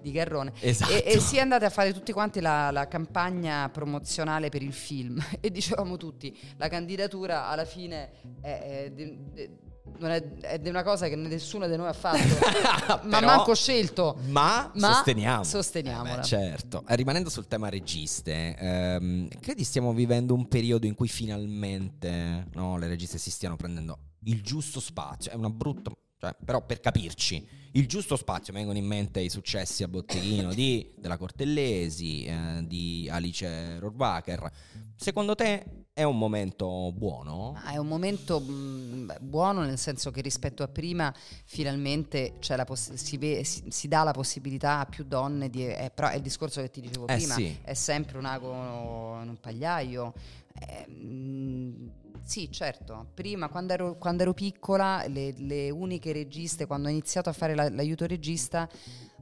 di 0.00 0.12
Garrone. 0.12 0.52
Esatto. 0.60 0.92
E, 0.92 1.02
e 1.04 1.18
si 1.18 1.36
è 1.36 1.40
andate 1.40 1.64
a 1.64 1.70
fare 1.70 1.92
tutti 1.92 2.12
quanti 2.12 2.40
la, 2.40 2.70
la 2.70 2.86
campagna 2.86 3.68
promozionale 3.68 4.48
per 4.48 4.62
il 4.62 4.72
film 4.72 5.20
e 5.40 5.50
dicevamo 5.50 5.96
tutti 5.96 6.36
la 6.56 6.68
candidatura 6.68 7.48
alla 7.48 7.64
fine 7.64 8.12
è, 8.40 8.90
è 8.90 8.92
non 8.96 9.67
è, 10.00 10.60
è 10.60 10.68
una 10.68 10.82
cosa 10.82 11.08
che 11.08 11.16
nessuno 11.16 11.66
di 11.68 11.76
noi 11.76 11.88
ha 11.88 11.92
fatto 11.92 12.18
ma 13.06 13.18
Però- 13.20 13.26
manco 13.26 13.54
scelto 13.54 14.18
Ma, 14.26 14.70
Ma 14.74 14.94
sosteniamo. 14.94 15.44
sosteniamola. 15.44 16.12
Eh 16.12 16.16
beh, 16.16 16.22
certo. 16.22 16.84
Eh, 16.88 16.96
rimanendo 16.96 17.30
sul 17.30 17.46
tema 17.46 17.68
registe, 17.68 18.54
ehm, 18.56 19.28
credi 19.40 19.64
stiamo 19.64 19.92
vivendo 19.92 20.34
un 20.34 20.46
periodo 20.48 20.86
in 20.86 20.94
cui 20.94 21.08
finalmente 21.08 22.46
no, 22.54 22.76
le 22.78 22.88
registe 22.88 23.18
si 23.18 23.30
stiano 23.30 23.56
prendendo 23.56 23.98
il 24.24 24.42
giusto 24.42 24.80
spazio? 24.80 25.30
È 25.30 25.34
una 25.34 25.50
brutta, 25.50 25.90
Cioè, 26.18 26.34
però 26.44 26.64
per 26.64 26.80
capirci, 26.80 27.46
il 27.72 27.86
giusto 27.86 28.16
spazio, 28.16 28.52
vengono 28.52 28.78
in 28.78 28.86
mente 28.86 29.20
i 29.20 29.28
successi 29.30 29.82
a 29.82 29.88
botteghino 29.88 30.52
di, 30.52 30.92
della 30.96 31.16
Cortellesi, 31.16 32.24
eh, 32.24 32.64
di 32.64 33.08
Alice 33.10 33.78
Rohrwacher. 33.78 34.50
Secondo 34.96 35.34
te 35.34 35.86
è 35.98 36.04
un 36.04 36.16
momento 36.16 36.92
buono? 36.92 37.54
Ma 37.54 37.72
è 37.72 37.76
un 37.76 37.88
momento 37.88 38.38
mh, 38.38 39.16
buono 39.18 39.62
nel 39.62 39.78
senso 39.78 40.12
che 40.12 40.20
rispetto 40.20 40.62
a 40.62 40.68
prima 40.68 41.12
finalmente 41.44 42.34
poss- 42.64 42.92
si, 42.94 43.16
ve- 43.16 43.42
si, 43.42 43.64
si, 43.66 43.88
dà 43.88 44.04
la 44.04 44.12
possibilità 44.12 44.78
a 44.78 44.86
più 44.86 45.02
donne 45.02 45.50
di... 45.50 45.66
Eh, 45.66 45.90
però 45.92 46.06
è 46.06 46.14
il 46.14 46.22
discorso 46.22 46.60
che 46.60 46.70
ti 46.70 46.80
dicevo 46.80 47.08
eh 47.08 47.16
prima, 47.16 47.34
sì. 47.34 47.58
è 47.62 47.74
sempre 47.74 48.16
un 48.16 48.26
ago 48.26 48.52
in 49.22 49.28
un 49.28 49.38
pagliaio. 49.40 50.14
Eh, 50.54 50.88
mh, 50.88 51.90
sì, 52.22 52.48
certo. 52.52 53.08
Prima, 53.12 53.48
quando 53.48 53.72
ero, 53.72 53.96
quando 53.96 54.22
ero 54.22 54.34
piccola, 54.34 55.04
le, 55.08 55.32
le, 55.36 55.68
uniche 55.70 56.12
registe, 56.12 56.66
quando 56.66 56.86
ho 56.86 56.92
iniziato 56.92 57.28
a 57.28 57.32
fare 57.32 57.56
la, 57.56 57.68
l'aiuto 57.70 58.06
regista, 58.06 58.68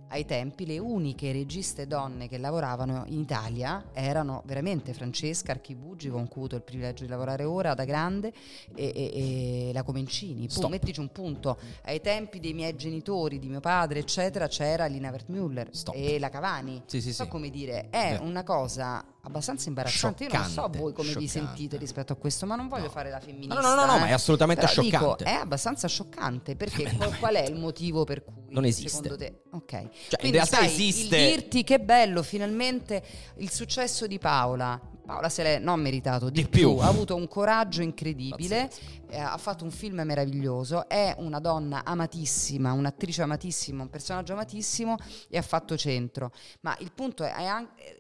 ai 0.09 0.25
tempi 0.25 0.67
le 0.67 0.79
uniche 0.79 1.33
registe 1.33 1.87
donne 1.87 2.29
che 2.29 2.39
lavoravano 2.39 3.05
in 3.09 3.21
Italia 3.21 3.87
erano 3.93 4.43
veramente 4.47 4.93
Francesca 4.93 5.53
Archibugi, 5.53 6.09
con 6.09 6.29
cui 6.29 6.43
ho 6.43 6.45
avuto 6.45 6.57
il 6.57 6.63
privilegio 6.63 7.05
di 7.05 7.11
lavorare 7.11 7.45
ora 7.45 7.75
da 7.75 7.85
grande, 7.85 8.33
e, 8.75 8.93
e, 8.95 9.69
e 9.69 9.73
la 9.73 9.83
Comencini. 9.83 10.49
Pum, 10.49 10.71
mettici 10.71 11.01
un 11.01 11.11
punto. 11.11 11.59
Ai 11.83 12.01
tempi 12.01 12.41
dei 12.41 12.53
miei 12.53 12.77
genitori, 12.77 13.39
di 13.39 13.49
mio 13.49 13.61
padre, 13.61 14.01
eccetera, 14.01 14.47
c'era 14.49 14.87
Lina 14.87 15.11
Wertmüller 15.11 15.71
e 15.93 16.19
la 16.19 16.29
Cavani. 16.29 16.83
Sì, 16.87 17.01
sì, 17.01 17.13
so 17.13 17.25
sì. 17.25 17.29
come 17.29 17.51
dire, 17.51 17.89
è 17.91 18.17
Beh. 18.19 18.25
una 18.25 18.43
cosa 18.45 19.05
abbastanza 19.27 19.69
imbarazzante. 19.69 20.25
Scioccante, 20.25 20.37
Io 20.37 20.57
non 20.57 20.73
so 20.73 20.79
voi 20.79 20.93
come 20.93 21.09
scioccante. 21.09 21.19
vi 21.19 21.29
sentite 21.29 21.77
rispetto 21.77 22.13
a 22.13 22.17
questo, 22.17 22.47
ma 22.47 22.55
non 22.55 22.69
voglio 22.69 22.85
no. 22.85 22.91
fare 22.91 23.11
la 23.11 23.21
femminista. 23.21 23.55
No, 23.55 23.61
no, 23.61 23.75
no, 23.75 23.85
no 23.85 23.97
eh. 23.97 24.01
ma 24.01 24.07
è 24.07 24.13
assolutamente 24.13 24.63
Però 24.63 24.73
scioccante. 24.73 25.25
Dico, 25.25 25.31
è 25.31 25.41
abbastanza 25.41 25.89
scioccante 25.89 26.57
perché 26.57 26.91
qual, 26.97 27.19
qual, 27.19 27.35
è 27.35 27.45
il 27.45 27.57
motivo 27.57 28.05
per 28.05 28.23
cui 28.23 28.35
non 28.51 28.65
esiste. 28.65 28.89
secondo 28.89 29.17
te? 29.17 29.43
Ok. 29.51 29.71
Cioè, 29.71 29.89
Quindi, 30.19 30.27
in 30.27 30.33
realtà 30.33 30.57
sai, 30.59 30.67
esiste. 30.67 31.17
Il 31.17 31.35
dirti 31.35 31.65
che 31.65 31.81
bello, 31.81 32.23
finalmente 32.23 33.03
il 33.37 33.51
successo 33.51 34.07
di 34.07 34.19
Paola. 34.19 34.81
Paola 35.05 35.29
se 35.29 35.45
l'è 35.45 35.59
non 35.61 35.81
meritato 35.81 36.31
di, 36.31 36.43
di 36.43 36.49
più. 36.49 36.75
più. 36.75 36.79
ha 36.79 36.89
avuto 36.89 37.15
un 37.15 37.29
coraggio 37.29 37.81
incredibile, 37.81 38.69
eh, 39.09 39.21
ha 39.21 39.37
fatto 39.39 39.63
un 39.63 39.71
film 39.71 40.01
meraviglioso, 40.01 40.89
è 40.89 41.15
una 41.19 41.39
donna 41.39 41.85
amatissima, 41.85 42.73
un'attrice 42.73 43.23
amatissima, 43.23 43.83
un 43.83 43.89
personaggio 43.89 44.33
amatissimo 44.33 44.97
e 45.29 45.39
ha 45.39 45.43
fatto 45.43 45.77
centro. 45.77 46.33
Ma 46.63 46.77
il 46.81 46.91
punto 46.93 47.23
è, 47.23 47.33
è 47.33 47.45
anche 47.45 47.97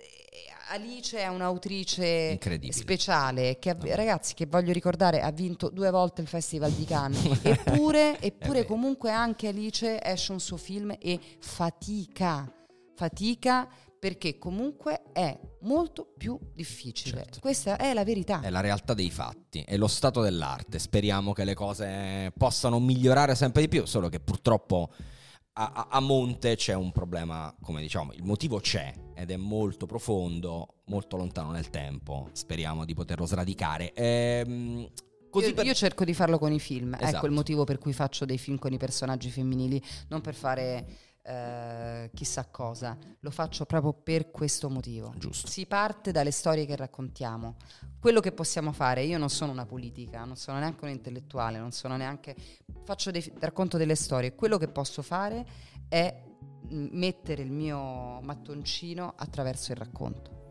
Alice 0.69 1.19
è 1.19 1.29
un'autrice 1.29 2.39
speciale 2.71 3.59
che, 3.59 3.77
ragazzi, 3.95 4.35
che 4.35 4.47
voglio 4.47 4.73
ricordare, 4.73 5.21
ha 5.21 5.31
vinto 5.31 5.69
due 5.71 5.91
volte 5.91 6.23
il 6.23 6.27
Festival 6.27 6.73
di 6.73 6.85
Cannes. 6.85 7.39
eppure, 7.43 8.21
eppure 8.21 8.65
comunque 8.65 9.11
anche 9.11 9.49
Alice 9.49 10.03
esce 10.03 10.33
un 10.33 10.41
suo 10.41 10.57
film 10.57 10.97
e 10.99 11.21
fatica, 11.39 12.53
fatica 12.95 13.69
perché 13.99 14.39
comunque 14.39 15.03
è 15.13 15.39
molto 15.63 16.13
più 16.17 16.39
difficile. 16.53 17.19
Certo. 17.19 17.41
Questa 17.41 17.77
è 17.77 17.95
la 17.95 18.05
verità. 18.05 18.41
È 18.41 18.51
la 18.51 18.61
realtà 18.61 18.93
dei 18.93 19.11
fatti, 19.11 19.63
è 19.67 19.77
lo 19.77 19.89
stato 19.89 20.21
dell'arte. 20.21 20.79
Speriamo 20.79 21.33
che 21.33 21.45
le 21.45 21.55
cose 21.55 22.33
possano 22.37 22.81
migliorare 22.81 23.35
sempre 23.35 23.63
di 23.63 23.69
più, 23.69 23.87
solo 23.87 24.09
che 24.09 24.21
purtroppo 24.21 24.91
a, 25.59 25.89
a, 25.91 26.01
monte 26.01 26.55
c'è 26.57 26.75
un 26.75 26.93
problema, 26.93 27.55
come 27.63 27.81
diciamo, 27.81 28.13
il 28.13 28.25
motivo 28.25 28.61
c'è 28.61 28.93
ed 29.15 29.31
è 29.31 29.37
molto 29.37 29.87
profondo, 29.87 30.83
molto 30.87 31.17
lontano 31.17 31.51
nel 31.51 31.71
tempo. 31.71 32.29
Speriamo 32.33 32.85
di 32.85 32.93
poterlo 32.93 33.25
sradicare. 33.25 33.95
Ehm, 33.95 34.87
io, 35.33 35.55
per... 35.55 35.65
io, 35.65 35.75
cerco 35.75 36.05
di 36.05 36.13
farlo 36.13 36.39
con 36.39 36.53
i 36.53 36.61
film, 36.61 36.95
esatto. 36.95 37.17
ecco 37.17 37.27
il 37.27 37.33
motivo 37.33 37.65
per 37.65 37.79
cui 37.79 37.95
faccio 37.95 38.27
dei 38.27 38.39
film 38.39 38.59
con 38.59 38.73
i 38.73 38.77
personaggi 38.77 39.31
femminili, 39.31 39.83
non 40.09 40.21
per 40.21 40.35
fare 40.35 40.87
eh, 41.23 42.11
chissà 42.15 42.47
cosa, 42.51 42.97
lo 43.21 43.31
faccio 43.31 43.65
proprio 43.65 43.95
per 43.95 44.31
questo 44.31 44.69
motivo. 44.69 45.15
Giusto. 45.17 45.49
Si 45.49 45.67
parte 45.67 46.13
dalle 46.13 46.31
storie 46.31 46.67
che 46.67 46.77
raccontiamo. 46.77 47.57
Quello 48.07 48.21
che 48.21 48.31
possiamo 48.31 48.71
fare, 48.71 49.03
io 49.03 49.19
non 49.19 49.29
sono 49.31 49.51
una 49.51 49.67
politica, 49.67 50.25
non 50.25 50.37
sono 50.37 50.61
neanche 50.61 50.85
un 50.85 50.93
intellettuale, 50.93 51.59
non 51.59 51.73
sono 51.73 51.97
neanche... 51.97 52.37
faccio 52.85 53.11
dei, 53.11 53.33
racconto 53.41 53.79
delle 53.79 53.97
storie, 53.97 54.37
quello 54.37 54.59
che 54.59 54.69
posso 54.69 55.03
fare 55.03 55.45
è 55.89 56.23
mettere 56.69 57.43
il 57.43 57.51
mio 57.51 58.21
mattoncino 58.21 59.13
attraverso 59.17 59.73
il 59.73 59.79
racconto. 59.79 60.46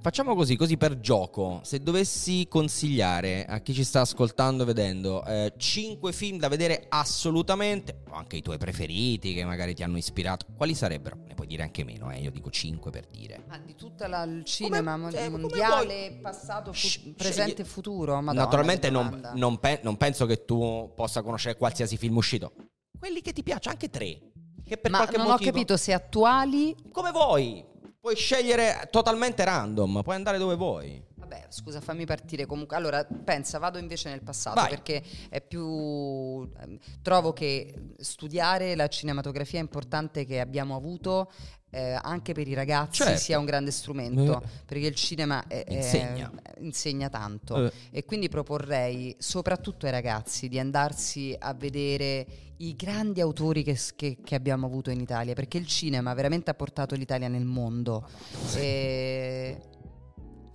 Facciamo 0.00 0.36
così, 0.36 0.54
così 0.54 0.76
per 0.76 1.00
gioco. 1.00 1.60
Se 1.64 1.82
dovessi 1.82 2.46
consigliare 2.48 3.44
a 3.44 3.58
chi 3.58 3.74
ci 3.74 3.82
sta 3.82 4.02
ascoltando 4.02 4.62
e 4.62 4.66
vedendo 4.66 5.24
eh, 5.24 5.52
5 5.56 6.12
film 6.12 6.38
da 6.38 6.46
vedere 6.48 6.86
assolutamente, 6.88 8.02
anche 8.10 8.36
i 8.36 8.42
tuoi 8.42 8.58
preferiti 8.58 9.34
che 9.34 9.44
magari 9.44 9.74
ti 9.74 9.82
hanno 9.82 9.96
ispirato, 9.96 10.46
quali 10.56 10.74
sarebbero? 10.74 11.16
Ne 11.26 11.34
puoi 11.34 11.48
dire 11.48 11.64
anche 11.64 11.82
meno, 11.82 12.12
eh? 12.12 12.20
io 12.20 12.30
dico 12.30 12.48
5 12.48 12.92
per 12.92 13.06
dire. 13.08 13.42
Ma 13.48 13.58
di 13.58 13.74
tutto 13.74 14.04
il 14.04 14.42
cinema 14.44 14.92
come, 14.92 15.10
eh, 15.12 15.28
mondiale, 15.28 16.18
passato, 16.22 16.72
fu- 16.72 17.14
presente 17.16 17.62
e 17.62 17.64
futuro? 17.64 18.14
Madonna, 18.20 18.44
Naturalmente 18.44 18.90
non, 18.90 19.32
non, 19.34 19.58
pe- 19.58 19.80
non, 19.82 19.96
penso 19.96 20.26
che 20.26 20.44
tu 20.44 20.92
possa 20.94 21.22
conoscere 21.22 21.56
qualsiasi 21.56 21.96
film 21.96 22.16
uscito. 22.16 22.52
Quelli 22.96 23.20
che 23.20 23.32
ti 23.32 23.42
piacciono, 23.42 23.74
anche 23.74 23.90
tre. 23.90 24.20
Che 24.64 24.76
per 24.76 24.90
Ma 24.92 24.98
qualche 24.98 25.16
non 25.16 25.26
motivo... 25.26 25.50
ho 25.50 25.52
capito 25.52 25.76
se 25.76 25.92
attuali... 25.92 26.76
Come 26.92 27.10
vuoi. 27.10 27.64
Puoi 28.08 28.18
scegliere 28.18 28.88
totalmente 28.90 29.44
random, 29.44 30.00
puoi 30.00 30.16
andare 30.16 30.38
dove 30.38 30.54
vuoi. 30.54 30.98
Vabbè, 31.28 31.46
scusa, 31.50 31.80
fammi 31.82 32.06
partire 32.06 32.46
comunque. 32.46 32.76
Allora, 32.76 33.04
pensa, 33.04 33.58
vado 33.58 33.76
invece 33.78 34.08
nel 34.08 34.22
passato 34.22 34.60
Vai. 34.60 34.70
perché 34.70 35.02
è 35.28 35.40
più. 35.42 35.62
ehm, 35.62 36.78
Trovo 37.02 37.32
che 37.34 37.74
studiare 37.98 38.74
la 38.74 38.88
cinematografia 38.88 39.60
importante 39.60 40.24
che 40.24 40.40
abbiamo 40.40 40.74
avuto. 40.74 41.30
eh, 41.70 41.98
anche 42.00 42.32
per 42.32 42.48
i 42.48 42.54
ragazzi 42.54 43.02
Certo. 43.02 43.18
sia 43.20 43.38
un 43.38 43.44
grande 43.44 43.70
strumento 43.72 44.40
Eh. 44.40 44.46
perché 44.64 44.86
il 44.86 44.94
cinema 44.94 45.46
è- 45.46 45.64
è- 45.66 45.74
Insegna. 45.74 46.32
insegna 46.60 47.10
tanto 47.10 47.66
Eh. 47.66 47.72
e 47.90 48.04
quindi 48.06 48.30
proporrei 48.30 49.14
soprattutto 49.18 49.84
ai 49.84 49.92
ragazzi 49.92 50.48
di 50.48 50.58
andarsi 50.58 51.36
a 51.38 51.52
vedere 51.52 52.26
i 52.56 52.74
grandi 52.74 53.20
autori 53.20 53.62
che, 53.64 53.78
che- 53.96 54.16
che 54.24 54.34
abbiamo 54.34 54.64
avuto 54.64 54.88
in 54.88 54.98
Italia 55.00 55.34
perché 55.34 55.58
il 55.58 55.66
cinema 55.66 56.14
veramente 56.14 56.48
ha 56.50 56.54
portato 56.54 56.94
l'Italia 56.94 57.28
nel 57.28 57.44
mondo 57.44 58.08
e 58.56 59.60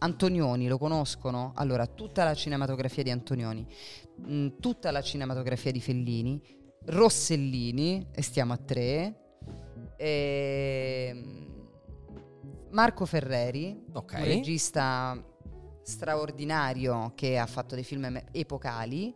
Antonioni 0.04 0.68
lo 0.68 0.78
conoscono? 0.78 1.54
Allora, 1.56 1.88
tutta 1.88 2.24
la 2.26 2.34
cinematografia 2.34 3.04
di 3.04 3.10
Antonioni, 3.10 3.66
mh, 4.18 4.48
tutta 4.60 4.92
la 4.92 5.02
cinematografia 5.02 5.72
di 5.72 5.80
Fellini, 5.80 6.42
Rossellini, 6.86 8.08
e 8.12 8.22
stiamo 8.22 8.52
a 8.52 8.58
tre, 8.58 9.16
e 9.96 11.24
Marco 12.72 13.06
Ferreri, 13.06 13.86
Ok. 13.94 14.14
un 14.18 14.24
regista 14.26 15.24
straordinario 15.84 17.14
che 17.16 17.38
ha 17.38 17.46
fatto 17.46 17.76
dei 17.76 17.84
film 17.86 18.22
epocali, 18.32 19.14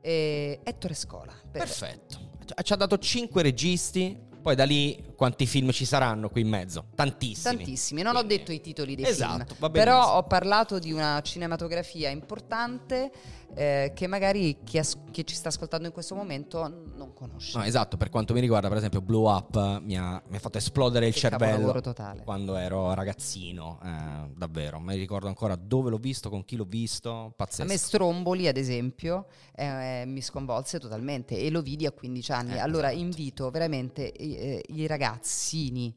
e 0.00 0.60
Ettore 0.64 0.94
Scola. 0.94 1.32
per- 1.50 1.62
Perfetto. 1.62 2.18
Ci 2.62 2.72
ha 2.72 2.76
dato 2.76 2.98
5 2.98 3.40
registi, 3.40 4.18
poi 4.44 4.54
da 4.54 4.64
lì 4.64 5.02
quanti 5.16 5.46
film 5.46 5.70
ci 5.70 5.86
saranno 5.86 6.28
qui 6.28 6.42
in 6.42 6.48
mezzo? 6.48 6.84
Tantissimi. 6.94 7.56
Tantissimi, 7.56 8.02
non 8.02 8.14
ho 8.14 8.18
Quindi- 8.18 8.36
detto 8.36 8.52
i 8.52 8.60
titoli 8.60 8.94
dei 8.94 9.06
Esatto, 9.06 9.44
film, 9.46 9.58
va 9.58 9.70
però 9.70 10.16
ho 10.18 10.22
parlato 10.24 10.78
di 10.78 10.92
una 10.92 11.18
cinematografia 11.22 12.10
importante 12.10 13.10
eh, 13.54 13.92
che 13.94 14.06
magari 14.06 14.58
chi, 14.64 14.78
as- 14.78 14.96
chi 15.10 15.26
ci 15.26 15.34
sta 15.34 15.48
ascoltando 15.48 15.86
in 15.86 15.92
questo 15.92 16.14
momento 16.14 16.66
non 16.94 17.12
conosce. 17.12 17.58
No, 17.58 17.64
esatto, 17.64 17.96
per 17.96 18.08
quanto 18.10 18.32
mi 18.34 18.40
riguarda, 18.40 18.68
per 18.68 18.78
esempio, 18.78 19.00
Blow 19.00 19.28
Up 19.28 19.80
mi 19.82 19.96
ha, 19.98 20.22
mi 20.28 20.36
ha 20.36 20.40
fatto 20.40 20.58
esplodere 20.58 21.06
il 21.06 21.12
Che 21.12 21.18
cervello 21.20 21.44
capolavoro 21.50 21.80
totale. 21.80 22.22
quando 22.24 22.56
ero 22.56 22.92
ragazzino, 22.94 23.78
eh, 23.84 24.30
davvero. 24.36 24.80
Mi 24.80 24.96
ricordo 24.96 25.28
ancora 25.28 25.54
dove 25.56 25.90
l'ho 25.90 25.98
visto, 25.98 26.30
con 26.30 26.44
chi 26.44 26.56
l'ho 26.56 26.64
visto, 26.64 27.10
A 27.12 27.30
pazzesco. 27.34 27.68
me 27.68 27.76
Stromboli, 27.76 28.48
ad 28.48 28.56
esempio, 28.56 29.26
eh, 29.54 30.04
mi 30.06 30.22
sconvolse 30.22 30.78
totalmente 30.80 31.36
e 31.38 31.50
lo 31.50 31.62
vidi 31.62 31.86
a 31.86 31.92
15 31.92 32.32
anni. 32.32 32.54
Eh, 32.54 32.58
allora 32.58 32.88
esatto. 32.88 33.02
invito 33.04 33.50
veramente 33.50 34.12
eh, 34.12 34.62
i 34.68 34.86
ragazzini, 34.86 35.94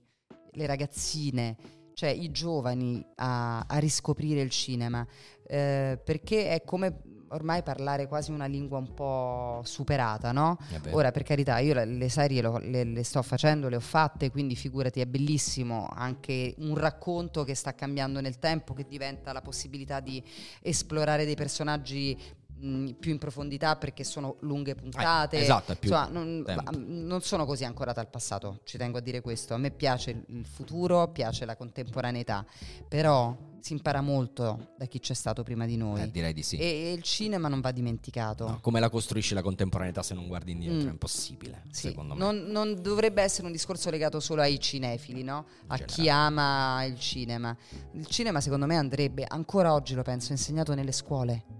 le 0.52 0.66
ragazzine, 0.66 1.56
cioè 1.94 2.10
i 2.10 2.30
giovani 2.32 3.04
a, 3.16 3.62
a 3.62 3.78
riscoprire 3.80 4.42
il 4.42 4.50
cinema, 4.52 5.06
eh, 5.48 6.00
perché 6.04 6.50
è 6.50 6.64
come 6.64 7.02
ormai 7.30 7.64
parlare 7.64 8.08
quasi 8.08 8.32
una 8.32 8.46
lingua 8.46 8.78
un 8.78 8.94
po' 8.94 9.62
superata, 9.64 10.32
no? 10.32 10.58
È 10.70 10.78
vero. 10.80 10.96
Ora, 10.96 11.12
per 11.12 11.24
carità, 11.24 11.60
io 11.60 11.74
le, 11.74 11.86
le 11.86 12.10
serie 12.10 12.42
lo- 12.42 12.58
le, 12.60 12.84
le 12.84 13.04
sto 13.04 13.22
facendo, 13.22 13.70
le 13.70 13.76
ho 13.76 13.82
fatte, 13.82 14.32
quindi 14.32 14.56
figurati, 14.56 15.02
è 15.02 15.06
bellissimo 15.06 15.88
anche 15.92 16.56
un 16.60 16.76
racconto 16.76 17.44
che 17.44 17.56
sta 17.56 17.74
cambiando 17.76 18.22
nel 18.22 18.40
tempo, 18.40 18.74
che 18.74 18.86
diventa 18.88 19.34
la 19.34 19.42
possibilità 19.42 20.00
di 20.00 20.24
esplorare 20.62 21.26
dei 21.26 21.36
personaggi 21.36 22.18
mh, 22.60 22.92
più 23.00 23.12
in 23.12 23.18
profondità 23.18 23.76
perché 23.76 24.04
sono 24.04 24.36
lunghe 24.42 24.76
puntate. 24.76 25.38
Eh, 25.38 25.42
esatto, 25.42 25.76
più 25.76 25.90
Insomma, 25.92 26.10
non, 26.10 26.44
tempo. 26.46 26.72
non 26.76 27.22
sono 27.22 27.46
così 27.46 27.64
ancorata 27.66 28.02
al 28.02 28.10
passato, 28.10 28.60
ci 28.64 28.78
tengo 28.78 28.98
a 28.98 29.02
dire 29.02 29.22
questo. 29.22 29.54
A 29.54 29.58
me 29.58 29.72
piace 29.72 30.12
il- 30.12 30.24
il 30.30 30.46
futuro, 30.46 31.10
piace 31.10 31.46
la 31.46 31.56
contemporaneità, 31.56 32.46
però 32.88 33.36
si 33.60 33.74
impara 33.74 34.00
molto 34.02 34.70
da 34.78 34.86
chi 34.86 35.00
c'è 35.00 35.14
stato 35.14 35.44
prima 35.44 35.66
di 35.66 35.76
noi. 35.76 36.02
Eh, 36.02 36.12
direi 36.12 36.32
di 36.32 36.42
sì. 36.44 36.58
E, 36.58 36.66
e 36.66 36.94
il 36.94 37.02
cinema 37.02 37.48
non 37.50 37.60
va 37.60 37.72
dimenticato. 37.72 38.48
No, 38.48 38.60
come 38.62 38.80
la 38.80 38.90
costruisci 38.90 39.34
la 39.34 39.42
contemporaneità 39.42 40.04
se 40.04 40.14
non 40.14 40.28
guardi 40.28 40.52
indietro? 40.52 40.84
Mm. 40.84 40.88
È 40.88 40.92
impossibile, 40.92 41.64
Sì, 41.72 41.88
secondo 41.90 42.14
me. 42.14 42.20
Non, 42.20 42.46
non 42.48 42.82
dovrebbe 42.82 43.22
essere 43.22 43.46
un 43.48 43.52
discorso 43.52 43.90
legato 43.90 44.20
solo 44.22 44.42
ai 44.42 44.60
cinefili, 44.60 45.24
no? 45.24 45.46
A 45.68 45.76
generale. 45.76 45.86
chi 45.86 46.10
ama 46.10 46.84
il 46.86 46.98
cinema. 47.00 47.58
Il 47.94 48.06
cinema, 48.06 48.40
secondo 48.40 48.66
me, 48.68 48.78
andrebbe 48.78 49.26
ancora 49.28 49.74
oggi, 49.74 49.96
lo 49.96 50.04
penso, 50.04 50.32
insegnato 50.32 50.74
nelle 50.74 50.92
scuole. 50.94 51.57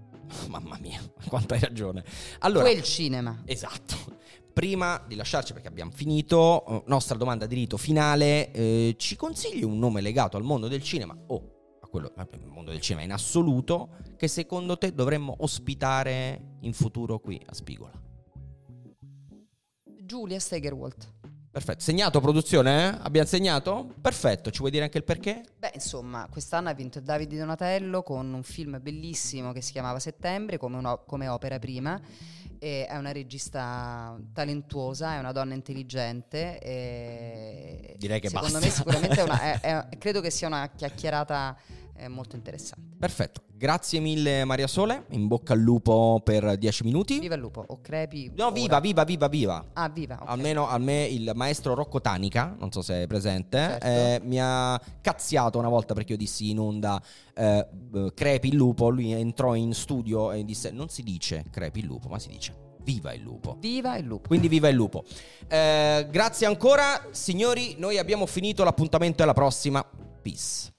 Mamma 0.48 0.78
mia, 0.80 1.00
quanto 1.28 1.54
hai 1.54 1.60
ragione. 1.60 2.04
Allora, 2.40 2.64
Quel 2.64 2.82
cinema. 2.82 3.42
Esatto. 3.44 3.96
Prima 4.52 5.02
di 5.06 5.14
lasciarci, 5.14 5.52
perché 5.52 5.68
abbiamo 5.68 5.92
finito, 5.92 6.64
eh, 6.66 6.82
nostra 6.86 7.16
domanda 7.16 7.46
di 7.46 7.54
rito 7.54 7.76
finale, 7.76 8.50
eh, 8.50 8.94
ci 8.98 9.14
consigli 9.14 9.62
un 9.62 9.78
nome 9.78 10.00
legato 10.00 10.36
al 10.36 10.42
mondo 10.42 10.66
del 10.66 10.82
cinema 10.82 11.16
o 11.28 11.76
a 11.80 11.86
quello, 11.86 12.12
al 12.16 12.28
mondo 12.46 12.72
del 12.72 12.80
cinema 12.80 13.04
in 13.04 13.12
assoluto 13.12 13.90
che 14.16 14.26
secondo 14.26 14.76
te 14.76 14.92
dovremmo 14.92 15.36
ospitare 15.38 16.56
in 16.62 16.72
futuro 16.72 17.20
qui 17.20 17.40
a 17.46 17.54
Spigola? 17.54 17.92
Giulia 20.04 20.40
Stegerwalt. 20.40 21.17
Perfetto, 21.58 21.80
segnato 21.82 22.20
produzione? 22.20 22.86
eh? 22.90 22.98
Abbiamo 23.02 23.26
segnato? 23.26 23.92
Perfetto, 24.00 24.52
ci 24.52 24.60
vuoi 24.60 24.70
dire 24.70 24.84
anche 24.84 24.98
il 24.98 25.02
perché? 25.02 25.42
Beh, 25.58 25.72
insomma, 25.74 26.28
quest'anno 26.30 26.68
ha 26.68 26.72
vinto 26.72 27.00
Davide 27.00 27.36
Donatello 27.36 28.04
con 28.04 28.32
un 28.32 28.44
film 28.44 28.78
bellissimo 28.80 29.50
che 29.50 29.60
si 29.60 29.72
chiamava 29.72 29.98
Settembre, 29.98 30.56
come, 30.56 30.76
uno- 30.76 31.02
come 31.04 31.26
opera 31.26 31.58
prima. 31.58 32.00
E 32.60 32.86
è 32.86 32.96
una 32.96 33.10
regista 33.10 34.16
talentuosa, 34.32 35.14
è 35.14 35.18
una 35.18 35.32
donna 35.32 35.54
intelligente. 35.54 36.60
E 36.60 37.94
Direi 37.98 38.20
che 38.20 38.28
secondo 38.28 38.60
basta. 38.60 38.66
me 38.68 38.72
sicuramente 38.72 39.20
è 39.20 39.22
una, 39.24 39.40
è- 39.58 39.60
è- 39.88 39.98
credo 39.98 40.20
che 40.20 40.30
sia 40.30 40.46
una 40.46 40.70
chiacchierata 40.70 41.56
eh, 41.98 42.08
molto 42.08 42.36
interessante. 42.36 42.96
Perfetto, 42.98 43.42
grazie 43.54 44.00
mille 44.00 44.44
Maria 44.44 44.66
Sole, 44.66 45.04
in 45.10 45.26
bocca 45.26 45.52
al 45.52 45.60
lupo 45.60 46.20
per 46.22 46.56
dieci 46.56 46.84
minuti. 46.84 47.18
Viva 47.18 47.34
il 47.34 47.40
lupo, 47.40 47.64
o 47.66 47.80
crepi. 47.80 48.30
No, 48.36 48.46
ora. 48.46 48.52
viva, 48.52 48.80
viva, 48.80 49.04
viva, 49.04 49.28
viva. 49.28 49.64
Ah, 49.74 49.88
viva. 49.88 50.18
ok. 50.20 50.28
Almeno 50.28 50.68
a 50.68 50.78
me 50.78 51.04
il 51.04 51.32
maestro 51.34 51.74
Rocco 51.74 52.00
Tanica, 52.00 52.54
non 52.58 52.70
so 52.72 52.82
se 52.82 53.02
è 53.02 53.06
presente, 53.06 53.58
Certo. 53.58 53.86
eh, 53.86 54.20
mi 54.24 54.38
ha 54.40 54.80
cazziato 55.00 55.58
una 55.58 55.68
volta 55.68 55.94
perché 55.94 56.12
io 56.12 56.18
dissi 56.18 56.50
in 56.50 56.58
onda 56.58 57.02
eh, 57.34 57.66
crepi 58.14 58.48
il 58.48 58.56
lupo, 58.56 58.88
lui 58.88 59.12
entrò 59.12 59.54
in 59.54 59.74
studio 59.74 60.32
e 60.32 60.44
disse 60.44 60.70
non 60.70 60.88
si 60.88 61.02
dice 61.02 61.44
crepi 61.50 61.80
il 61.80 61.86
lupo, 61.86 62.08
ma 62.08 62.18
si 62.18 62.28
dice 62.28 62.66
viva 62.88 63.12
il 63.12 63.20
lupo. 63.20 63.56
Viva 63.60 63.96
il 63.98 64.06
lupo. 64.06 64.28
Quindi 64.28 64.48
viva 64.48 64.68
il 64.68 64.74
lupo. 64.74 65.04
Eh, 65.46 66.06
grazie 66.10 66.46
ancora, 66.46 67.08
signori, 67.10 67.74
noi 67.76 67.98
abbiamo 67.98 68.24
finito, 68.24 68.64
l'appuntamento 68.64 69.20
è 69.20 69.24
alla 69.24 69.34
prossima. 69.34 69.84
Peace. 70.22 70.72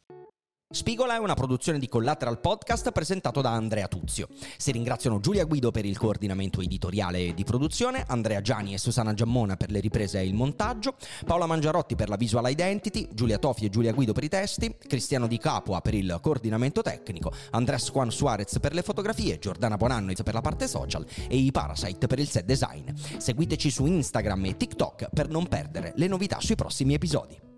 Spigola 0.72 1.16
è 1.16 1.18
una 1.18 1.34
produzione 1.34 1.80
di 1.80 1.90
Collateral 1.90 2.40
Podcast 2.40 2.92
presentato 2.92 3.42
da 3.42 3.50
Andrea 3.50 3.88
Tuzio. 3.88 4.28
Si 4.56 4.72
ringraziano 4.72 5.20
Giulia 5.20 5.44
Guido 5.46 5.72
per 5.72 5.84
il 5.84 5.98
coordinamento 5.98 6.62
editoriale 6.62 7.26
e 7.26 7.34
di 7.34 7.44
produzione, 7.44 8.04
Andrea 8.08 8.40
Giani 8.42 8.76
e 8.76 8.78
Susana 8.78 9.16
Giammona 9.16 9.58
per 9.58 9.72
le 9.72 9.80
riprese 9.80 10.20
e 10.20 10.28
il 10.28 10.36
montaggio, 10.36 10.94
Paola 11.26 11.48
Mangiarotti 11.48 11.96
per 11.96 12.08
la 12.08 12.18
visual 12.18 12.48
identity, 12.52 13.10
Giulia 13.12 13.40
Tofi 13.40 13.66
e 13.66 13.70
Giulia 13.70 13.94
Guido 13.94 14.14
per 14.14 14.26
i 14.26 14.30
testi, 14.30 14.76
Cristiano 14.78 15.26
Di 15.26 15.40
Capua 15.40 15.82
per 15.82 15.96
il 15.96 16.20
coordinamento 16.22 16.84
tecnico, 16.84 17.34
Andres 17.50 17.90
Juan 17.90 18.12
Suarez 18.12 18.60
per 18.60 18.76
le 18.76 18.84
fotografie, 18.84 19.40
Giordana 19.40 19.76
Bonannoiz 19.76 20.22
per 20.22 20.36
la 20.36 20.42
parte 20.42 20.68
social 20.68 21.04
e 21.28 21.36
i 21.36 21.50
Parasite 21.50 22.06
per 22.06 22.20
il 22.20 22.30
set 22.30 22.46
design. 22.46 22.88
Seguiteci 23.18 23.72
su 23.72 23.88
Instagram 23.88 24.46
e 24.46 24.56
TikTok 24.56 25.10
per 25.16 25.30
non 25.30 25.48
perdere 25.48 25.94
le 25.96 26.06
novità 26.06 26.40
sui 26.40 26.54
prossimi 26.54 26.94
episodi. 26.94 27.49